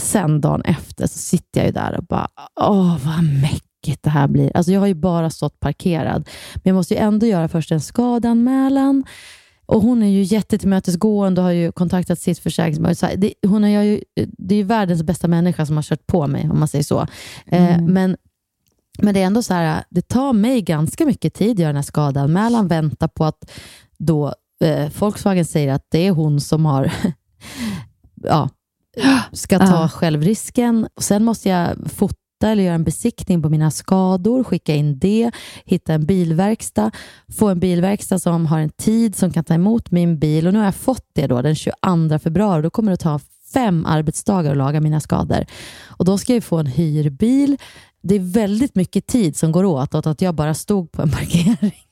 sen 0.00 0.40
dagen 0.40 0.62
efter 0.62 1.06
så 1.06 1.18
sitter 1.18 1.60
jag 1.60 1.66
ju 1.66 1.72
där 1.72 1.96
och 1.98 2.04
bara, 2.04 2.28
åh 2.60 2.96
vad 3.06 3.24
mäckigt 3.42 4.02
det 4.02 4.10
här 4.10 4.28
blir. 4.28 4.56
Alltså 4.56 4.72
jag 4.72 4.80
har 4.80 4.86
ju 4.86 4.94
bara 4.94 5.30
stått 5.30 5.60
parkerad, 5.60 6.28
men 6.54 6.62
jag 6.64 6.74
måste 6.74 6.94
ju 6.94 7.00
ändå 7.00 7.26
göra 7.26 7.48
först 7.48 7.72
en 7.72 7.80
skadanmälan. 7.80 9.04
Och 9.68 9.82
hon 9.82 10.02
är 10.02 10.06
ju 10.08 10.22
jättetillmötesgående 10.22 11.40
och 11.40 11.44
har 11.44 11.52
ju 11.52 11.72
kontaktat 11.72 12.18
sitt 12.20 12.38
försäkringsbolag. 12.38 12.96
Det, 13.20 13.32
hon 13.46 13.64
är 13.64 13.82
ju, 13.82 14.00
det 14.38 14.54
är 14.54 14.56
ju 14.58 14.62
världens 14.64 15.02
bästa 15.02 15.28
människa 15.28 15.66
som 15.66 15.76
har 15.76 15.82
kört 15.82 16.06
på 16.06 16.26
mig, 16.26 16.48
om 16.50 16.58
man 16.58 16.68
säger 16.68 16.84
så. 16.84 17.00
Eh, 17.46 17.74
Mm. 17.78 17.92
men 17.92 18.16
men 18.98 19.14
det 19.14 19.22
är 19.22 19.26
ändå 19.26 19.42
så 19.42 19.54
här, 19.54 19.84
det 19.90 20.08
tar 20.08 20.32
mig 20.32 20.62
ganska 20.62 21.06
mycket 21.06 21.34
tid 21.34 21.50
att 21.50 21.58
göra 21.58 21.68
den 21.68 21.76
här 21.76 21.82
skadanmälan, 21.82 22.68
vänta 22.68 23.08
på 23.08 23.24
att 23.24 23.50
då 23.98 24.34
eh, 24.64 24.88
Volkswagen 24.98 25.44
säger 25.44 25.72
att 25.72 25.86
det 25.90 26.06
är 26.06 26.10
hon 26.10 26.40
som 26.40 26.66
har 26.66 26.92
ja, 28.22 28.48
ska 29.32 29.58
ta 29.58 29.64
Ja. 29.64 29.88
självrisken. 29.88 30.88
Och 30.96 31.02
sen 31.02 31.24
måste 31.24 31.48
jag 31.48 31.76
fota 31.94 32.16
eller 32.44 32.62
göra 32.62 32.74
en 32.74 32.84
besiktning 32.84 33.42
på 33.42 33.48
mina 33.48 33.70
skador, 33.70 34.44
skicka 34.44 34.74
in 34.74 34.98
det, 34.98 35.30
hitta 35.64 35.94
en 35.94 36.06
bilverkstad, 36.06 36.90
få 37.38 37.48
en 37.48 37.60
bilverkstad 37.60 38.18
som 38.18 38.46
har 38.46 38.58
en 38.58 38.70
tid 38.70 39.16
som 39.16 39.32
kan 39.32 39.44
ta 39.44 39.54
emot 39.54 39.90
min 39.90 40.18
bil. 40.18 40.46
Och 40.46 40.52
Nu 40.52 40.58
har 40.58 40.66
jag 40.66 40.74
fått 40.74 41.04
det 41.14 41.26
då 41.26 41.42
den 41.42 41.54
22 41.54 42.18
februari. 42.18 42.62
Då 42.62 42.70
kommer 42.70 42.90
det 42.90 42.96
ta 42.96 43.20
fem 43.52 43.86
arbetsdagar 43.86 44.50
att 44.50 44.56
laga 44.56 44.80
mina 44.80 45.00
skador. 45.00 45.46
Och 45.86 46.04
Då 46.04 46.18
ska 46.18 46.34
jag 46.34 46.44
få 46.44 46.58
en 46.58 46.66
hyrbil. 46.66 47.56
Det 48.08 48.14
är 48.14 48.20
väldigt 48.20 48.74
mycket 48.74 49.06
tid 49.06 49.36
som 49.36 49.52
går 49.52 49.64
åt 49.64 49.94
åt 49.94 50.06
att 50.06 50.20
jag 50.20 50.34
bara 50.34 50.54
stod 50.54 50.92
på 50.92 51.02
en 51.02 51.10
parkering. 51.10 51.74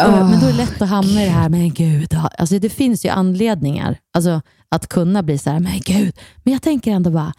Ah, 0.00 0.28
Men 0.30 0.40
då 0.40 0.46
är 0.46 0.50
det 0.50 0.56
lätt 0.56 0.82
att 0.82 0.88
hamna 0.88 1.22
i 1.22 1.24
det 1.24 1.30
här, 1.30 1.48
men 1.48 1.74
gud, 1.74 2.14
alltså 2.38 2.58
det 2.58 2.70
finns 2.70 3.04
ju 3.04 3.08
anledningar 3.08 3.98
alltså, 4.14 4.42
att 4.68 4.86
kunna 4.88 5.22
bli 5.22 5.38
så 5.38 5.50
här, 5.50 5.60
men 5.60 5.80
gud. 5.80 6.18
Men 6.44 6.52
jag 6.52 6.62
tänker 6.62 6.90
ändå 6.92 7.10
bara 7.10 7.32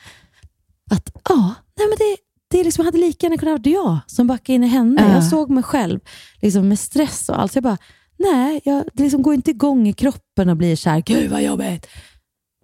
att 0.92 1.12
ja, 1.30 1.54
nej 1.78 1.88
men 1.88 1.98
det, 1.98 2.18
det 2.52 2.60
är 2.60 2.64
liksom, 2.64 2.86
hade 2.86 2.98
lika 2.98 3.26
gärna 3.26 3.38
kunnat 3.38 3.66
vara 3.66 3.74
jag 3.74 4.00
som 4.08 4.28
backade 4.28 4.54
in 4.54 4.64
i 4.64 4.68
henne. 4.68 5.02
Ja. 5.02 5.14
Jag 5.14 5.24
såg 5.24 5.50
mig 5.50 5.64
själv 5.64 6.00
liksom, 6.42 6.68
med 6.68 6.80
stress 6.80 7.30
och 7.30 7.42
allt. 7.42 7.52
Så 7.52 7.58
jag 7.58 7.64
bara, 7.64 7.78
nej, 8.20 8.62
jag, 8.64 8.86
det 8.94 9.04
liksom 9.04 9.22
går 9.22 9.34
inte 9.34 9.52
igång 9.52 9.88
i 9.88 9.94
kroppen 9.94 10.50
och 10.50 10.58
blir 10.58 10.76
så 10.76 10.90
här, 10.90 11.02
gud 11.02 11.32
vad 11.32 11.44
jobbigt. 11.44 11.88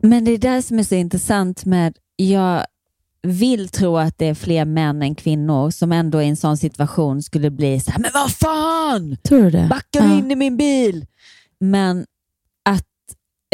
Men 0.02 0.26
det 0.26 0.32
är 0.32 0.38
det 0.38 0.62
som 0.62 0.80
är 0.80 0.84
så 0.84 0.96
intressant 0.96 1.66
med, 1.66 1.98
jag 2.16 2.66
vill 3.28 3.70
tro 3.70 3.98
att 3.98 4.18
det 4.18 4.26
är 4.26 4.34
fler 4.34 4.66
män 4.66 5.02
än 5.02 5.16
kvinnor 5.16 5.70
som 5.70 5.92
ändå 5.92 6.22
i 6.22 6.28
en 6.28 6.36
sån 6.36 6.58
situation 6.58 7.24
skulle 7.24 7.50
bli 7.52 7.80
så 7.80 7.92
här, 7.92 8.00
men 8.00 8.12
vad 8.14 8.32
fan! 8.32 9.18
Tror 9.24 9.44
du 9.44 9.50
det? 9.50 9.68
Backar 9.70 10.04
Ja. 10.10 10.18
in 10.18 10.32
i 10.32 10.36
min 10.36 10.58
bil! 10.58 11.06
Men 11.60 12.06
att 12.70 12.88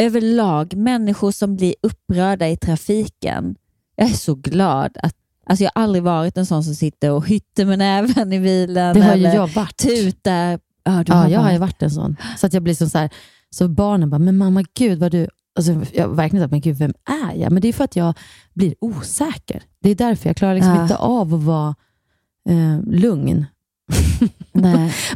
överlag, 0.02 0.74
människor 0.76 1.30
som 1.32 1.56
blir 1.56 1.74
upprörda 1.82 2.48
i 2.48 2.56
trafiken, 2.56 3.56
jag 3.96 4.08
är 4.10 4.14
så 4.14 4.34
glad 4.34 4.98
att 5.02 5.14
Alltså 5.46 5.64
jag 5.64 5.70
har 5.74 5.82
aldrig 5.82 6.02
varit 6.02 6.36
en 6.36 6.46
sån 6.46 6.64
som 6.64 6.74
sitter 6.74 7.10
och 7.10 7.26
hytter 7.28 7.64
med 7.64 7.78
näven 7.78 8.32
i 8.32 8.40
bilen. 8.40 8.94
Det 8.94 9.02
har 9.02 9.12
eller 9.12 9.34
jag 9.34 9.46
varit. 9.48 9.76
Tutar. 9.76 10.58
Ja, 10.84 11.04
Ja, 11.06 11.28
jag 11.28 11.40
har 11.40 11.52
ju 11.52 11.58
varit 11.58 11.82
en 11.82 11.90
sån. 11.90 12.16
Så 12.38 12.46
att 12.46 12.52
jag 12.52 12.62
blir 12.62 12.74
som 12.74 12.90
så 12.90 12.98
här, 12.98 13.10
så 13.50 13.68
barnen 13.68 14.10
bara, 14.10 14.18
men 14.18 14.36
mamma 14.38 14.64
gud 14.74 14.98
vad 14.98 15.12
du, 15.12 15.28
alltså, 15.68 15.96
jag 15.96 16.08
har 16.08 16.14
verkligen 16.14 16.44
sagt, 16.44 16.50
men 16.50 16.60
gud 16.60 16.76
vem 16.76 16.92
är 17.04 17.34
jag? 17.34 17.52
Men 17.52 17.62
det 17.62 17.68
är 17.68 17.72
för 17.72 17.84
att 17.84 17.96
jag 17.96 18.14
blir 18.54 18.74
osäker. 18.80 19.62
Det 19.82 19.90
är 19.90 19.94
därför 19.94 20.28
jag 20.28 20.36
klarar 20.36 20.54
liksom 20.54 20.74
Ja. 20.74 20.82
inte 20.82 20.96
av 20.96 21.34
att 21.34 21.42
vara 21.42 21.74
eh, 22.48 22.80
lugn. 22.86 23.46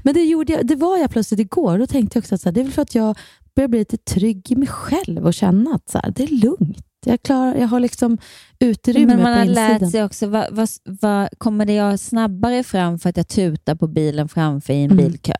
Men 0.02 0.14
det, 0.14 0.24
gjorde 0.24 0.52
jag, 0.52 0.66
det 0.66 0.76
var 0.76 0.98
jag 0.98 1.10
plötsligt 1.10 1.40
igår. 1.40 1.78
Då 1.78 1.86
tänkte 1.86 2.16
jag 2.16 2.22
också 2.22 2.34
att 2.34 2.40
så 2.40 2.48
här, 2.48 2.54
det 2.54 2.60
är 2.60 2.64
väl 2.64 2.72
för 2.72 2.82
att 2.82 2.94
jag 2.94 3.18
börjar 3.56 3.68
bli 3.68 3.78
lite 3.78 3.96
trygg 3.96 4.52
i 4.52 4.56
mig 4.56 4.68
själv 4.68 5.26
och 5.26 5.34
känna 5.34 5.74
att 5.74 5.88
så 5.88 5.98
här, 5.98 6.10
det 6.16 6.22
är 6.22 6.28
lugnt. 6.28 6.86
Jag, 7.04 7.22
klarar, 7.22 7.54
jag 7.54 7.68
har 7.68 7.80
liksom 7.80 8.18
utrymme 8.58 9.06
Men 9.06 9.22
man 9.22 9.32
på 9.32 9.38
har 9.38 9.44
insidan. 9.44 9.80
lärt 9.80 9.90
sig 9.90 10.04
också, 10.04 10.26
vad, 10.26 10.46
vad, 10.50 10.68
vad, 10.84 11.28
kommer 11.38 11.66
det 11.66 11.72
jag 11.74 12.00
snabbare 12.00 12.62
fram 12.62 12.98
för 12.98 13.10
att 13.10 13.16
jag 13.16 13.28
tutar 13.28 13.74
på 13.74 13.86
bilen 13.86 14.28
framför 14.28 14.72
i 14.72 14.84
en 14.84 14.90
Mm. 14.90 14.96
bilkö? 15.04 15.34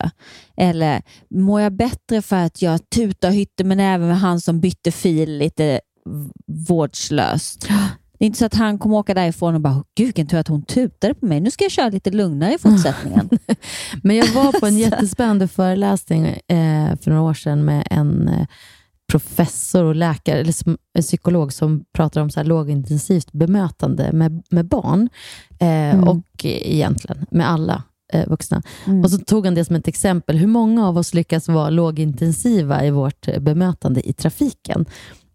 Eller 0.57 1.01
mår 1.29 1.61
jag 1.61 1.73
bättre 1.73 2.21
för 2.21 2.35
att 2.35 2.61
jag 2.61 2.89
tutar 2.89 3.31
hytter 3.31 3.63
med 3.63 3.77
näven 3.77 4.07
med 4.07 4.19
han 4.19 4.41
som 4.41 4.59
bytte 4.59 4.91
fil 4.91 5.37
lite 5.37 5.79
vårdslöst? 6.67 7.67
Det 8.19 8.25
är 8.25 8.27
inte 8.27 8.39
så 8.39 8.45
att 8.45 8.53
han 8.55 8.79
kommer 8.79 8.97
åka 8.97 9.13
därifrån 9.13 9.55
och 9.55 9.61
bara, 9.61 9.83
gud 9.95 10.05
vilken 10.07 10.27
tur 10.27 10.37
att 10.37 10.47
hon 10.47 10.61
tutade 10.63 11.13
på 11.13 11.25
mig. 11.25 11.39
Nu 11.39 11.51
ska 11.51 11.63
jag 11.63 11.71
köra 11.71 11.89
lite 11.89 12.11
lugnare 12.11 12.53
i 12.53 12.57
fortsättningen. 12.57 13.29
Men 14.03 14.15
jag 14.15 14.27
var 14.27 14.59
på 14.59 14.65
en 14.65 14.77
jättespännande 14.85 15.47
föreläsning 15.47 16.25
eh, 16.25 16.95
för 17.01 17.09
några 17.09 17.21
år 17.21 17.33
sedan 17.33 17.65
med 17.65 17.87
en, 17.91 18.27
eh, 18.27 18.47
professor 19.11 19.83
och 19.83 19.95
läkare, 19.95 20.39
eller 20.39 20.51
som, 20.51 20.77
en 20.93 21.01
psykolog 21.01 21.53
som 21.53 21.83
pratar 21.93 22.21
om 22.21 22.29
så 22.29 22.39
här 22.39 22.45
lågintensivt 22.47 23.31
bemötande 23.31 24.11
med, 24.11 24.43
med 24.49 24.65
barn 24.67 25.09
eh, 25.59 25.67
Mm. 25.95 26.07
och 26.07 26.25
egentligen 26.43 27.25
med 27.31 27.49
alla 27.49 27.83
eh, 28.13 28.27
vuxna. 28.29 28.61
Mm. 28.85 29.03
Och 29.03 29.11
så 29.11 29.17
tog 29.17 29.45
han 29.45 29.55
det 29.55 29.65
som 29.65 29.75
ett 29.75 29.87
exempel. 29.87 30.37
Hur 30.37 30.47
många 30.47 30.87
av 30.87 30.97
oss 30.97 31.13
lyckas 31.13 31.47
vara 31.47 31.69
lågintensiva 31.69 32.85
i 32.85 32.89
vårt 32.91 33.27
bemötande 33.39 34.09
i 34.09 34.13
trafiken? 34.13 34.85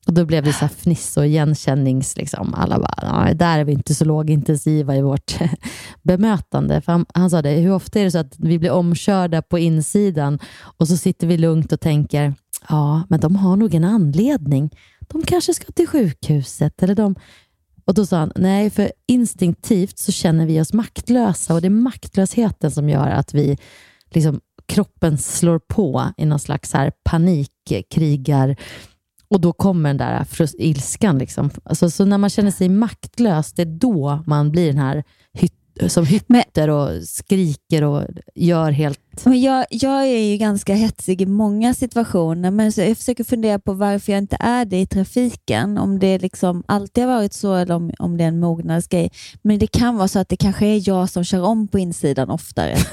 Och 0.07 0.15
Då 0.15 0.25
blev 0.25 0.45
det 0.45 0.53
så 0.53 0.59
här 0.61 0.69
fniss 0.69 1.17
och 1.17 1.27
igenkännings... 1.27 2.17
Liksom. 2.17 2.55
Alla 2.55 2.79
bara, 2.79 3.23
"Nej, 3.23 3.35
där 3.35 3.59
är 3.59 3.65
vi 3.65 3.73
inte 3.73 3.95
så 3.95 4.05
lågintensiva 4.05 4.97
i 4.97 5.03
vårt 5.03 5.35
bemötande. 6.03 6.81
För 6.81 6.93
han, 6.93 7.07
han 7.15 7.31
sa 7.31 7.43
det, 7.43 7.51
hur 7.51 7.73
ofta 7.73 8.01
är 8.01 8.05
det 8.05 8.11
så 8.11 8.19
att 8.19 8.35
vi 8.39 8.59
blir 8.59 8.71
omkörda 8.71 9.43
på 9.43 9.59
insidan 9.59 10.39
och 10.79 10.89
så 10.89 10.97
sitter 10.97 11.27
vi 11.27 11.37
lugnt 11.39 11.73
och 11.73 11.81
tänker, 11.81 12.35
ja, 12.69 13.03
men 13.09 13.21
de 13.21 13.37
har 13.37 13.57
nog 13.57 13.75
en 13.75 13.85
anledning. 13.85 14.71
De 15.01 15.23
kanske 15.23 15.55
ska 15.55 15.73
till 15.73 15.89
sjukhuset. 15.89 16.83
Eller 16.83 16.95
de... 16.95 17.15
Och 17.85 17.95
Då 17.95 18.07
sa 18.07 18.19
han, 18.19 18.33
nej, 18.37 18.71
för 18.71 18.93
instinktivt 19.07 19.99
så 19.99 20.13
känner 20.13 20.47
vi 20.47 20.61
oss 20.61 20.73
maktlösa 20.73 21.55
och 21.55 21.61
det 21.61 21.69
är 21.69 21.71
maktlösheten 21.71 22.71
som 22.71 22.89
gör 22.89 23.09
att 23.09 23.35
vi 23.35 23.59
liksom, 24.11 24.41
kroppen 24.67 25.19
slår 25.19 25.59
på 25.59 26.05
i 26.17 26.27
någon 26.27 26.39
slags 26.39 26.73
här 26.73 26.93
panikkrigar 27.05 28.57
och 29.29 29.41
då 29.41 29.53
kommer 29.53 29.89
den 29.89 29.97
där 29.97 30.27
ilskan. 30.59 31.19
Liksom. 31.19 31.51
Alltså, 31.63 31.91
så 31.91 32.05
när 32.05 32.19
man 32.19 32.31
känner 32.31 32.51
sig 32.51 32.69
maktlös, 32.69 33.53
det 33.53 33.63
är 33.63 33.67
då 33.67 34.23
man 34.27 34.51
blir 34.51 34.67
den 34.67 34.79
här 34.79 35.05
som 35.89 36.07
hytter 36.07 36.69
och 36.71 37.03
skriker 37.09 37.85
och 37.85 38.05
gör 38.35 38.71
helt... 38.71 39.01
Men 39.25 39.41
jag, 39.41 39.67
jag 39.71 40.03
är 40.03 40.31
ju 40.31 40.37
ganska 40.37 40.75
hetsig 40.75 41.23
i 41.23 41.27
många 41.27 41.75
situationer, 41.75 42.51
men 42.51 42.73
jag 42.77 42.97
försöker 42.97 43.25
fundera 43.25 43.59
på 43.59 43.73
varför 43.73 44.13
jag 44.13 44.19
inte 44.19 44.37
är 44.41 44.65
det 44.65 44.81
i 44.81 44.87
trafiken. 44.87 45.79
Om 45.79 45.99
det 45.99 46.19
liksom 46.19 46.63
alltid 46.67 47.05
har 47.05 47.17
varit 47.17 47.33
så 47.33 47.55
eller 47.55 47.75
om, 47.75 47.93
om 47.99 48.17
det 48.17 48.25
är 48.25 48.29
en 48.29 48.41
mognadsgrej. 48.41 49.11
Men 49.43 49.59
det 49.59 49.67
kan 49.67 49.97
vara 49.97 50.09
så 50.09 50.19
att 50.19 50.29
det 50.29 50.37
kanske 50.37 50.67
är 50.67 50.89
jag 50.89 51.11
som 51.11 51.25
kör 51.25 51.43
om 51.43 51.69
på 51.69 51.79
insidan 51.79 52.31
oftare. 52.31 52.77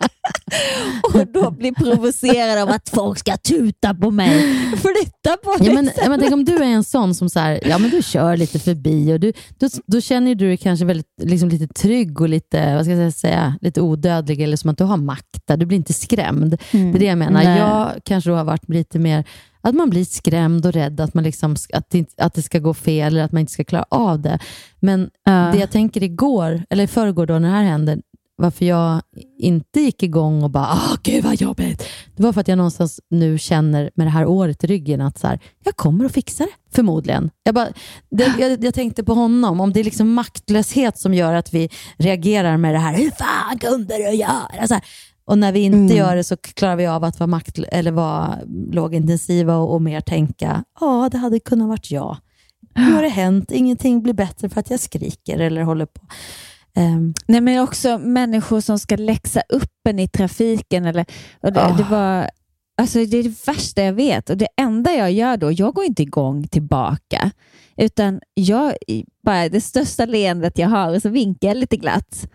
och 1.14 1.26
då 1.26 1.50
blir 1.50 1.72
provocerad 1.72 2.58
av 2.62 2.68
att 2.68 2.88
folk 2.88 3.18
ska 3.18 3.36
tuta 3.36 3.94
på 3.94 4.10
mig. 4.10 4.56
Flytta 4.70 5.36
på 5.44 5.56
dig! 5.56 5.68
Ja, 5.68 5.74
men, 5.74 5.90
ja, 5.96 6.08
men 6.08 6.20
tänk 6.20 6.32
om 6.32 6.44
du 6.44 6.56
är 6.56 6.62
en 6.62 6.84
sån 6.84 7.14
som 7.14 7.28
så 7.28 7.40
här, 7.40 7.60
ja, 7.68 7.78
men 7.78 7.90
du 7.90 8.02
kör 8.02 8.36
lite 8.36 8.58
förbi 8.58 9.12
och 9.12 9.20
du, 9.20 9.32
då, 9.58 9.68
då 9.86 10.00
känner 10.00 10.34
du 10.34 10.46
dig 10.48 10.56
kanske 10.56 10.84
väldigt, 10.84 11.06
liksom 11.22 11.48
lite 11.48 11.68
trygg 11.74 12.20
och 12.20 12.28
lite, 12.28 12.74
vad 12.74 12.84
ska 12.84 12.94
jag 12.94 13.12
säga, 13.12 13.58
lite 13.60 13.80
odödlig 13.80 14.40
eller 14.40 14.56
som 14.56 14.70
att 14.70 14.78
du 14.78 14.84
har 14.84 14.96
makt 14.96 15.46
där. 15.46 15.56
Du 15.56 15.66
blir 15.66 15.76
inte 15.78 15.92
skrämd. 15.92 16.56
Mm. 16.70 16.92
Det 16.92 16.98
är 16.98 17.00
det 17.00 17.06
jag 17.06 17.18
menar. 17.18 17.44
Nej. 17.44 17.58
Jag 17.58 17.90
kanske 18.04 18.30
har 18.30 18.44
varit 18.44 18.68
lite 18.68 18.98
mer 18.98 19.24
att 19.60 19.74
man 19.74 19.90
blir 19.90 20.04
skrämd 20.04 20.66
och 20.66 20.72
rädd 20.72 21.00
att, 21.00 21.14
man 21.14 21.24
liksom, 21.24 21.56
att, 21.72 21.90
det, 21.90 22.08
att 22.16 22.34
det 22.34 22.42
ska 22.42 22.58
gå 22.58 22.74
fel 22.74 23.12
eller 23.12 23.24
att 23.24 23.32
man 23.32 23.40
inte 23.40 23.52
ska 23.52 23.64
klara 23.64 23.84
av 23.88 24.20
det. 24.20 24.38
Men 24.80 25.10
Ja. 25.24 25.50
det 25.52 25.58
jag 25.58 25.70
tänker 25.70 26.02
igår, 26.02 26.62
eller 26.70 26.84
i 26.84 26.86
förrgår 26.86 27.26
då 27.26 27.38
när 27.38 27.48
det 27.48 27.54
här 27.54 27.62
hände, 27.62 27.98
varför 28.36 28.64
jag 28.64 29.02
inte 29.38 29.80
gick 29.80 30.02
igång 30.02 30.42
och 30.42 30.50
bara, 30.50 30.68
åh 30.72 30.96
gud 31.02 31.24
vad 31.24 31.40
jobbigt. 31.40 31.88
Det 32.16 32.22
var 32.22 32.32
för 32.32 32.40
att 32.40 32.48
jag 32.48 32.56
någonstans 32.58 33.00
nu 33.10 33.38
känner 33.38 33.90
med 33.94 34.06
det 34.06 34.10
här 34.10 34.26
året 34.26 34.64
i 34.64 34.66
ryggen 34.66 35.00
att 35.00 35.18
så 35.18 35.26
här, 35.26 35.40
jag 35.64 35.76
kommer 35.76 36.04
att 36.04 36.12
fixa 36.12 36.44
det, 36.44 36.74
förmodligen. 36.74 37.30
Jag, 37.42 37.54
bara, 37.54 37.68
det, 38.10 38.34
jag, 38.38 38.64
jag 38.64 38.74
tänkte 38.74 39.04
på 39.04 39.14
honom, 39.14 39.60
om 39.60 39.72
det 39.72 39.80
är 39.80 39.84
liksom 39.84 40.12
maktlöshet 40.12 40.98
som 40.98 41.14
gör 41.14 41.34
att 41.34 41.54
vi 41.54 41.68
reagerar 41.96 42.56
med 42.56 42.74
det 42.74 42.78
här, 42.78 42.96
hur 42.96 43.10
fan 43.10 43.58
kunde 43.58 43.96
du 43.96 44.10
göra? 44.10 44.66
Så 44.68 44.74
här. 44.74 44.84
Och 45.26 45.38
när 45.38 45.52
vi 45.52 45.60
inte 45.60 45.76
Mm. 45.76 45.96
gör 45.96 46.16
det 46.16 46.24
så 46.24 46.36
klarar 46.36 46.76
vi 46.76 46.86
av 46.86 47.04
att 47.04 47.20
vara, 47.20 47.26
makt, 47.26 47.58
eller 47.58 47.90
vara 47.90 48.38
lågintensiva 48.72 49.56
och, 49.56 49.74
och 49.74 49.82
mer 49.82 50.00
tänka, 50.00 50.64
ja 50.80 51.08
det 51.12 51.18
hade 51.18 51.40
kunnat 51.40 51.68
varit 51.68 51.90
jag. 51.90 52.16
Nu 52.76 52.92
har 52.92 53.02
det 53.02 53.08
hänt, 53.08 53.50
ingenting 53.52 54.02
blir 54.02 54.14
bättre 54.14 54.48
för 54.48 54.60
att 54.60 54.70
jag 54.70 54.80
skriker 54.80 55.38
eller 55.38 55.62
håller 55.62 55.86
på. 55.86 56.00
Ehm, 56.76 57.14
Nej, 57.26 57.40
men 57.40 57.62
också 57.62 57.98
människor 57.98 58.60
som 58.60 58.78
ska 58.78 58.96
läxa 58.96 59.42
upp 59.48 59.70
en 59.88 59.98
i 59.98 60.08
trafiken. 60.08 60.84
Eller, 60.84 61.06
och 61.42 61.52
det, 61.52 61.64
Ah. 61.64 61.76
det, 61.76 61.82
var, 61.84 62.28
alltså 62.78 62.98
det 62.98 63.16
är 63.16 63.22
det 63.22 63.46
värsta 63.46 63.82
jag 63.82 63.92
vet. 63.92 64.30
Och 64.30 64.36
Det 64.36 64.48
enda 64.56 64.92
jag 64.92 65.12
gör 65.12 65.36
då, 65.36 65.52
jag 65.52 65.74
går 65.74 65.84
inte 65.84 66.02
igång 66.02 66.48
tillbaka. 66.48 67.30
Utan 67.76 68.20
jag, 68.34 68.74
bara 69.22 69.48
det 69.48 69.60
största 69.60 70.04
leendet 70.04 70.58
jag 70.58 70.68
har 70.68 70.94
och 70.94 71.02
så 71.02 71.08
vinkar 71.08 71.48
jag 71.48 71.56
lite 71.56 71.76
glatt. 71.76 72.28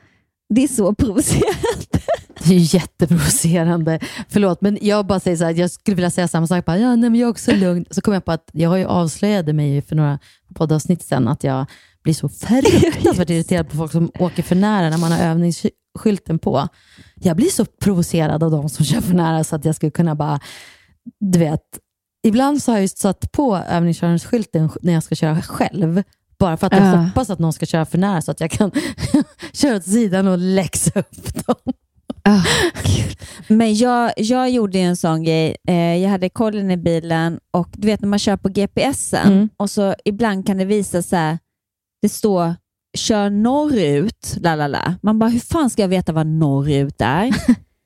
Det 0.54 0.64
är 0.64 0.68
så 0.68 0.94
provocerande. 0.94 1.56
Det 2.44 2.56
är 2.56 2.76
jätteprovocerande. 2.76 4.00
Förlåt, 4.30 4.62
men 4.62 4.78
jag 4.82 5.06
bara 5.06 5.20
säger 5.20 5.38
så 5.38 5.44
här, 5.44 5.54
jag 5.54 5.72
skulle 5.72 5.96
vilja 5.96 6.12
säga 6.12 6.28
samma 6.28 6.48
sak. 6.48 6.66
Bara, 6.66 6.78
ja, 6.78 6.96
nej, 6.96 7.10
men 7.10 7.20
jag 7.20 7.28
är 7.28 7.32
också 7.32 7.52
lugn. 7.56 7.86
Så 7.92 8.02
kom 8.02 8.14
jag 8.14 8.26
på 8.26 8.32
att 8.32 8.50
jag 8.54 8.70
har 8.70 8.78
ju 8.78 8.86
avslöjade 8.86 9.54
mig 9.54 9.82
för 9.82 9.96
några 9.96 10.20
poddavsnitt 10.56 11.04
sedan 11.04 11.28
att 11.28 11.44
jag 11.44 11.66
blir 12.04 12.14
så 12.14 12.30
fruktansvärt 12.30 13.30
irriterad 13.30 13.70
på 13.70 13.76
folk 13.78 13.92
som 13.92 14.12
åker 14.20 14.44
för 14.44 14.56
nära 14.56 14.90
när 14.90 14.98
man 14.98 15.12
har 15.12 15.20
övningsskylten 15.20 16.40
på. 16.40 16.68
Jag 17.16 17.36
blir 17.36 17.50
så 17.50 17.66
provocerad 17.66 18.44
av 18.44 18.52
de 18.52 18.70
som 18.70 18.86
kör 18.86 19.02
för 19.02 19.14
nära 19.14 19.44
så 19.44 19.56
att 19.56 19.66
jag 19.66 19.76
skulle 19.76 19.92
kunna 19.92 20.16
bara, 20.16 20.40
du 21.20 21.40
vet, 21.40 21.62
ibland 22.28 22.64
så 22.64 22.72
har 22.72 22.78
jag 22.78 22.82
just 22.82 22.98
satt 22.98 23.32
på 23.32 23.58
övningskörningsskylten 23.58 24.70
när 24.82 24.94
jag 24.94 25.04
ska 25.04 25.16
köra 25.16 25.42
själv. 25.42 26.04
Bara 26.40 26.58
för 26.58 26.68
att 26.68 26.74
jag 26.74 26.82
Ja. 26.88 26.96
hoppas 26.96 27.30
att 27.30 27.40
någon 27.40 27.54
ska 27.54 27.66
köra 27.66 27.86
för 27.86 27.98
nära 27.98 28.22
så 28.22 28.32
att 28.32 28.40
jag 28.40 28.52
kan 28.52 28.72
köra 29.54 29.76
åt 29.78 29.84
sidan 29.86 30.28
och 30.28 30.38
läxa 30.38 31.00
upp 31.00 31.46
dem. 31.46 31.74
Ah, 32.24 32.42
Men 33.48 33.76
jag, 33.76 34.12
jag 34.18 34.50
gjorde 34.50 34.78
ju 34.78 34.84
en 34.84 34.98
sån 34.98 35.24
grej. 35.24 35.56
Eh, 35.68 35.76
jag 35.98 36.10
hade 36.10 36.30
kollen 36.30 36.72
i 36.72 36.78
bilen 36.78 37.40
och 37.52 37.68
du 37.74 37.88
vet 37.88 38.02
när 38.02 38.08
man 38.08 38.20
kör 38.20 38.38
på 38.38 38.50
GPSen 38.50 39.28
Mm. 39.34 39.50
och 39.58 39.70
så 39.70 39.96
ibland 40.06 40.48
kan 40.48 40.58
det 40.58 40.66
visa 40.66 41.02
så 41.02 41.16
här, 41.16 41.38
det 42.02 42.10
står 42.10 42.56
kör 42.98 43.30
norrut, 43.30 44.38
la 44.42 44.56
la 44.56 44.68
la. 44.68 44.96
Man 45.02 45.20
bara, 45.20 45.30
hur 45.30 45.40
fan 45.40 45.70
ska 45.70 45.82
jag 45.82 45.90
veta 45.90 46.12
vad 46.12 46.28
norrut 46.28 47.02
är? 47.02 47.36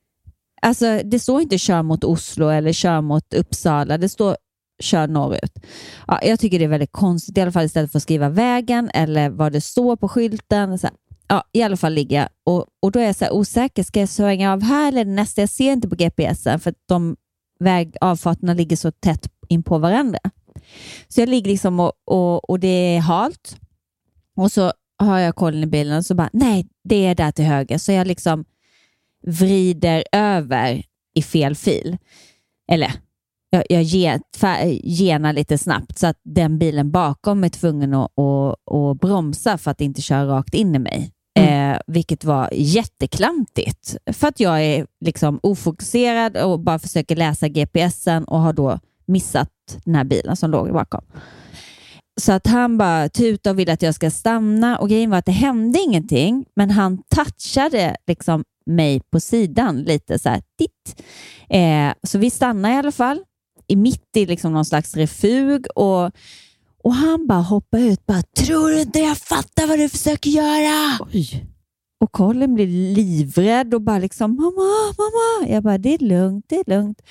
alltså, 0.62 1.00
det 1.04 1.18
står 1.18 1.40
inte 1.40 1.58
kör 1.58 1.82
mot 1.82 2.04
Oslo 2.04 2.48
eller 2.48 2.72
kör 2.72 3.00
mot 3.00 3.34
Uppsala. 3.34 3.98
Det 3.98 4.08
står 4.08 4.36
kör 4.82 5.08
norrut. 5.08 5.58
Ja, 6.06 6.20
jag 6.22 6.40
tycker 6.40 6.58
det 6.58 6.64
är 6.64 6.68
väldigt 6.68 6.92
konstigt, 6.92 7.38
i 7.38 7.40
alla 7.40 7.52
fall 7.52 7.64
istället 7.64 7.92
för 7.92 7.98
att 7.98 8.02
skriva 8.02 8.28
vägen 8.28 8.90
eller 8.94 9.30
vad 9.30 9.52
det 9.52 9.60
står 9.60 9.96
på 9.96 10.08
skylten. 10.08 10.78
Så 10.78 10.86
här, 10.86 10.96
ja, 11.28 11.44
I 11.52 11.62
alla 11.62 11.76
fall 11.76 11.92
ligger 11.92 12.20
jag 12.20 12.28
och, 12.46 12.66
och 12.82 12.92
då 12.92 13.00
är 13.00 13.04
jag 13.04 13.16
så 13.16 13.30
osäker. 13.30 13.82
Ska 13.82 14.00
jag 14.00 14.08
svänga 14.08 14.52
av 14.52 14.62
här 14.62 14.88
eller 14.88 15.04
nästa? 15.04 15.40
Jag 15.40 15.50
ser 15.50 15.72
inte 15.72 15.88
på 15.88 15.96
GPSen 15.96 16.60
för 16.60 16.70
att 16.70 16.82
de 16.88 17.16
vägavfarterna 17.60 18.54
ligger 18.54 18.76
så 18.76 18.90
tätt 18.90 19.28
in 19.48 19.62
på 19.62 19.78
varandra. 19.78 20.18
Så 21.08 21.20
jag 21.20 21.28
ligger 21.28 21.50
liksom 21.50 21.80
och, 21.80 21.92
och, 22.04 22.50
och 22.50 22.60
det 22.60 22.96
är 22.96 23.00
halt 23.00 23.56
och 24.36 24.52
så 24.52 24.72
har 24.98 25.18
jag 25.18 25.34
kollen 25.34 25.62
i 25.62 25.66
bilen 25.66 25.98
och 25.98 26.06
så 26.06 26.14
bara, 26.14 26.30
nej, 26.32 26.66
det 26.84 27.06
är 27.06 27.14
där 27.14 27.32
till 27.32 27.44
höger. 27.44 27.78
Så 27.78 27.92
jag 27.92 28.06
liksom 28.06 28.44
vrider 29.26 30.04
över 30.12 30.82
i 31.14 31.22
fel 31.22 31.54
fil. 31.54 31.96
Eller 32.72 32.92
jag, 33.50 33.64
jag 33.68 33.82
genar 34.82 35.32
lite 35.32 35.58
snabbt 35.58 35.98
så 35.98 36.06
att 36.06 36.20
den 36.22 36.58
bilen 36.58 36.90
bakom 36.90 37.44
är 37.44 37.48
tvungen 37.48 37.94
att, 37.94 38.18
att, 38.18 38.74
att 38.74 39.00
bromsa 39.00 39.58
för 39.58 39.70
att 39.70 39.80
inte 39.80 40.02
köra 40.02 40.26
rakt 40.26 40.54
in 40.54 40.74
i 40.74 40.78
mig. 40.78 41.10
Eh, 41.38 41.76
vilket 41.86 42.24
var 42.24 42.48
jätteklantigt 42.52 43.96
för 44.12 44.28
att 44.28 44.40
jag 44.40 44.62
är 44.62 44.86
liksom 45.00 45.40
ofokuserad 45.42 46.36
och 46.36 46.60
bara 46.60 46.78
försöker 46.78 47.16
läsa 47.16 47.48
GPSen 47.48 48.24
och 48.24 48.40
har 48.40 48.52
då 48.52 48.78
missat 49.06 49.50
den 49.84 49.94
här 49.94 50.04
bilen 50.04 50.36
som 50.36 50.50
låg 50.50 50.72
bakom. 50.72 51.04
Så 52.20 52.32
att 52.32 52.46
han 52.46 52.78
bara 52.78 53.08
tutade 53.08 53.50
och 53.50 53.58
ville 53.58 53.72
att 53.72 53.82
jag 53.82 53.94
ska 53.94 54.10
stanna 54.10 54.78
och 54.78 54.88
grejen 54.88 55.10
var 55.10 55.18
att 55.18 55.26
det 55.26 55.32
hände 55.32 55.78
ingenting, 55.78 56.44
men 56.56 56.70
han 56.70 57.02
touchade 57.08 57.96
liksom 58.06 58.44
mig 58.66 59.00
på 59.10 59.20
sidan 59.20 59.82
lite 59.82 60.18
så 60.18 60.28
här, 60.28 60.42
titt. 60.58 61.02
Eh, 61.48 61.94
så 62.02 62.18
vi 62.18 62.30
stannade 62.30 62.74
i 62.74 62.78
alla 62.78 62.92
fall, 62.92 63.18
i 63.66 63.76
mitt 63.76 64.16
i 64.16 64.26
liksom 64.26 64.52
någon 64.52 64.64
slags 64.64 64.96
refug 64.96 65.66
och, 65.74 66.10
och 66.82 66.94
han 66.94 67.26
bara 67.26 67.40
hoppade 67.42 67.82
ut 67.82 68.06
bara, 68.06 68.22
tror 68.22 68.70
du 68.70 68.80
inte 68.80 68.98
jag 68.98 69.18
fattar 69.18 69.66
vad 69.66 69.78
du 69.78 69.88
försöker 69.88 70.30
göra? 70.30 70.98
Oj. 71.12 71.46
Och 72.00 72.12
Colin 72.12 72.54
blir 72.54 72.66
livrädd 72.94 73.74
och 73.74 73.80
bara 73.80 73.98
liksom, 73.98 74.36
mamma, 74.36 74.94
mamma. 74.98 75.52
Jag 75.52 75.62
bara, 75.62 75.78
det 75.78 75.94
är 75.94 75.98
lugnt, 75.98 76.44
det 76.48 76.56
är 76.56 76.70
lugnt. 76.70 77.02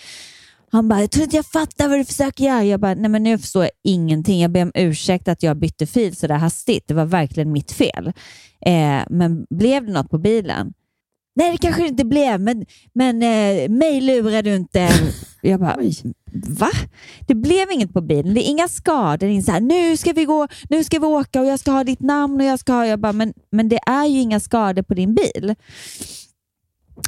Han 0.74 0.88
bara, 0.88 1.02
jag 1.02 1.12
tror 1.12 1.24
inte 1.24 1.36
jag 1.36 1.46
fattar 1.46 1.90
vad 1.90 2.00
du 2.00 2.06
försöker 2.06 2.44
göra. 2.44 2.64
Jag 2.64 2.80
bara, 2.80 2.94
nej 2.94 3.10
men 3.10 3.24
nu 3.24 3.38
förstår 3.38 3.64
jag 3.64 3.72
ingenting. 3.84 4.42
Jag 4.42 4.52
ber 4.52 4.62
om 4.62 4.72
ursäkt 4.76 5.28
att 5.28 5.44
jag 5.44 5.58
bytte 5.58 5.88
fil 5.88 6.16
så 6.16 6.28
där 6.28 6.36
hastigt. 6.36 6.88
Det 6.88 6.94
var 6.94 7.06
verkligen 7.06 7.52
mitt 7.52 7.72
fel. 7.72 8.08
Eh, 8.66 9.02
men 9.10 9.46
blev 9.50 9.86
det 9.86 9.92
något 9.92 10.10
på 10.10 10.18
bilen? 10.18 10.74
Nej, 11.36 11.52
det 11.52 11.58
kanske 11.58 11.82
det 11.82 11.88
inte 11.88 12.06
blev, 12.06 12.42
men, 12.42 12.66
men 12.94 13.24
eh, 13.24 13.70
mig 13.70 14.02
lurar 14.02 14.42
du 14.42 14.56
inte. 14.56 14.90
Jag 15.42 15.60
bara, 15.60 15.78
va? 16.48 16.70
Det 17.28 17.36
blev 17.36 17.72
inget 17.72 17.94
på 17.94 18.02
bilen. 18.02 18.34
Det 18.34 18.48
är 18.48 18.50
inga 18.50 18.68
skador. 18.68 19.28
Det 19.28 19.38
är 19.38 19.42
så 19.42 19.52
här, 19.52 19.62
nu 19.62 19.98
ska 19.98 20.14
vi 20.14 20.26
gå, 20.26 20.48
nu 20.70 20.84
ska 20.84 21.00
vi 21.00 21.06
åka 21.06 21.42
och 21.42 21.48
jag 21.48 21.60
ska 21.60 21.72
ha 21.72 21.84
ditt 21.84 22.00
namn 22.00 22.42
och 22.42 22.48
jag 22.48 22.60
ska 22.60 22.74
ha... 22.74 22.88
Jag 22.88 23.00
bara, 23.00 23.14
men, 23.14 23.34
men 23.52 23.70
det 23.70 23.80
är 23.86 24.06
ju 24.06 24.20
inga 24.20 24.40
skador 24.40 24.82
på 24.82 24.94
din 24.94 25.16
bil. 25.16 25.56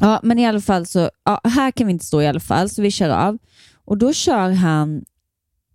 Ja, 0.02 0.20
men 0.24 0.40
i 0.40 0.46
alla 0.48 0.62
fall 0.62 0.86
så, 0.86 1.10
ja, 1.24 1.42
här 1.44 1.72
kan 1.72 1.88
vi 1.88 1.94
inte 1.94 2.06
stå 2.06 2.22
i 2.22 2.28
alla 2.28 2.40
fall, 2.40 2.70
så 2.70 2.82
vi 2.82 2.92
kör 2.92 3.10
av. 3.10 3.38
Och 3.86 3.98
Då 3.98 4.14
kör 4.14 4.50
han 4.50 5.06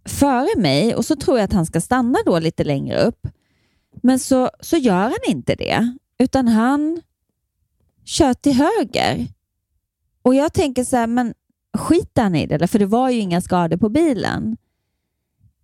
före 0.04 0.60
mig 0.60 0.94
och 0.94 1.04
så 1.04 1.16
tror 1.16 1.38
jag 1.38 1.44
att 1.44 1.52
han 1.52 1.66
ska 1.66 1.80
stanna 1.80 2.18
då 2.26 2.38
lite 2.38 2.64
längre 2.64 3.02
upp. 3.02 3.26
Men 4.02 4.18
så, 4.18 4.50
så 4.60 4.76
gör 4.76 5.02
han 5.02 5.18
inte 5.28 5.54
det, 5.54 5.96
utan 6.18 6.48
han 6.48 7.02
kör 8.04 8.34
till 8.34 8.52
höger. 8.52 9.26
Och 10.22 10.34
jag 10.34 10.52
tänker 10.52 10.84
så 10.84 10.96
här, 10.96 11.06
men 11.06 11.34
skiter 11.78 12.22
han 12.22 12.34
i 12.34 12.46
det? 12.46 12.66
För 12.66 12.78
det 12.78 12.86
var 12.86 13.10
ju 13.10 13.18
inga 13.18 13.40
skador 13.40 13.76
på 13.76 13.88
bilen. 13.88 14.56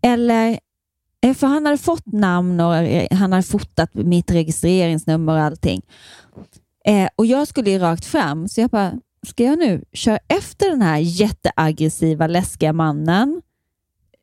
Eller, 0.02 0.58
eh, 1.20 1.34
för 1.34 1.46
han 1.46 1.66
hade 1.66 1.78
fått 1.78 2.06
namn 2.06 2.60
och 2.60 2.76
eh, 2.76 3.18
han 3.18 3.32
hade 3.32 3.42
fotat 3.42 3.94
mitt 3.94 4.30
registreringsnummer 4.30 5.32
och 5.32 5.40
allting. 5.40 5.82
Eh, 6.86 7.08
och 7.16 7.26
jag 7.26 7.48
skulle 7.48 7.70
ju 7.70 7.78
rakt 7.78 8.04
fram, 8.04 8.48
så 8.48 8.60
jag 8.60 8.70
bara, 8.70 8.92
ska 9.26 9.44
jag 9.44 9.58
nu 9.58 9.84
köra 9.92 10.18
efter 10.28 10.70
den 10.70 10.82
här 10.82 10.98
jätteaggressiva, 10.98 12.26
läskiga 12.26 12.72
mannen 12.72 13.42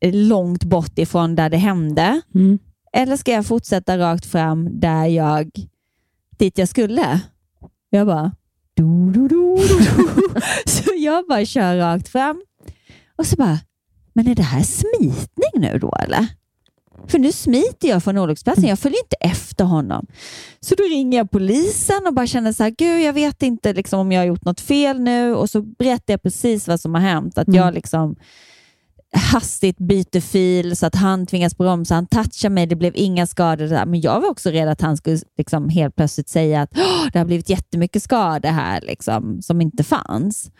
eh, 0.01 0.13
långt 0.13 0.63
bort 0.63 0.99
ifrån 0.99 1.35
där 1.35 1.49
det 1.49 1.57
hände? 1.57 2.21
Mm. 2.35 2.59
Eller 2.93 3.17
ska 3.17 3.31
jag 3.31 3.45
fortsätta 3.45 3.97
rakt 3.97 4.25
fram 4.25 4.79
där 4.79 5.05
jag, 5.05 5.51
dit 6.37 6.57
jag 6.57 6.69
skulle? 6.69 7.19
Jag 7.89 8.07
bara, 8.07 8.31
do, 8.75 9.11
do, 9.11 9.27
do. 9.27 9.57
Så 10.65 10.89
jag 10.97 11.27
bara 11.27 11.45
kör 11.45 11.77
rakt 11.77 12.07
fram 12.07 12.41
och 13.15 13.27
så 13.27 13.35
bara, 13.35 13.59
men 14.13 14.27
är 14.27 14.35
det 14.35 14.43
här 14.43 14.63
smitning 14.63 15.71
nu 15.71 15.79
då 15.79 15.93
eller? 15.99 16.27
För 17.07 17.19
nu 17.19 17.31
smiter 17.31 17.87
jag 17.87 18.03
från 18.03 18.17
olycksplatsen. 18.17 18.65
Jag 18.69 18.79
följer 18.79 18.99
inte 18.99 19.15
efter 19.15 19.65
honom. 19.65 20.07
Så 20.59 20.75
då 20.75 20.83
ringer 20.83 21.17
jag 21.17 21.31
polisen 21.31 22.07
och 22.07 22.13
bara 22.13 22.27
känner 22.27 22.53
så 22.53 22.63
här, 22.63 22.69
gud 22.69 23.01
jag 23.01 23.13
vet 23.13 23.43
inte 23.43 23.73
liksom, 23.73 23.99
om 23.99 24.11
jag 24.11 24.19
har 24.19 24.25
gjort 24.25 24.45
något 24.45 24.61
fel 24.61 24.99
nu 24.99 25.35
och 25.35 25.49
så 25.49 25.61
berättar 25.61 26.13
jag 26.13 26.21
precis 26.21 26.67
vad 26.67 26.79
som 26.79 26.93
har 26.93 27.01
hänt. 27.01 27.37
Att 27.37 27.53
jag 27.53 27.73
liksom 27.73 28.15
hastigt 29.13 29.77
byter 29.77 30.19
fil 30.19 30.75
så 30.75 30.85
att 30.85 30.95
han 30.95 31.25
tvingas 31.25 31.57
bromsa. 31.57 31.95
Han 31.95 32.07
touchar 32.07 32.49
mig, 32.49 32.65
det 32.65 32.75
blev 32.75 32.93
inga 32.95 33.27
skador. 33.27 33.65
Där. 33.65 33.85
Men 33.85 34.01
jag 34.01 34.21
var 34.21 34.29
också 34.29 34.49
rädd 34.49 34.69
att 34.69 34.81
han 34.81 34.97
skulle 34.97 35.19
liksom 35.37 35.69
helt 35.69 35.95
plötsligt 35.95 36.29
säga 36.29 36.61
att 36.61 36.71
det 37.13 37.19
har 37.19 37.25
blivit 37.25 37.49
jättemycket 37.49 38.03
skador 38.03 38.49
här 38.49 38.81
liksom, 38.81 39.41
som 39.41 39.61
inte 39.61 39.83
fanns. 39.83 40.51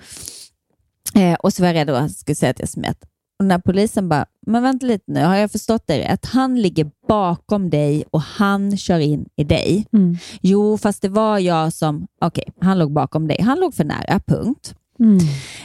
Eh, 1.15 1.33
och 1.33 1.53
så 1.53 1.61
var 1.61 1.67
jag 1.67 1.75
rädd 1.75 1.89
att 1.89 1.99
han 1.99 2.09
skulle 2.09 2.35
säga 2.35 2.49
att 2.49 2.59
jag 2.59 2.69
smet. 2.69 2.97
Och 3.43 3.47
när 3.47 3.59
polisen 3.59 4.09
bara, 4.09 4.25
men 4.47 4.63
vänta 4.63 4.85
lite 4.85 5.03
nu, 5.07 5.23
har 5.23 5.35
jag 5.35 5.51
förstått 5.51 5.83
det 5.85 5.99
rätt? 5.99 6.25
Han 6.25 6.61
ligger 6.61 6.91
bakom 7.07 7.69
dig 7.69 8.03
och 8.11 8.21
han 8.21 8.77
kör 8.77 8.99
in 8.99 9.25
i 9.35 9.43
dig. 9.43 9.87
Mm. 9.93 10.17
Jo, 10.41 10.77
fast 10.77 11.01
det 11.01 11.09
var 11.09 11.39
jag 11.39 11.73
som, 11.73 12.07
okej, 12.21 12.43
okay, 12.47 12.67
han 12.67 12.79
låg 12.79 12.91
bakom 12.91 13.27
dig. 13.27 13.41
Han 13.41 13.59
låg 13.59 13.73
för 13.73 13.83
nära, 13.83 14.19
punkt. 14.19 14.75
Mm. 14.99 15.19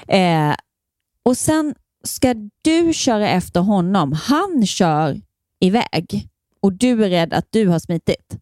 Eh, 0.09 0.57
och 1.23 1.37
sen 1.37 1.75
ska 2.05 2.35
du 2.63 2.93
köra 2.93 3.29
efter 3.29 3.61
honom. 3.61 4.13
Han 4.13 4.67
kör 4.67 5.21
iväg 5.61 6.29
och 6.63 6.73
du 6.73 7.05
är 7.05 7.09
rädd 7.09 7.33
att 7.33 7.47
du 7.51 7.69
har 7.69 7.79
smitit. 7.79 8.39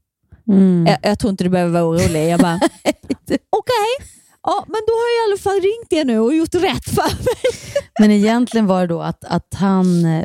Mm. 0.49 0.87
Jag, 0.87 0.99
jag 1.03 1.19
tror 1.19 1.31
inte 1.31 1.45
du 1.45 1.51
behöver 1.51 1.73
vara 1.73 1.85
orolig. 1.85 2.29
Jag 2.29 2.41
bara, 2.41 2.57
okej, 2.85 3.39
okay. 3.51 4.09
Ja, 4.47 4.65
men 4.67 4.81
då 4.87 4.93
har 4.93 5.09
jag 5.17 5.23
i 5.23 5.33
alla 5.33 5.39
fall 5.39 5.61
ringt 5.61 5.93
er 5.93 6.05
nu 6.05 6.19
och 6.19 6.35
gjort 6.35 6.55
rätt 6.55 6.85
för 6.85 7.03
mig. 7.25 7.53
Men 8.01 8.11
egentligen 8.11 8.67
var 8.67 8.81
det 8.81 8.87
då 8.87 9.01
att, 9.03 9.25
att 9.25 9.55
han, 9.55 10.05
eh, 10.05 10.25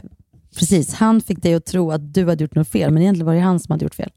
precis, 0.59 0.93
han 0.93 1.21
fick 1.21 1.41
dig 1.43 1.53
att 1.53 1.65
tro 1.65 1.91
att 1.91 2.13
du 2.13 2.29
hade 2.29 2.43
gjort 2.43 2.55
något 2.55 2.67
fel, 2.69 2.91
men 2.91 3.01
egentligen 3.01 3.25
var 3.25 3.33
det 3.33 3.39
han 3.39 3.59
som 3.59 3.71
hade 3.71 3.85
gjort 3.85 3.95
fel. 3.95 4.11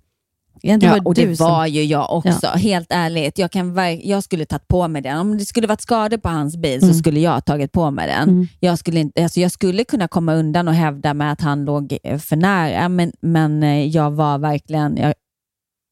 Egentligen 0.62 0.94
Ja, 0.94 1.00
var 1.02 1.08
och 1.08 1.14
det 1.14 1.26
du 1.26 1.36
som- 1.36 1.46
var 1.50 1.66
ju 1.66 1.84
jag 1.84 2.12
också. 2.16 2.38
Ja. 2.42 2.50
Helt 2.50 2.86
ärligt. 2.90 3.38
Jag, 3.38 3.50
kan, 3.50 3.74
jag 4.02 4.22
skulle 4.24 4.46
tagit 4.46 4.68
på 4.68 4.88
mig 4.88 5.02
den. 5.02 5.18
Om 5.18 5.38
det 5.38 5.44
skulle 5.44 5.66
varit 5.66 5.80
skador 5.80 6.16
på 6.16 6.28
hans 6.28 6.56
bil 6.56 6.78
Mm. 6.82 6.92
så 6.94 6.98
skulle 6.98 7.20
jag 7.20 7.30
ha 7.30 7.40
tagit 7.40 7.72
på 7.72 7.90
mig 7.90 8.08
den. 8.08 8.48
Jag, 8.60 8.78
skulle 8.78 9.00
inte, 9.00 9.22
alltså 9.22 9.40
jag 9.40 9.50
skulle 9.52 9.84
kunna 9.84 10.08
komma 10.08 10.34
undan 10.34 10.68
och 10.68 10.74
hävda 10.74 11.14
med 11.14 11.32
att 11.32 11.40
han 11.40 11.64
låg 11.64 11.98
eh, 12.04 12.18
för 12.18 12.36
nära, 12.36 12.88
men, 12.88 13.12
men 13.20 13.62
eh, 13.62 13.86
jag 13.86 14.10
var 14.10 14.38
verkligen... 14.38 14.96
Jag, 14.96 15.14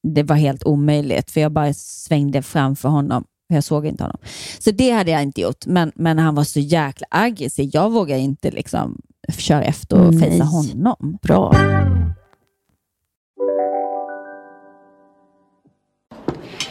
det 0.08 0.22
var 0.22 0.36
helt 0.36 0.64
omöjligt, 0.64 1.30
för 1.30 1.40
jag 1.40 1.52
bara 1.52 1.74
svängde 1.74 2.42
framför 2.42 2.88
honom. 2.88 3.24
Jag 3.55 3.64
såg 3.64 3.86
inte 3.86 4.05
honom. 4.05 4.18
Så 4.59 4.70
det 4.70 4.90
hade 4.90 5.11
jag 5.11 5.22
inte 5.22 5.40
gjort, 5.40 5.66
men, 5.66 5.92
men 5.94 6.18
han 6.18 6.34
var 6.34 6.44
så 6.44 6.61
jäkla 6.61 7.07
aggressiv. 7.11 7.70
Jag 7.72 7.90
vågade 7.90 8.20
inte 8.20 8.50
liksom 8.50 9.00
köra 9.38 9.62
efter 9.64 10.00
och 10.00 10.14
Nej. 10.14 10.30
fejsa 10.30 10.44
honom. 10.44 11.18
Bra. 11.22 11.55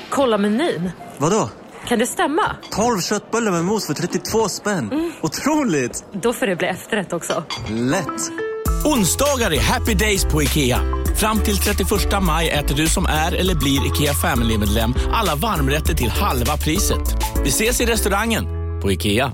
Kolla 0.09 0.37
menyn. 0.37 0.89
Vadå? 1.17 1.49
Kan 1.87 1.99
det 1.99 2.05
stämma? 2.05 2.55
12 2.71 2.99
köttbullar 2.99 3.51
med 3.51 3.65
mos 3.65 3.87
för 3.87 3.93
32 3.93 4.49
spänn. 4.49 5.11
Otroligt! 5.21 6.05
Då 6.11 6.33
får 6.33 6.45
det 6.47 6.55
bli 6.55 6.67
efterrätt 6.67 7.13
också. 7.13 7.43
Lätt! 7.69 8.50
Onsdagar 8.85 9.53
är 9.53 9.59
happy 9.59 9.93
days 9.93 10.25
på 10.25 10.43
IKEA. 10.43 10.81
Fram 11.15 11.39
till 11.39 11.57
31 11.57 11.89
maj 12.21 12.49
äter 12.49 12.75
du 12.75 12.87
som 12.87 13.05
är 13.05 13.31
eller 13.31 13.55
blir 13.55 13.87
IKEA 13.87 14.13
Family-medlem 14.13 14.93
alla 15.11 15.35
varmrätter 15.35 15.93
till 15.93 16.09
halva 16.09 16.57
priset. 16.57 17.15
Vi 17.43 17.49
ses 17.49 17.81
i 17.81 17.85
restaurangen 17.85 18.45
på 18.81 18.91
IKEA. 18.91 19.33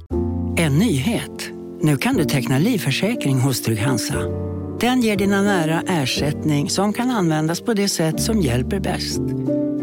En 0.58 0.78
nyhet. 0.78 1.50
Nu 1.82 1.98
kan 1.98 2.16
du 2.16 2.26
teckna 2.26 2.60
livförsäkring 2.60 3.39
hos 3.39 3.62
Trygg-Hansa. 3.62 4.16
Den 4.80 5.02
ger 5.02 5.16
dina 5.16 5.41
nära 5.41 5.82
ersättning 5.88 6.70
som 6.70 6.93
kan 6.93 7.12
användas 7.12 7.62
på 7.62 7.74
det 7.74 7.89
sätt 7.89 8.22
som 8.22 8.41
hjälper 8.41 8.80
bäst. 8.80 9.20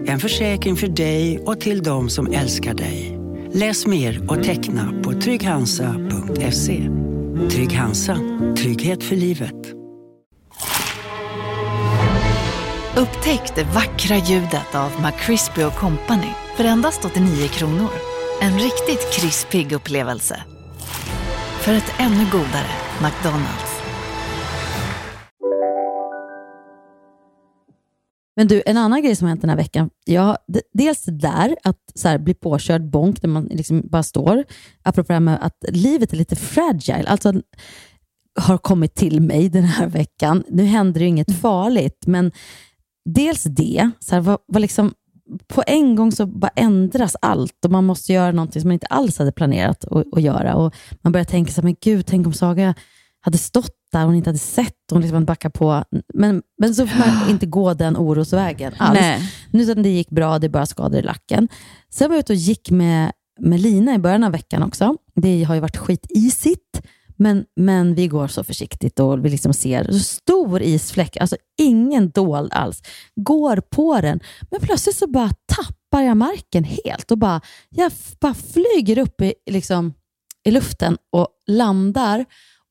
En 0.07 0.21
försäkring 0.21 0.77
för 0.77 0.89
dig 0.89 1.39
och 1.39 1.61
till 1.61 1.83
de 1.83 2.11
som 2.11 2.33
älskar 2.33 2.75
dig. 2.75 3.19
Läs 3.53 3.87
mer 3.87 4.31
och 4.31 4.45
teckna 4.45 4.93
på 5.05 5.13
trygghansa.se. 5.13 6.91
Trygg 7.35 7.73
Hansa. 7.73 8.19
Trygghet 8.57 9.05
för 9.05 9.17
livet. 9.17 9.75
Upptäck 12.97 13.55
det 13.55 13.65
vackra 13.65 14.17
ljudet 14.17 14.75
av 14.75 14.91
McCrispy 15.03 15.63
Company 15.71 16.31
för 16.57 16.65
endast 16.65 17.05
89 17.05 17.49
kronor. 17.49 17.91
En 18.41 18.59
riktigt 18.59 19.13
krispig 19.13 19.73
upplevelse. 19.73 20.43
För 21.61 21.73
ett 21.73 21.95
ännu 21.99 22.27
godare 22.33 22.71
McDonalds. 23.03 23.74
Men 28.37 28.49
du, 28.49 28.63
en 28.67 28.77
annan 28.77 29.03
grej 29.03 29.17
som 29.17 29.25
har 29.25 29.29
hänt 29.31 29.41
den 29.41 29.51
här 29.51 29.57
veckan. 29.57 29.91
Ja, 30.05 30.37
d- 30.49 30.61
dels 30.73 31.05
där 31.05 31.57
att 31.65 31.79
så 31.95 32.09
här, 32.09 32.19
bli 32.19 32.35
påkörd 32.35 32.91
bonk 32.91 33.21
där 33.23 33.29
man 33.29 33.45
liksom 33.45 33.83
bara 33.91 34.03
står. 34.03 34.45
Apropå 34.83 35.07
det 35.07 35.13
här 35.15 35.21
med 35.21 35.39
att 35.43 35.65
livet 35.69 36.13
är 36.13 36.17
lite 36.17 36.37
fragile. 36.37 37.05
Alltså 37.09 37.33
har 38.41 38.59
kommit 38.59 38.95
till 38.95 39.21
mig 39.21 39.49
den 39.49 39.65
här 39.65 39.87
veckan. 39.87 40.45
Nu 40.49 40.65
händer 40.65 41.01
ju 41.01 41.07
inget 41.07 41.41
farligt, 41.41 42.07
men 42.07 42.33
dels 43.05 43.43
det. 43.43 43.91
Så 43.99 44.15
här, 44.15 44.21
vad, 44.23 44.39
vad 44.47 44.63
liksom, 44.63 44.93
på 45.49 45.63
en 45.67 45.97
gång 45.97 46.13
så 46.13 46.27
bara 46.27 46.51
ändras 46.57 47.17
allt 47.21 47.65
och 47.65 47.71
man 47.71 47.85
måste 47.85 48.13
göra 48.13 48.33
någonting 48.33 48.63
som 48.63 48.69
man 48.69 48.73
inte 48.73 48.87
alls 48.87 49.19
hade 49.19 49.33
planerat 49.33 49.85
att, 49.85 50.07
att 50.13 50.23
göra. 50.23 50.55
Och 50.55 50.75
man 51.03 51.13
börjar 51.13 51.25
tänka 51.25 51.53
så 51.53 51.61
här, 51.61 51.65
men 51.65 51.77
gud, 51.81 52.07
tänk 52.07 52.27
om 52.27 52.33
Saga 52.33 52.75
hade 53.21 53.39
stått 53.39 53.77
där 53.99 54.05
hon 54.05 54.15
inte 54.15 54.29
hade 54.29 54.39
sett 54.39 54.75
hon 54.91 55.01
liksom 55.01 55.15
hade 55.15 55.27
backat 55.27 55.53
på. 55.53 55.85
Men, 56.15 56.43
men 56.59 56.75
så 56.75 56.87
får 56.87 56.99
man 56.99 57.31
inte 57.31 57.47
gå 57.47 57.75
den 57.75 57.97
orosvägen 57.97 58.73
alls. 58.79 59.01
Nej. 59.01 59.33
Nu 59.51 59.63
utan 59.63 59.83
det 59.83 59.89
gick 59.89 60.11
bra, 60.11 60.39
det 60.39 60.47
är 60.47 60.49
bara 60.49 60.67
skador 60.67 60.99
i 60.99 61.03
lacken. 61.03 61.49
Sen 61.91 62.09
var 62.09 62.17
jag 62.17 62.21
ute 62.21 62.33
och 62.33 62.37
gick 62.37 62.71
med, 62.71 63.13
med 63.41 63.61
Lina 63.61 63.95
i 63.95 63.99
början 63.99 64.25
av 64.25 64.33
veckan 64.33 64.63
också. 64.63 64.97
Det 65.15 65.45
har 65.45 65.55
ju 65.55 65.61
varit 65.61 65.77
skitisigt, 65.77 66.83
men, 67.17 67.45
men 67.57 67.95
vi 67.95 68.09
går 68.09 68.29
så 68.29 68.45
försiktigt 68.45 69.01
och 69.01 69.25
vi 69.25 69.31
liksom 69.31 69.53
ser 69.53 69.93
stor 69.93 70.63
isfläck, 70.63 71.17
alltså 71.17 71.37
ingen 71.59 72.11
dold 72.11 72.53
alls. 72.53 72.83
Går 73.17 73.57
på 73.57 74.01
den, 74.01 74.21
men 74.51 74.61
plötsligt 74.61 74.97
så 74.97 75.07
bara 75.07 75.31
tappar 75.57 76.03
jag 76.03 76.17
marken 76.17 76.65
helt 76.65 77.11
och 77.11 77.19
bara, 77.19 77.41
jag 77.71 77.93
bara 78.21 78.35
flyger 78.35 78.99
upp 78.99 79.21
i, 79.21 79.35
liksom, 79.51 79.95
i 80.45 80.51
luften 80.51 80.97
och 81.13 81.29
landar 81.47 82.25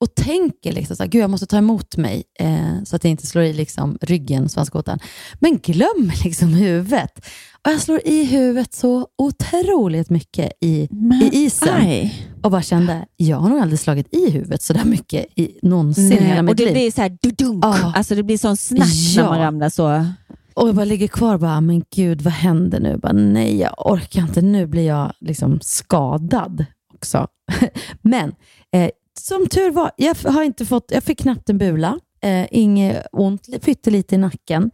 och 0.03 0.15
tänker 0.15 0.71
liksom 0.71 0.95
så 0.95 1.03
här, 1.03 1.09
gud 1.09 1.21
jag 1.23 1.29
måste 1.29 1.45
ta 1.45 1.57
emot 1.57 1.97
mig 1.97 2.23
eh, 2.39 2.83
så 2.85 2.95
att 2.95 3.03
jag 3.03 3.11
inte 3.11 3.27
slår 3.27 3.43
i 3.43 3.53
liksom 3.53 3.97
ryggen, 4.01 4.49
svanskotan. 4.49 4.99
Men 5.39 5.57
glömmer 5.57 6.23
liksom 6.23 6.49
huvudet. 6.53 7.25
Och 7.65 7.71
jag 7.71 7.81
slår 7.81 8.01
i 8.07 8.23
huvudet 8.25 8.73
så 8.73 9.07
otroligt 9.17 10.09
mycket 10.09 10.51
i, 10.61 10.87
i 11.23 11.29
isen. 11.33 11.73
aj. 11.73 12.27
Och 12.43 12.51
bara 12.51 12.61
kände, 12.61 13.05
jag 13.17 13.37
har 13.37 13.49
nog 13.49 13.59
aldrig 13.59 13.79
slagit 13.79 14.13
i 14.13 14.29
huvudet 14.31 14.61
så 14.61 14.73
där 14.73 14.85
mycket 14.85 15.25
i, 15.35 15.59
någonsin 15.61 16.11
i 16.11 16.15
hela 16.15 16.33
Nej, 16.33 16.41
mitt 16.43 16.49
och 16.49 16.55
det 16.55 16.63
liv. 16.65 16.73
blir 16.73 16.91
så 16.91 17.01
här 17.01 17.17
dudunk. 17.21 17.65
Ja. 17.65 17.93
Alltså 17.95 18.15
det 18.15 18.23
blir 18.23 18.37
sån 18.37 18.57
snack 18.57 18.89
Ja. 19.15 19.21
när 19.23 19.29
man 19.29 19.39
ramlar 19.39 19.69
så. 19.69 20.05
Och 20.53 20.67
jag 20.67 20.75
bara 20.75 20.85
ligger 20.85 21.07
kvar 21.07 21.33
och 21.33 21.39
bara, 21.39 21.61
men 21.61 21.83
gud 21.95 22.21
vad 22.21 22.33
händer 22.33 22.79
nu? 22.79 22.97
Bara, 22.97 23.13
nej, 23.13 23.59
jag 23.59 23.73
orkar 23.91 24.21
inte. 24.21 24.41
Nu 24.41 24.67
blir 24.67 24.87
jag 24.87 25.13
liksom 25.19 25.59
skadad 25.61 26.65
också. 26.93 27.27
men 28.01 28.31
eh, 28.73 28.89
som 29.19 29.47
tur 29.47 29.71
var, 29.71 29.91
jag 29.95 30.15
har 30.25 30.43
inte 30.43 30.65
fått, 30.65 30.85
jag 30.91 31.03
fick 31.03 31.19
knappt 31.19 31.49
en 31.49 31.57
bula. 31.57 31.99
eh, 32.23 32.47
inget 32.51 33.07
ont, 33.11 33.61
pyttelite 33.61 34.15
i 34.15 34.17
nacken. 34.17 34.71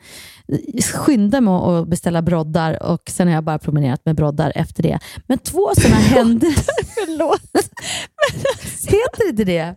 Skyndade 0.94 1.42
mig 1.42 1.54
att 1.54 1.88
beställa 1.88 2.22
broddar 2.22 2.84
och 2.84 3.02
sen 3.10 3.28
har 3.28 3.36
jag 3.36 3.44
bara 3.44 3.60
promenerat 3.60 4.06
med 4.06 4.16
broddar 4.16 4.52
efter 4.56 4.84
det. 4.84 5.00
Men 5.28 5.38
två 5.38 5.72
sådana 5.76 5.96
händelser... 6.00 6.74
Förlåt. 6.96 7.42
Heter 8.88 9.30
inte 9.30 9.44
det? 9.44 9.76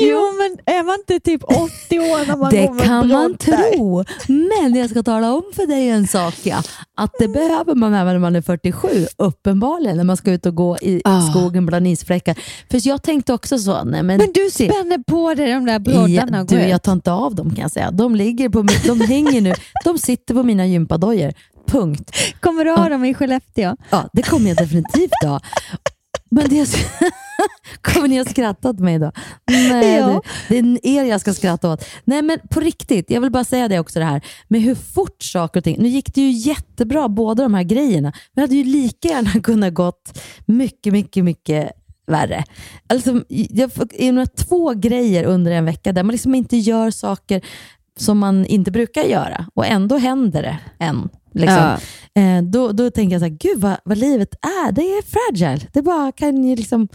Jo, 0.00 0.18
men 0.38 0.74
är 0.76 0.82
man 0.84 0.94
inte 0.94 1.20
typ 1.30 1.42
80 1.44 1.60
år 1.98 2.26
när 2.26 2.36
man 2.36 2.50
Det 2.50 2.66
går 2.66 2.74
med 2.74 2.84
kan 2.84 3.08
man 3.08 3.08
broddar? 3.08 3.72
tro. 3.72 4.04
Men 4.28 4.74
jag 4.74 4.90
ska 4.90 5.02
tala 5.02 5.32
om 5.32 5.42
för 5.56 5.66
dig 5.66 5.88
en 5.88 6.06
sak. 6.08 6.34
Ja. 6.42 6.62
Att 6.96 7.10
det 7.18 7.28
behöver 7.28 7.74
man 7.74 7.94
även 7.94 8.12
när 8.12 8.18
man 8.20 8.36
är 8.36 8.42
47, 8.42 8.88
uppenbarligen, 9.16 9.96
när 9.96 10.04
man 10.04 10.16
ska 10.16 10.30
ut 10.32 10.46
och 10.46 10.54
gå 10.54 10.78
i 10.78 11.02
skogen 11.30 11.66
bland 11.66 11.86
isfläckar. 11.86 12.38
För 12.70 12.88
jag 12.88 13.02
tänkte 13.02 13.32
också 13.32 13.58
så. 13.58 13.84
Nej, 13.84 14.02
men, 14.02 14.18
Men 14.18 14.32
du 14.34 14.50
spänner 14.50 15.02
på 15.02 15.34
dig 15.34 15.52
de 15.52 15.64
där 15.66 15.78
broddarna 15.78 16.36
ja, 16.36 16.40
och 16.42 16.48
går 16.48 16.56
du, 16.56 16.62
ut. 16.62 16.70
Jag 16.70 16.82
tar 16.82 16.92
inte 16.92 17.12
av 17.12 17.34
dem 17.34 17.50
kan 17.54 17.62
jag 17.62 17.70
säga. 17.70 17.90
De, 17.90 18.14
ligger 18.16 18.48
på, 18.48 18.66
de 18.86 19.00
hänger 19.00 19.40
nu. 19.40 19.54
De 19.84 19.98
sitter 19.98 20.34
på 20.34 20.42
mina 20.42 20.66
gympadojor. 20.66 21.32
Punkt. 21.66 22.10
Kommer 22.40 22.64
du 22.64 22.70
ha 22.70 22.88
dem 22.88 23.04
i 23.04 23.14
Skellefteå? 23.14 23.76
Ja, 23.90 24.08
det 24.12 24.22
kommer 24.22 24.48
jag 24.48 24.56
definitivt 24.56 25.24
ha. 25.24 25.40
Men 26.30 26.48
det 26.48 26.68
kommer 27.80 28.08
ni 28.08 28.20
att 28.20 28.30
skratta 28.30 28.70
åt 28.70 28.78
mig 28.78 28.98
då? 28.98 29.12
Nej, 29.50 29.96
Ja. 29.96 30.22
det, 30.48 30.62
det 30.62 30.88
är 30.88 31.02
er 31.02 31.04
jag 31.04 31.20
ska 31.20 31.34
skratta 31.34 31.72
åt. 31.72 31.84
Nej, 32.04 32.22
men 32.22 32.38
på 32.50 32.60
riktigt, 32.60 33.10
jag 33.10 33.20
vill 33.20 33.30
bara 33.30 33.44
säga 33.44 33.68
det 33.68 33.78
också 33.78 33.98
det 33.98 34.04
här 34.04 34.20
med 34.48 34.60
hur 34.62 34.74
fort 34.74 35.22
saker 35.22 35.60
och 35.60 35.64
ting... 35.64 35.76
Nu 35.82 35.88
gick 35.88 36.14
det 36.14 36.20
ju 36.20 36.30
jättebra, 36.30 37.08
båda 37.08 37.42
de 37.42 37.54
här 37.54 37.62
grejerna, 37.62 38.12
men 38.12 38.12
det 38.34 38.40
hade 38.40 38.54
ju 38.56 38.64
lika 38.64 39.08
gärna 39.08 39.30
kunnat 39.42 39.74
gått 39.74 40.18
mycket, 40.46 40.92
mycket, 40.92 41.24
mycket 41.24 41.70
värre. 42.06 42.44
Alltså, 42.86 43.24
jag 43.28 43.72
får 43.72 43.88
inom 43.94 44.26
två 44.26 44.72
grejer 44.74 45.24
under 45.24 45.52
en 45.52 45.64
vecka 45.64 45.92
där 45.92 46.02
man 46.02 46.12
liksom 46.12 46.34
inte 46.34 46.56
gör 46.56 46.90
saker 46.90 47.40
som 47.96 48.18
man 48.18 48.46
inte 48.46 48.70
brukar 48.70 49.02
göra 49.02 49.46
och 49.54 49.66
ändå 49.66 49.96
händer 49.98 50.42
det 50.42 50.58
än. 50.78 51.08
Liksom. 51.32 51.76
Eh, 52.14 52.42
då, 52.42 52.72
då 52.72 52.90
tänker 52.90 53.14
jag 53.14 53.20
så 53.20 53.26
här, 53.26 53.36
gud 53.40 53.60
vad, 53.60 53.76
vad 53.84 53.98
livet 53.98 54.34
är. 54.42 54.72
Det 54.72 54.82
är 54.82 55.02
fragile. 55.02 55.66
Det 55.72 55.82
bara 55.82 56.12
kan 56.12 56.44
ju 56.44 56.56
liksom 56.56 56.88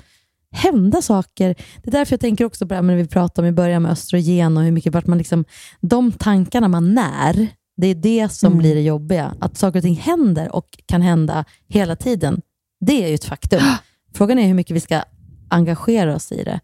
hända 0.51 1.01
saker. 1.01 1.55
Det 1.83 1.89
är 1.89 1.91
därför 1.91 2.13
jag 2.13 2.19
tänker 2.21 2.45
också 2.45 2.65
på 2.65 2.69
det 2.69 2.75
här 2.75 2.81
med 2.81 2.97
vi 2.97 3.07
pratade 3.07 3.47
om 3.47 3.49
i 3.49 3.55
början 3.55 3.81
med 3.81 3.91
östrogen 3.91 4.57
och 4.57 4.63
hur 4.63 4.71
mycket 4.71 4.93
vart 4.93 5.07
man 5.07 5.17
liksom, 5.17 5.45
de 5.81 6.11
tankarna 6.11 6.67
man 6.67 6.93
när, 6.93 7.47
det 7.77 7.87
är 7.87 7.95
det 7.95 8.29
som 8.31 8.47
Mm. 8.47 8.57
blir 8.57 8.75
det 8.75 8.81
jobbiga. 8.81 9.33
Att 9.39 9.57
saker 9.57 9.79
och 9.79 9.83
ting 9.83 9.95
händer 9.95 10.55
och 10.55 10.77
kan 10.85 11.01
hända 11.01 11.45
hela 11.67 11.95
tiden. 11.95 12.41
Det 12.79 13.03
är 13.03 13.07
ju 13.07 13.15
ett 13.15 13.25
faktum. 13.25 13.61
Frågan 14.13 14.39
är 14.39 14.47
hur 14.47 14.53
mycket 14.53 14.75
vi 14.75 14.79
ska 14.79 15.01
engagera 15.49 16.15
oss 16.15 16.31
i 16.31 16.43
det 16.43 16.59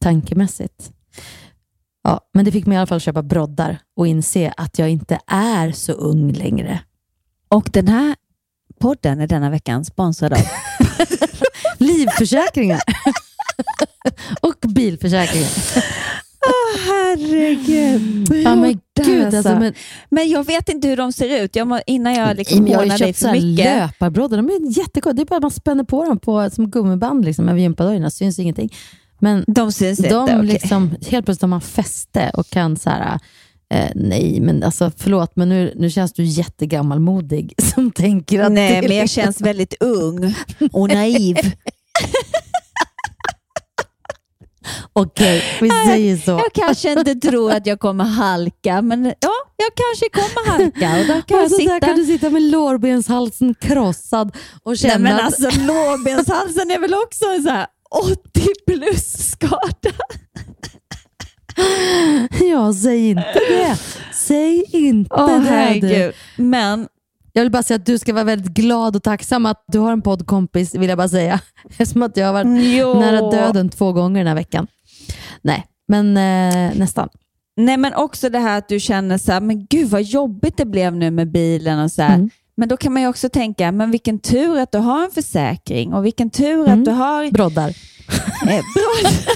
tankemässigt. 0.00 0.90
Ja, 2.04 2.20
men 2.34 2.44
det 2.44 2.52
fick 2.52 2.66
mig 2.66 2.74
i 2.74 2.78
alla 2.78 2.86
fall 2.86 3.00
köpa 3.00 3.22
broddar 3.22 3.78
och 3.96 4.06
inse 4.06 4.52
att 4.56 4.78
jag 4.78 4.90
inte 4.90 5.18
är 5.26 5.72
så 5.72 5.92
ung 5.92 6.32
längre. 6.32 6.80
Och 7.48 7.68
den 7.72 7.88
här 7.88 8.14
podden 8.80 9.20
är 9.20 9.26
denna 9.26 9.50
veckan 9.50 9.84
sponsrad 9.84 10.32
av 10.32 10.38
Livförsäkringar 11.78 12.80
och 14.40 14.68
bilförsäkringar. 14.74 15.48
Åh 16.46 16.80
herregud. 16.86 18.28
Ja, 18.44 18.54
men 18.54 18.80
gud, 19.04 19.24
alltså. 19.24 19.36
alltså, 19.38 19.56
men- 19.60 19.74
men, 20.08 20.28
jag 20.30 20.46
vet 20.46 20.68
inte 20.68 20.88
hur 20.88 20.96
de 20.96 21.12
ser 21.12 21.42
ut. 21.42 21.56
Jag 21.56 21.66
må, 21.68 21.80
innan 21.86 22.14
jag 22.14 22.36
liksom 22.36 22.66
jag 22.66 22.74
har 22.78 22.82
hånar 22.84 22.98
dig 22.98 23.06
köpt 23.08 23.18
så 23.18 23.28
för 23.28 23.34
här 23.34 23.40
mycket. 23.42 23.64
löparbroddar. 23.64 24.36
De 24.36 24.48
är 24.48 24.78
jättegoda. 24.78 25.12
Det 25.14 25.22
är 25.22 25.26
bara 25.26 25.36
att 25.36 25.42
man 25.42 25.50
spänner 25.50 25.84
på 25.84 26.04
dem 26.04 26.18
på, 26.18 26.50
som 26.50 26.70
gummiband 26.70 27.24
liksom, 27.24 27.48
över 27.48 27.60
gympadojorna. 27.60 28.10
syns 28.10 28.38
ingenting. 28.38 28.72
Men 29.18 29.44
de 29.46 29.72
syns 29.72 29.98
de 29.98 30.20
inte, 30.30 30.42
liksom, 30.42 30.90
Helt 30.90 31.24
plötsligt 31.26 31.42
har 31.42 31.48
man 31.48 31.60
fäste 31.60 32.30
och 32.34 32.48
kan 32.50 32.76
så 32.76 32.90
här, 32.90 33.18
eh, 33.74 33.90
nej, 33.94 34.40
men 34.40 34.62
alltså 34.62 34.90
förlåt, 34.96 35.36
men 35.36 35.48
nu, 35.48 35.72
nu 35.76 35.90
känns 35.90 36.12
du 36.12 36.24
jättegammalmodig 36.24 37.54
som 37.74 37.90
tänker 37.90 38.42
att 38.42 38.52
Nej, 38.52 38.88
men 38.88 38.96
jag 38.96 39.10
känns 39.10 39.40
väldigt 39.40 39.74
ung 39.80 40.34
och 40.72 40.88
naiv. 40.88 41.36
Okej, 44.92 45.42
vi 45.60 45.70
säger 45.70 46.16
så. 46.16 46.30
Jag 46.30 46.52
kanske 46.66 46.92
inte 46.92 47.14
tror 47.14 47.52
att 47.52 47.66
jag 47.66 47.80
kommer 47.80 48.04
halka, 48.04 48.82
men 48.82 49.04
ja, 49.04 49.30
jag 49.56 49.70
kanske 49.74 50.08
kommer 50.12 50.48
halka 50.50 51.00
och 51.00 51.06
då 51.16 51.22
kan 51.22 51.36
och 51.38 51.42
jag 51.44 51.50
sitta... 51.50 51.72
där 51.72 51.80
kan 51.80 51.96
du 51.96 52.04
sitta 52.04 52.30
med 52.30 52.42
lårbenshalsen 52.42 53.54
krossad 53.54 54.28
och 54.62 54.70
Nej, 54.70 54.76
känna 54.76 54.98
men 54.98 55.14
att- 55.14 55.22
alltså 55.22 55.60
lårbenshalsen 55.60 56.70
är 56.70 56.78
väl 56.80 56.94
också 56.94 57.24
så 57.44 57.50
här 57.50 57.66
80 57.90 58.18
plus 58.66 59.30
skada? 59.30 59.60
Ja, 62.50 62.72
säg 62.72 63.10
inte 63.10 63.40
det. 63.48 63.78
Säg 64.14 64.64
inte 64.72 65.14
Åh, 65.14 65.26
det. 65.42 65.48
herregud. 65.48 66.14
Men 66.36 66.88
Jag 67.32 67.42
vill 67.42 67.50
bara 67.52 67.62
säga 67.62 67.76
att 67.76 67.86
du 67.86 67.98
ska 67.98 68.12
vara 68.12 68.24
väldigt 68.24 68.52
glad 68.54 68.96
och 68.96 69.02
tacksam 69.02 69.46
att 69.46 69.64
du 69.66 69.78
har 69.78 69.92
en 69.92 70.02
poddkompis, 70.02 70.74
vill 70.74 70.88
jag 70.88 70.98
bara 70.98 71.08
säga. 71.08 71.40
Eftersom 71.70 72.02
att 72.02 72.16
jag 72.16 72.26
har 72.26 72.32
varit 72.32 72.64
Jo. 72.76 73.00
nära 73.00 73.30
döden 73.30 73.68
två 73.68 73.92
gånger 73.92 74.20
den 74.20 74.26
här 74.26 74.34
veckan. 74.34 74.66
Nej, 75.42 75.66
men 75.88 76.16
eh, 76.16 76.78
nästan. 76.78 77.08
Nej, 77.56 77.76
men 77.76 77.94
också 77.94 78.28
det 78.28 78.38
här 78.38 78.58
att 78.58 78.68
du 78.68 78.80
känner 78.80 79.18
så 79.18 79.32
här, 79.32 79.40
men 79.40 79.66
gud 79.66 79.88
vad 79.88 80.02
jobbigt 80.02 80.56
det 80.56 80.64
blev 80.66 80.96
nu 80.96 81.10
med 81.10 81.30
bilen 81.32 81.78
och 81.80 81.90
så 81.92 82.02
här. 82.02 82.14
Mm. 82.14 82.30
Men 82.56 82.68
då 82.68 82.76
kan 82.76 82.92
man 82.92 83.02
ju 83.02 83.08
också 83.08 83.28
tänka, 83.28 83.72
men 83.72 83.90
vilken 83.90 84.18
tur 84.18 84.58
att 84.58 84.72
du 84.72 84.78
har 84.78 85.04
en 85.04 85.10
försäkring 85.10 85.92
och 85.94 86.04
vilken 86.06 86.30
tur 86.30 86.68
att 86.68 86.84
du 86.84 86.90
har... 86.90 87.30
Broddar. 87.30 87.68
Eh, 87.68 88.46
broddar. 88.74 89.12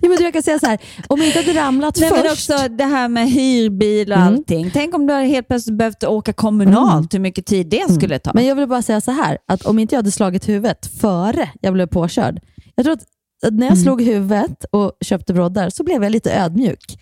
Ja, 0.00 0.08
men 0.08 0.22
jag 0.22 0.32
kan 0.32 0.42
säga 0.42 0.58
så 0.58 0.66
här, 0.66 0.78
om 1.06 1.18
jag 1.18 1.26
inte 1.26 1.38
hade 1.38 1.60
ramlat 1.60 1.96
Nej, 2.00 2.10
men 2.10 2.22
först. 2.22 2.32
också 2.32 2.68
det 2.68 2.84
här 2.84 3.08
med 3.08 3.30
hyrbil 3.30 4.12
och 4.12 4.18
Mm. 4.18 4.34
allting. 4.34 4.70
Tänk 4.74 4.94
om 4.94 5.06
du 5.06 5.12
hade 5.14 5.26
helt 5.26 5.48
plötsligt 5.48 5.78
behövt 5.78 6.04
åka 6.04 6.32
kommunalt, 6.32 7.14
hur 7.14 7.18
mycket 7.18 7.46
tid 7.46 7.66
det 7.66 7.92
skulle 7.92 8.18
ta. 8.18 8.30
Men 8.34 8.46
jag 8.46 8.54
vill 8.54 8.68
bara 8.68 8.82
säga 8.82 9.00
så 9.00 9.10
här, 9.10 9.38
att 9.48 9.62
om 9.66 9.78
inte 9.78 9.94
jag 9.94 9.98
hade 9.98 10.10
slagit 10.10 10.48
huvudet 10.48 10.86
före 11.00 11.50
jag 11.60 11.72
blev 11.72 11.86
påkörd. 11.86 12.40
Jag 12.74 12.84
tror 12.84 12.92
att 12.94 13.02
att 13.46 13.52
när 13.54 13.66
jag 13.66 13.72
Mm. 13.72 13.82
slog 13.84 14.02
huvudet 14.02 14.64
och 14.70 14.92
köpte 15.00 15.32
broddar 15.34 15.70
så 15.70 15.84
blev 15.84 16.02
jag 16.02 16.12
lite 16.12 16.32
ödmjuk. 16.34 16.98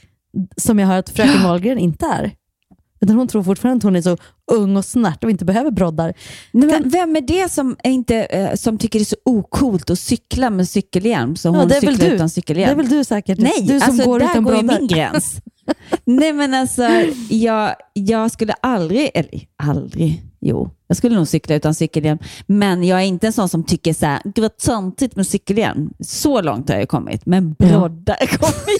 Som 0.57 0.79
jag 0.79 0.87
hör 0.87 0.99
att 0.99 1.11
fröken 1.11 1.43
Wahlgren 1.43 1.79
inte 1.79 2.07
är. 2.07 2.33
Utan 3.03 3.17
hon 3.17 3.29
tror 3.29 3.43
fortfarande 3.43 3.77
att 3.77 3.83
hon 3.83 3.97
är 3.97 4.03
så 4.03 4.17
ung 4.53 4.77
och 4.77 4.85
snärt 4.85 5.25
och 5.25 5.31
inte 5.31 5.45
behöver 5.45 5.71
broddar. 5.71 6.15
Nej, 6.53 6.69
men 6.69 6.91
vem 6.91 7.17
är 7.17 7.21
det 7.21 7.53
som, 7.53 7.77
är 7.85 7.91
inte, 7.91 8.17
eh, 8.25 8.55
som 8.55 8.79
tycker 8.79 8.99
det 8.99 9.03
är 9.03 9.05
så 9.05 9.17
ocoolt 9.25 9.91
att 9.91 9.99
cykla 9.99 10.51
med 10.51 10.69
cykelhjälm 10.69 11.35
Ja, 11.45 11.51
hon 11.51 11.69
det 11.69 11.77
är 11.77 11.81
väl 11.81 11.93
cyklar 11.95 12.09
du. 12.09 12.15
utan 12.15 12.31
cykelhjälm? 12.31 12.69
Det 12.79 12.83
är 12.83 12.89
väl 12.89 12.99
du 12.99 13.05
säkert. 13.05 13.39
Nej, 13.39 13.53
du 13.63 13.81
som 13.81 13.89
alltså 13.91 14.05
går 14.09 14.19
där 14.19 14.31
utan 14.31 14.45
går 14.45 14.53
broddar. 14.53 14.79
min 14.79 14.87
gräns. 14.89 15.37
Nej 16.05 16.33
men 16.33 16.55
alltså, 16.55 16.89
jag, 17.29 17.75
jag 17.93 18.31
skulle 18.31 18.53
aldrig, 18.53 19.11
eller 19.15 19.41
aldrig, 19.63 20.23
jo, 20.43 20.71
jag 20.87 20.97
skulle 20.97 21.17
nog 21.17 21.29
cykla 21.29 21.55
utan 21.55 21.75
cykelhjälm, 21.75 22.19
men 22.47 22.85
jag 22.85 23.01
är 23.01 23.05
inte 23.05 23.27
en 23.27 23.33
sån 23.33 23.49
som 23.49 23.65
tycker 23.65 23.93
så 23.93 24.07
här, 24.07 24.21
gud 24.25 24.43
vad 24.43 24.57
töntigt 24.57 25.17
med 25.17 25.27
cykelhjälm. 25.27 25.91
Så 26.01 26.41
långt 26.41 26.69
har 26.69 26.77
jag 26.77 26.89
kommit, 26.89 27.27
men 27.27 27.53
broddar, 27.53 28.27
kom 28.27 28.49
igen. 28.67 28.79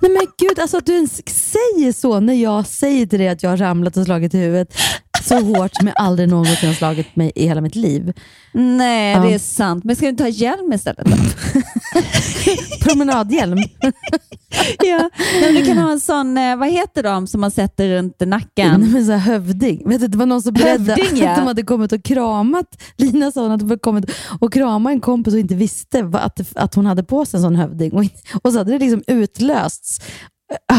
Nej 0.00 0.10
men 0.10 0.26
gud, 0.38 0.58
alltså 0.58 0.76
att 0.76 0.86
du 0.86 0.94
ens 0.94 1.16
säger 1.26 1.92
så 1.92 2.20
när 2.20 2.34
jag 2.34 2.66
säger 2.66 3.06
till 3.06 3.18
dig 3.18 3.28
att 3.28 3.42
jag 3.42 3.50
har 3.50 3.56
ramlat 3.56 3.96
och 3.96 4.04
slagit 4.04 4.34
i 4.34 4.38
huvudet 4.38 4.74
så 5.22 5.40
hårt 5.40 5.74
som 5.76 5.86
jag 5.86 5.96
aldrig 5.98 6.28
någonsin 6.28 6.68
har 6.68 6.74
slagit 6.74 7.16
mig 7.16 7.32
i 7.34 7.46
hela 7.46 7.60
mitt 7.60 7.74
liv. 7.74 8.12
Nej, 8.52 9.12
Ja. 9.12 9.22
det 9.22 9.34
är 9.34 9.38
sant. 9.38 9.84
Men 9.84 9.96
ska 9.96 10.12
du 10.12 10.22
ha 10.24 10.28
hjälm 10.28 10.72
istället 10.72 11.06
då? 11.06 11.16
Promenadhjälm. 12.82 13.58
ja, 14.82 15.10
men 15.42 15.54
du 15.54 15.64
kan 15.64 15.78
ha 15.78 15.92
en 15.92 16.00
sån, 16.00 16.38
eh, 16.38 16.56
vad 16.56 16.68
heter 16.68 17.02
de 17.02 17.26
som 17.26 17.40
man 17.40 17.50
sätter 17.50 17.88
runt 17.88 18.20
nacken? 18.20 18.80
Nej, 18.80 18.88
men 18.90 19.06
så 19.06 19.12
här, 19.12 19.18
hövding. 19.18 19.88
Vet 19.88 20.00
du, 20.00 20.06
det 20.08 20.18
var 20.18 20.26
någon 20.26 20.42
som 20.42 20.54
berättade 20.54 20.94
Hövding, 21.02 21.22
ja. 21.22 21.30
att 21.30 21.36
de 21.36 21.46
hade 21.46 21.62
kommit 21.62 21.92
och 21.92 22.02
kramat, 22.04 22.82
Lina 22.96 23.32
sa 23.32 23.40
att 23.52 23.60
de 23.60 23.68
hade 23.68 23.78
kommit 23.78 24.10
och 24.40 24.52
kramat 24.52 24.90
en 24.92 25.00
kompis 25.00 25.34
och 25.34 25.40
inte 25.40 25.54
visste 25.54 26.10
att, 26.12 26.40
att 26.56 26.74
hon 26.74 26.86
hade 26.86 27.02
på 27.04 27.24
sig 27.24 27.38
en 27.38 27.42
sån 27.42 27.56
hövding. 27.56 27.92
Och, 27.92 28.04
och 28.42 28.52
så 28.52 28.58
hade 28.58 28.72
det 28.72 28.78
liksom 28.78 29.02
utlösts. 29.06 30.00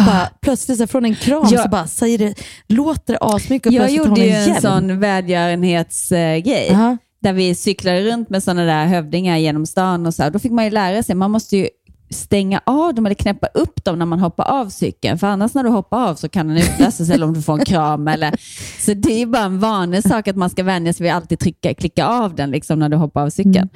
Bara, 0.05 0.29
plötsligt 0.41 0.77
så 0.77 0.81
här, 0.83 0.87
från 0.87 1.05
en 1.05 1.15
kram 1.15 1.43
Ah. 1.43 1.49
Ja. 1.51 1.63
så 1.63 1.69
bara 1.69 1.87
säger 1.87 2.17
det, 2.17 2.33
låter 2.67 3.13
det 3.13 3.19
asmycket 3.21 3.67
och 3.67 3.73
Jag 3.73 3.89
gjorde 3.91 4.21
ju 4.21 4.29
en 4.31 4.61
sån 4.61 4.99
välgörenhetsgrej. 4.99 6.67
Jaha. 6.71 6.97
Där 7.21 7.33
vi 7.33 7.55
cyklade 7.55 8.01
runt 8.03 8.29
med 8.29 8.43
sådana 8.43 8.63
där 8.63 8.85
hövdingar 8.85 9.37
genom 9.37 9.65
stan. 9.65 10.05
och 10.05 10.13
så 10.13 10.23
här. 10.23 10.29
Då 10.29 10.39
fick 10.39 10.51
man 10.51 10.63
ju 10.65 10.71
lära 10.71 11.03
sig, 11.03 11.15
man 11.15 11.31
måste 11.31 11.57
ju 11.57 11.67
stänga 12.09 12.61
av 12.65 12.93
dem 12.93 13.05
eller 13.05 13.15
knäppa 13.15 13.47
upp 13.47 13.83
dem 13.85 13.99
när 13.99 14.05
man 14.05 14.19
hoppar 14.19 14.51
av 14.51 14.69
cykeln. 14.69 15.17
För 15.19 15.27
annars 15.27 15.53
när 15.53 15.63
du 15.63 15.69
hoppar 15.69 16.09
av 16.09 16.15
så 16.15 16.29
kan 16.29 16.47
den 16.47 16.57
utlösas 16.57 17.09
eller 17.09 17.25
om 17.25 17.33
du 17.33 17.41
får 17.41 17.59
en 17.59 17.65
kram. 17.65 18.07
Eller, 18.07 18.35
så 18.85 18.93
det 18.93 19.21
är 19.21 19.25
bara 19.25 19.43
en 19.43 19.59
vanlig 19.59 20.03
sak 20.03 20.27
att 20.27 20.35
man 20.35 20.49
ska 20.49 20.63
vänja 20.63 20.93
sig 20.93 21.03
vid 21.03 21.11
att 21.11 21.21
alltid 21.21 21.39
trycka, 21.39 21.73
klicka 21.73 22.07
av 22.07 22.35
den 22.35 22.51
liksom, 22.51 22.79
när 22.79 22.89
du 22.89 22.97
hoppar 22.97 23.21
av 23.21 23.29
cykeln. 23.29 23.69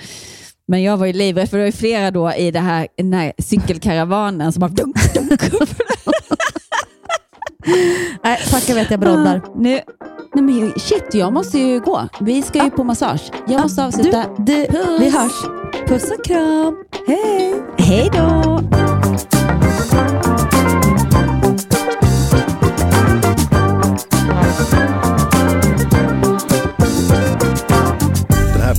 Men 0.67 0.83
jag 0.83 0.97
var 0.97 1.05
ju 1.05 1.13
livrädd, 1.13 1.49
för 1.49 1.57
det 1.57 1.63
var 1.63 1.67
ju 1.67 1.71
flera 1.71 2.11
då 2.11 2.33
i 2.33 2.51
det 2.51 2.59
här, 2.59 2.87
den 2.97 3.13
här 3.13 3.33
cykelkaravanen 3.37 4.53
som 4.53 4.59
bara 4.59 4.71
dunk, 4.71 5.13
dunk. 5.13 5.41
Nej, 8.23 8.39
tacka 8.51 8.73
vet 8.73 8.91
jag 8.91 8.99
broddar. 8.99 9.41
Ah, 9.45 9.49
nu, 9.55 9.79
nej 10.33 10.43
men 10.43 10.73
shit, 10.79 11.13
jag 11.13 11.33
måste 11.33 11.59
ju 11.59 11.79
gå. 11.79 12.07
Vi 12.19 12.41
ska 12.41 12.63
ju 12.63 12.69
på 12.69 12.83
massage. 12.83 13.31
Jag 13.47 13.61
måste 13.61 13.85
avsluta. 13.85 14.25
Du, 14.37 14.65
du, 14.65 14.97
vi 14.99 15.09
hörs. 15.09 15.43
Puss 15.87 16.11
och 16.11 16.25
kram. 16.25 16.75
Hej. 17.07 17.55
Hej 17.77 18.09
då! 18.13 18.86